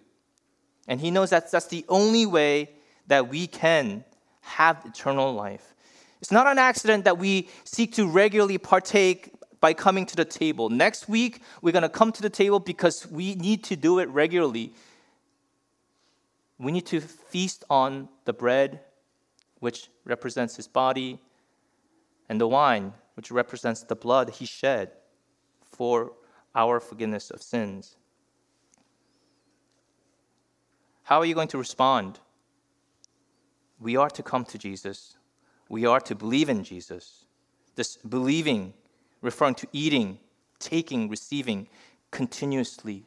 And 0.88 1.00
he 1.00 1.12
knows 1.12 1.30
that 1.30 1.52
that's 1.52 1.68
the 1.68 1.86
only 1.90 2.26
way 2.26 2.70
that 3.08 3.30
we 3.30 3.48
can 3.48 4.04
have 4.42 4.82
eternal 4.86 5.34
life. 5.34 5.74
It's 6.22 6.32
not 6.32 6.48
an 6.48 6.58
accident 6.58 7.06
that 7.06 7.18
we 7.18 7.50
seek 7.64 7.94
to 7.96 8.08
regularly 8.08 8.58
partake 8.58 9.34
by 9.60 9.74
coming 9.74 10.06
to 10.06 10.16
the 10.16 10.26
table. 10.26 10.70
Next 10.70 11.08
week, 11.08 11.42
we're 11.62 11.72
going 11.72 11.84
to 11.84 11.90
come 11.90 12.12
to 12.12 12.22
the 12.22 12.30
table 12.30 12.60
because 12.60 13.10
we 13.10 13.36
need 13.36 13.64
to 13.66 13.76
do 13.76 14.00
it 14.00 14.10
regularly. 14.10 14.74
We 16.58 16.72
need 16.72 16.86
to 16.88 17.00
feast 17.02 17.64
on 17.70 18.10
the 18.26 18.34
bread, 18.34 18.82
which 19.60 19.90
represents 20.06 20.56
his 20.56 20.68
body, 20.68 21.20
and 22.30 22.40
the 22.40 22.48
wine, 22.48 22.94
which 23.16 23.32
represents 23.32 23.84
the 23.84 23.96
blood 23.96 24.30
he 24.32 24.46
shed 24.46 24.92
for 25.62 26.14
our 26.56 26.80
forgiveness 26.80 27.32
of 27.32 27.42
sins. 27.42 27.96
How 31.04 31.20
are 31.20 31.26
you 31.26 31.36
going 31.36 31.50
to 31.50 31.58
respond? 31.58 32.20
We 33.80 33.98
are 33.98 34.10
to 34.10 34.24
come 34.24 34.46
to 34.46 34.58
Jesus. 34.58 35.18
We 35.70 35.86
are 35.86 36.00
to 36.02 36.16
believe 36.16 36.50
in 36.50 36.64
Jesus. 36.64 37.26
This 37.76 37.98
believing, 37.98 38.74
referring 39.22 39.56
to 39.56 39.68
eating, 39.74 40.20
taking, 40.60 41.10
receiving 41.10 41.68
continuously. 42.12 43.06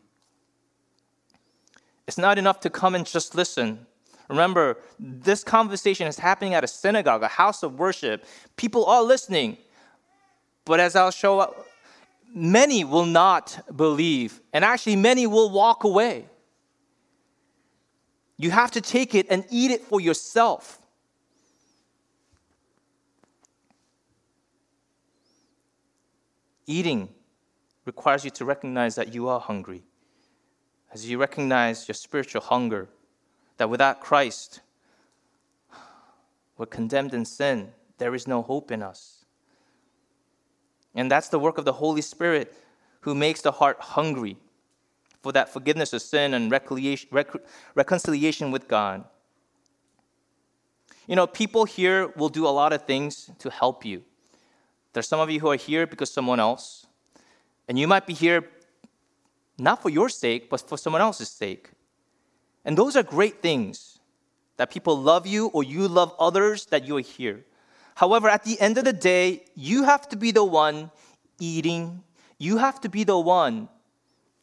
It's 2.07 2.19
not 2.19 2.39
enough 2.39 2.61
to 2.61 2.71
come 2.71 2.95
and 2.95 3.07
just 3.07 3.35
listen. 3.35 3.87
Remember, 4.29 4.79
this 4.99 5.45
conversation 5.45 6.07
is 6.07 6.19
happening 6.19 6.55
at 6.55 6.65
a 6.65 6.69
synagogue, 6.69 7.23
a 7.23 7.29
house 7.29 7.63
of 7.63 7.79
worship. 7.79 8.25
People 8.57 8.85
are 8.87 9.03
listening. 9.03 9.57
But 10.65 10.81
as 10.81 10.97
I'll 10.97 11.13
show, 11.13 11.55
many 12.35 12.85
will 12.85 13.07
not 13.07 13.61
believe, 13.75 14.41
and 14.53 14.65
actually, 14.65 14.97
many 14.97 15.27
will 15.27 15.51
walk 15.51 15.85
away. 15.85 16.27
You 18.39 18.51
have 18.51 18.71
to 18.73 18.81
take 18.81 19.15
it 19.15 19.27
and 19.31 19.45
eat 19.51 19.71
it 19.71 19.83
for 19.83 20.01
yourself. 20.01 20.79
Eating 26.67 27.09
requires 27.85 28.25
you 28.25 28.31
to 28.33 28.45
recognize 28.45 28.97
that 28.97 29.15
you 29.15 29.29
are 29.29 29.41
hungry. 29.41 29.85
As 30.93 31.09
you 31.09 31.19
recognize 31.19 31.89
your 31.89 31.95
spiritual 31.95 32.43
hunger, 32.43 32.89
that 33.57 33.71
without 33.71 34.01
Christ, 34.01 34.61
we're 36.59 36.67
condemned 36.67 37.15
in 37.15 37.25
sin. 37.25 37.73
There 37.99 38.15
is 38.15 38.27
no 38.27 38.43
hope 38.43 38.71
in 38.71 38.83
us. 38.83 39.25
And 40.95 41.11
that's 41.11 41.29
the 41.29 41.39
work 41.39 41.59
of 41.59 41.65
the 41.65 41.75
Holy 41.75 42.03
Spirit 42.03 42.53
who 43.01 43.15
makes 43.15 43.43
the 43.43 43.53
heart 43.53 43.79
hungry 43.81 44.37
for 45.27 45.33
that 45.33 45.49
forgiveness 45.49 45.93
of 45.93 46.01
sin 46.01 46.35
and 46.35 46.53
reconciliation 47.75 48.53
with 48.53 48.69
God. 48.69 49.03
You 51.09 51.17
know, 51.17 51.27
people 51.27 51.65
here 51.65 52.07
will 52.15 52.29
do 52.29 52.47
a 52.47 52.55
lot 52.61 52.73
of 52.73 52.83
things 52.83 53.29
to 53.41 53.51
help 53.51 53.85
you. 53.85 54.05
There's 54.93 55.09
some 55.09 55.19
of 55.19 55.29
you 55.29 55.41
who 55.41 55.51
are 55.51 55.57
here 55.57 55.85
because 55.85 56.13
someone 56.13 56.39
else, 56.39 56.87
and 57.67 57.77
you 57.77 57.89
might 57.89 58.07
be 58.07 58.15
here 58.15 58.49
not 59.59 59.83
for 59.83 59.91
your 59.91 60.09
sake, 60.09 60.49
but 60.49 60.61
for 60.61 60.79
someone 60.79 61.03
else's 61.03 61.29
sake. 61.29 61.71
And 62.65 62.79
those 62.79 62.95
are 62.95 63.03
great 63.03 63.43
things 63.43 63.99
that 64.59 64.71
people 64.71 64.97
love 64.97 65.27
you 65.27 65.49
or 65.49 65.65
you 65.65 65.89
love 65.89 66.15
others 66.21 66.67
that 66.67 66.87
you 66.87 66.99
are 66.99 67.09
here. 67.19 67.45
However, 67.97 68.29
at 68.29 68.45
the 68.45 68.61
end 68.61 68.79
of 68.79 68.85
the 68.85 68.93
day, 68.93 69.47
you 69.57 69.83
have 69.83 70.09
to 70.11 70.17
be 70.17 70.31
the 70.31 70.45
one 70.45 70.93
eating, 71.41 72.05
you 72.39 72.59
have 72.59 72.81
to 72.83 72.89
be 72.89 73.03
the 73.03 73.19
one 73.19 73.69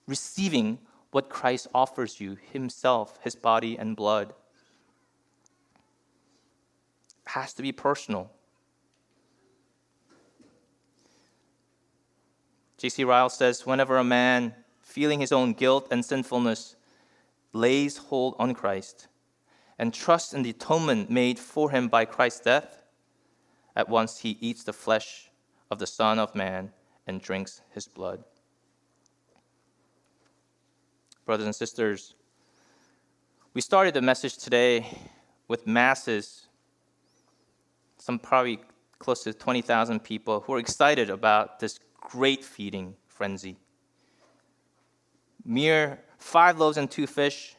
receiving 0.07 0.79
what 1.11 1.29
Christ 1.29 1.67
offers 1.73 2.19
you 2.19 2.37
Himself, 2.51 3.19
His 3.23 3.35
body 3.35 3.77
and 3.77 3.95
blood. 3.95 4.33
It 7.25 7.29
has 7.29 7.53
to 7.53 7.61
be 7.61 7.71
personal. 7.71 8.31
J.C. 12.77 13.03
Ryle 13.03 13.29
says 13.29 13.65
whenever 13.65 13.97
a 13.97 14.03
man, 14.03 14.53
feeling 14.81 15.21
his 15.21 15.31
own 15.31 15.53
guilt 15.53 15.87
and 15.89 16.03
sinfulness, 16.03 16.75
lays 17.53 17.95
hold 17.97 18.35
on 18.37 18.53
Christ 18.53 19.07
and 19.77 19.93
trusts 19.93 20.33
in 20.33 20.43
the 20.43 20.51
atonement 20.51 21.09
made 21.09 21.39
for 21.39 21.71
him 21.71 21.87
by 21.87 22.05
Christ's 22.05 22.41
death, 22.41 22.81
at 23.75 23.89
once 23.89 24.19
he 24.19 24.37
eats 24.39 24.63
the 24.63 24.73
flesh 24.73 25.31
of 25.71 25.79
the 25.79 25.87
Son 25.87 26.19
of 26.19 26.35
Man 26.35 26.71
and 27.07 27.21
drinks 27.21 27.61
his 27.71 27.87
blood. 27.87 28.23
Brothers 31.25 31.45
and 31.45 31.55
sisters, 31.55 32.15
we 33.53 33.61
started 33.61 33.93
the 33.93 34.01
message 34.01 34.37
today 34.37 34.85
with 35.47 35.65
masses, 35.65 36.47
some 37.97 38.19
probably 38.19 38.59
close 38.99 39.23
to 39.23 39.33
20,000 39.33 40.03
people 40.03 40.41
who 40.41 40.53
are 40.53 40.59
excited 40.59 41.09
about 41.09 41.59
this 41.59 41.79
great 42.01 42.43
feeding 42.43 42.95
frenzy. 43.07 43.57
Mere 45.45 46.01
five 46.17 46.59
loaves 46.59 46.75
and 46.75 46.91
two 46.91 47.07
fish, 47.07 47.55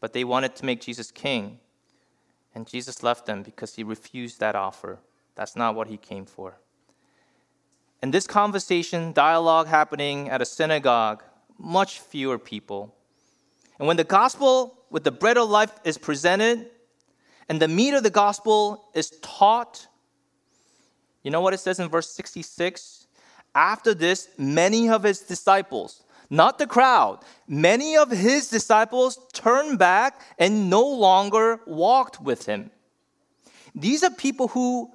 but 0.00 0.14
they 0.14 0.24
wanted 0.24 0.56
to 0.56 0.64
make 0.64 0.80
Jesus 0.80 1.10
king. 1.10 1.58
And 2.54 2.66
Jesus 2.66 3.02
left 3.02 3.26
them 3.26 3.42
because 3.42 3.74
he 3.74 3.84
refused 3.84 4.40
that 4.40 4.54
offer. 4.54 4.98
That's 5.34 5.56
not 5.56 5.74
what 5.74 5.88
he 5.88 5.98
came 5.98 6.24
for. 6.24 6.56
And 8.02 8.12
this 8.12 8.26
conversation, 8.26 9.12
dialogue 9.12 9.66
happening 9.66 10.28
at 10.28 10.42
a 10.42 10.44
synagogue, 10.44 11.22
much 11.58 12.00
fewer 12.00 12.38
people. 12.38 12.94
And 13.78 13.88
when 13.88 13.96
the 13.96 14.04
gospel 14.04 14.78
with 14.90 15.04
the 15.04 15.10
bread 15.10 15.38
of 15.38 15.48
life 15.48 15.72
is 15.84 15.98
presented 15.98 16.70
and 17.48 17.60
the 17.60 17.68
meat 17.68 17.94
of 17.94 18.02
the 18.02 18.10
gospel 18.10 18.88
is 18.94 19.10
taught, 19.22 19.86
you 21.22 21.30
know 21.30 21.40
what 21.40 21.54
it 21.54 21.60
says 21.60 21.78
in 21.78 21.88
verse 21.88 22.10
66? 22.10 23.06
After 23.54 23.94
this, 23.94 24.28
many 24.36 24.88
of 24.88 25.02
his 25.02 25.20
disciples, 25.20 26.02
not 26.28 26.58
the 26.58 26.66
crowd, 26.66 27.20
many 27.48 27.96
of 27.96 28.10
his 28.10 28.48
disciples 28.48 29.18
turned 29.32 29.78
back 29.78 30.20
and 30.38 30.68
no 30.68 30.86
longer 30.86 31.60
walked 31.66 32.20
with 32.20 32.46
him. 32.46 32.70
These 33.74 34.02
are 34.02 34.10
people 34.10 34.48
who 34.48 34.92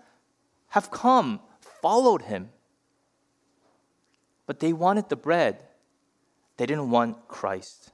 have 0.69 0.91
come, 0.91 1.39
followed 1.81 2.23
him, 2.23 2.49
but 4.51 4.59
they 4.59 4.73
wanted 4.73 5.07
the 5.07 5.15
bread. 5.15 5.63
They 6.57 6.65
didn't 6.65 6.89
want 6.89 7.29
Christ. 7.29 7.93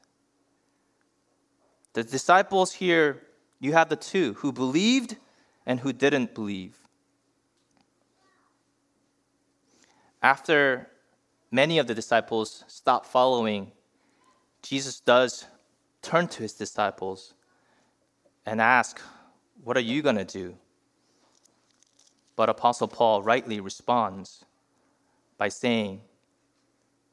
The 1.94 2.04
disciples 2.04 2.74
here, 2.74 3.22
you 3.60 3.74
have 3.74 3.90
the 3.90 3.96
two 3.96 4.34
who 4.40 4.52
believed 4.52 5.18
and 5.68 5.80
who 5.80 5.94
didn't 5.94 6.34
believe. 6.34 6.76
After 10.24 10.90
many 11.52 11.78
of 11.78 11.86
the 11.86 11.94
disciples 11.94 12.64
stop 12.66 13.06
following, 13.06 13.72
Jesus 14.64 15.00
does 15.00 15.46
turn 16.02 16.28
to 16.30 16.42
his 16.42 16.54
disciples 16.54 17.36
and 18.48 18.60
ask, 18.60 19.00
What 19.64 19.78
are 19.78 19.88
you 19.92 20.02
going 20.02 20.16
to 20.16 20.26
do? 20.26 20.56
But 22.36 22.50
Apostle 22.50 22.88
Paul 22.88 23.22
rightly 23.22 23.60
responds 23.60 24.44
by 25.38 25.50
saying, 25.50 26.02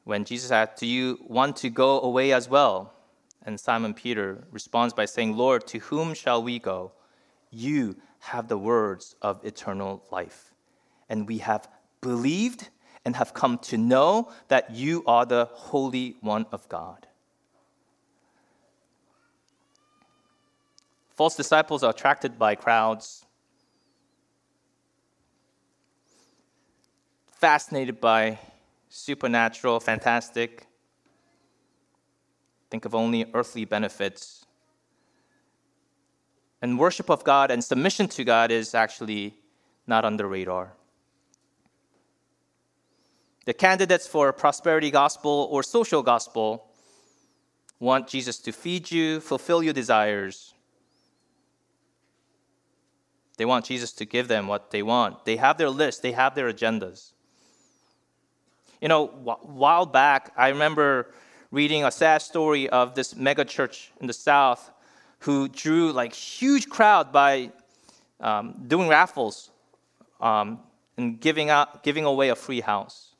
When 0.04 0.24
Jesus 0.24 0.50
asked, 0.50 0.78
Do 0.78 0.86
you 0.86 1.18
want 1.26 1.56
to 1.56 1.70
go 1.70 2.00
away 2.00 2.32
as 2.32 2.48
well? 2.48 2.92
And 3.44 3.58
Simon 3.58 3.94
Peter 3.94 4.46
responds 4.50 4.94
by 4.94 5.06
saying, 5.06 5.36
Lord, 5.36 5.66
to 5.68 5.78
whom 5.78 6.14
shall 6.14 6.42
we 6.42 6.58
go? 6.58 6.92
You 7.50 7.96
have 8.20 8.48
the 8.48 8.58
words 8.58 9.16
of 9.20 9.44
eternal 9.44 10.02
life. 10.10 10.54
And 11.08 11.28
we 11.28 11.38
have 11.38 11.68
believed 12.00 12.68
and 13.04 13.16
have 13.16 13.34
come 13.34 13.58
to 13.58 13.76
know 13.76 14.32
that 14.48 14.70
you 14.70 15.04
are 15.06 15.26
the 15.26 15.46
Holy 15.52 16.16
One 16.20 16.46
of 16.52 16.68
God. 16.68 17.06
False 21.14 21.36
disciples 21.36 21.82
are 21.82 21.90
attracted 21.90 22.38
by 22.38 22.54
crowds, 22.54 23.24
fascinated 27.30 28.00
by 28.00 28.38
supernatural, 28.94 29.80
fantastic. 29.80 30.68
Think 32.70 32.84
of 32.84 32.94
only 32.94 33.26
earthly 33.34 33.64
benefits. 33.64 34.46
And 36.62 36.78
worship 36.78 37.10
of 37.10 37.24
God 37.24 37.50
and 37.50 37.62
submission 37.62 38.06
to 38.08 38.22
God 38.24 38.52
is 38.52 38.72
actually 38.74 39.34
not 39.86 40.04
on 40.04 40.16
the 40.16 40.26
radar. 40.26 40.74
The 43.46 43.52
candidates 43.52 44.06
for 44.06 44.32
prosperity 44.32 44.90
gospel 44.92 45.48
or 45.50 45.62
social 45.62 46.02
gospel 46.02 46.70
want 47.80 48.06
Jesus 48.06 48.38
to 48.38 48.52
feed 48.52 48.92
you, 48.92 49.18
fulfill 49.18 49.62
your 49.62 49.74
desires. 49.74 50.54
They 53.38 53.44
want 53.44 53.64
Jesus 53.64 53.92
to 53.94 54.04
give 54.04 54.28
them 54.28 54.46
what 54.46 54.70
they 54.70 54.84
want. 54.84 55.24
They 55.24 55.36
have 55.36 55.58
their 55.58 55.68
list, 55.68 56.02
they 56.02 56.12
have 56.12 56.36
their 56.36 56.50
agendas. 56.50 57.10
You 58.84 58.88
know, 58.88 59.06
a 59.26 59.32
while 59.46 59.86
back, 59.86 60.30
I 60.36 60.50
remember 60.50 61.10
reading 61.50 61.86
a 61.86 61.90
sad 61.90 62.20
story 62.20 62.68
of 62.68 62.94
this 62.94 63.16
mega 63.16 63.42
church 63.42 63.90
in 63.98 64.06
the 64.06 64.12
South 64.12 64.70
who 65.20 65.48
drew 65.48 65.90
like 65.90 66.12
huge 66.12 66.68
crowd 66.68 67.10
by 67.10 67.50
um, 68.20 68.62
doing 68.66 68.86
raffles 68.86 69.48
um, 70.20 70.60
and 70.98 71.18
giving 71.18 71.48
out, 71.48 71.82
giving 71.82 72.04
away 72.04 72.28
a 72.28 72.34
free 72.34 72.60
house. 72.60 73.14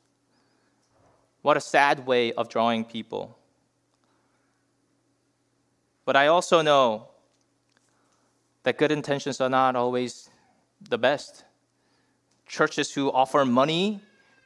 What 1.41 1.57
a 1.57 1.61
sad 1.61 2.05
way 2.05 2.31
of 2.33 2.47
drawing 2.47 2.85
people. 2.85 3.35
But 6.05 6.15
I 6.15 6.27
also 6.27 6.61
know 6.61 7.07
that 8.61 8.77
good 8.77 8.91
intentions 8.91 9.41
are 9.41 9.49
not 9.49 9.75
always 9.75 10.29
the 10.79 10.99
best. 10.99 11.43
Churches 12.45 12.93
who 12.93 13.11
offer 13.11 13.43
money 13.45 14.01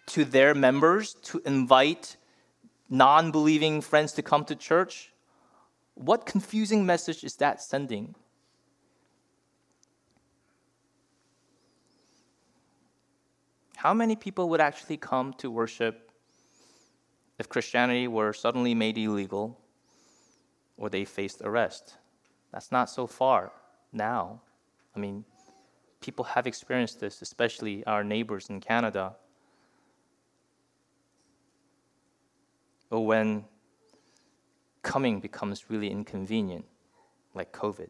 to 0.09 0.25
their 0.25 0.53
members 0.53 1.13
to 1.23 1.41
invite 1.45 2.17
non 2.89 3.31
believing 3.31 3.81
friends 3.81 4.13
to 4.13 4.21
come 4.21 4.45
to 4.45 4.55
church, 4.55 5.13
what 5.95 6.25
confusing 6.25 6.85
message 6.85 7.23
is 7.23 7.35
that 7.37 7.61
sending? 7.61 8.15
How 13.77 13.93
many 13.93 14.15
people 14.15 14.49
would 14.49 14.59
actually 14.59 14.97
come 14.97 15.33
to 15.35 15.49
worship 15.49 16.09
if 17.39 17.47
Christianity 17.47 18.07
were 18.07 18.33
suddenly 18.33 18.75
made 18.75 18.97
illegal 18.97 19.57
or 20.77 20.89
they 20.89 21.05
faced 21.05 21.41
arrest. 21.41 21.95
That's 22.51 22.71
not 22.71 22.89
so 22.89 23.07
far 23.07 23.51
now. 23.93 24.41
I 24.95 24.99
mean, 24.99 25.23
people 26.01 26.25
have 26.25 26.45
experienced 26.45 26.99
this, 26.99 27.21
especially 27.21 27.85
our 27.85 28.03
neighbors 28.03 28.49
in 28.49 28.59
Canada. 28.59 29.15
Or 32.89 33.05
when 33.05 33.45
coming 34.81 35.19
becomes 35.19 35.69
really 35.69 35.89
inconvenient, 35.89 36.65
like 37.33 37.51
COVID. 37.51 37.89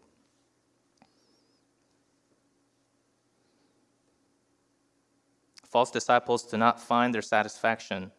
False 5.69 5.91
disciples 5.91 6.43
do 6.43 6.57
not 6.57 6.81
find 6.81 7.13
their 7.13 7.21
satisfaction 7.21 8.11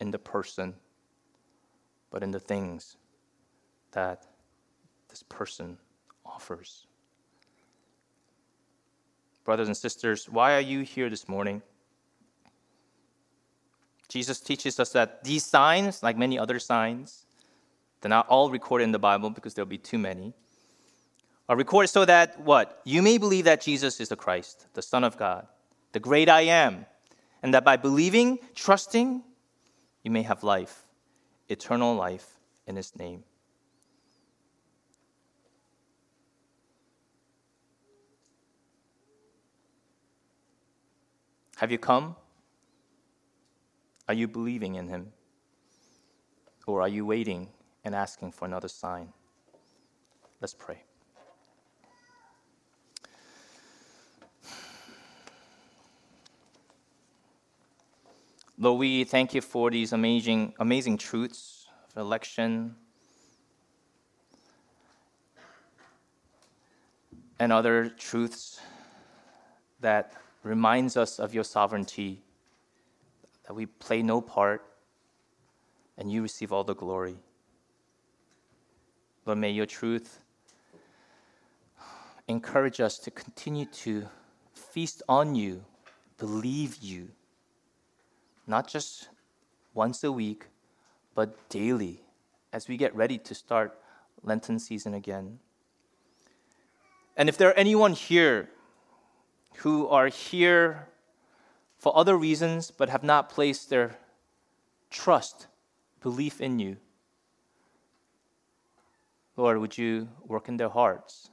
in 0.00 0.10
the 0.10 0.18
person, 0.18 0.74
but 2.10 2.22
in 2.22 2.30
the 2.30 2.40
things 2.40 2.96
that 3.92 4.26
this 5.08 5.22
person 5.22 5.76
offers. 6.24 6.86
Brothers 9.44 9.68
and 9.68 9.76
sisters, 9.76 10.28
why 10.28 10.54
are 10.54 10.60
you 10.60 10.80
here 10.80 11.08
this 11.08 11.28
morning? 11.28 11.62
Jesus 14.08 14.40
teaches 14.40 14.78
us 14.78 14.90
that 14.90 15.24
these 15.24 15.44
signs, 15.44 16.02
like 16.02 16.16
many 16.16 16.38
other 16.38 16.58
signs, 16.58 17.26
they're 18.00 18.08
not 18.08 18.28
all 18.28 18.50
recorded 18.50 18.84
in 18.84 18.92
the 18.92 18.98
Bible 18.98 19.30
because 19.30 19.54
there'll 19.54 19.66
be 19.68 19.78
too 19.78 19.98
many, 19.98 20.32
are 21.48 21.56
recorded 21.56 21.88
so 21.88 22.04
that 22.04 22.40
what? 22.40 22.80
You 22.84 23.02
may 23.02 23.18
believe 23.18 23.44
that 23.44 23.60
Jesus 23.60 24.00
is 24.00 24.08
the 24.08 24.16
Christ, 24.16 24.66
the 24.74 24.82
Son 24.82 25.04
of 25.04 25.16
God, 25.16 25.46
the 25.92 26.00
great 26.00 26.28
I 26.28 26.42
am, 26.42 26.86
and 27.42 27.54
that 27.54 27.64
by 27.64 27.76
believing, 27.76 28.38
trusting, 28.54 29.22
you 30.02 30.10
may 30.10 30.22
have 30.22 30.42
life, 30.42 30.86
eternal 31.48 31.94
life 31.94 32.36
in 32.66 32.76
his 32.76 32.96
name. 32.96 33.22
Have 41.56 41.72
you 41.72 41.78
come? 41.78 42.16
Are 44.08 44.14
you 44.14 44.28
believing 44.28 44.76
in 44.76 44.88
him? 44.88 45.12
Or 46.66 46.80
are 46.82 46.88
you 46.88 47.06
waiting 47.06 47.48
and 47.84 47.94
asking 47.94 48.32
for 48.32 48.44
another 48.44 48.68
sign? 48.68 49.12
Let's 50.40 50.54
pray. 50.54 50.82
Lord, 58.58 58.80
we 58.80 59.04
thank 59.04 59.34
you 59.34 59.42
for 59.42 59.70
these 59.70 59.92
amazing, 59.92 60.54
amazing 60.58 60.96
truths 60.96 61.68
of 61.90 62.00
election 62.00 62.74
and 67.38 67.52
other 67.52 67.90
truths 67.90 68.60
that 69.80 70.14
reminds 70.42 70.96
us 70.96 71.18
of 71.18 71.34
your 71.34 71.44
sovereignty, 71.44 72.22
that 73.46 73.54
we 73.54 73.66
play 73.66 74.02
no 74.02 74.20
part 74.20 74.62
and 75.98 76.10
you 76.10 76.22
receive 76.22 76.52
all 76.52 76.64
the 76.64 76.74
glory. 76.74 77.16
Lord, 79.24 79.38
may 79.38 79.50
your 79.50 79.66
truth 79.66 80.20
encourage 82.28 82.80
us 82.80 82.98
to 82.98 83.10
continue 83.10 83.66
to 83.66 84.06
feast 84.52 85.02
on 85.08 85.34
you, 85.34 85.64
believe 86.18 86.76
you 86.76 87.08
not 88.46 88.68
just 88.68 89.08
once 89.74 90.04
a 90.04 90.12
week, 90.12 90.46
but 91.14 91.48
daily 91.48 92.00
as 92.52 92.68
we 92.68 92.76
get 92.76 92.94
ready 92.94 93.18
to 93.18 93.34
start 93.34 93.78
Lenten 94.22 94.58
season 94.58 94.94
again. 94.94 95.38
And 97.16 97.28
if 97.28 97.36
there 97.36 97.48
are 97.48 97.54
anyone 97.54 97.92
here 97.92 98.48
who 99.56 99.88
are 99.88 100.08
here 100.08 100.88
for 101.78 101.96
other 101.96 102.16
reasons 102.16 102.70
but 102.70 102.88
have 102.88 103.02
not 103.02 103.28
placed 103.28 103.70
their 103.70 103.98
trust, 104.90 105.46
belief 106.00 106.40
in 106.40 106.58
you, 106.58 106.76
Lord, 109.36 109.58
would 109.58 109.76
you 109.76 110.08
work 110.24 110.48
in 110.48 110.56
their 110.56 110.70
hearts 110.70 111.30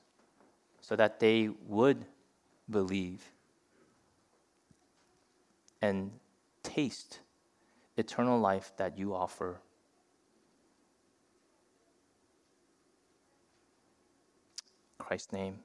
so 0.81 0.95
that 0.95 1.19
they 1.19 1.49
would 1.67 2.05
believe 2.69 3.21
and 5.81 6.11
taste 6.63 7.19
eternal 7.97 8.39
life 8.39 8.71
that 8.77 8.97
you 8.97 9.13
offer. 9.13 9.59
Christ's 14.97 15.33
name. 15.33 15.59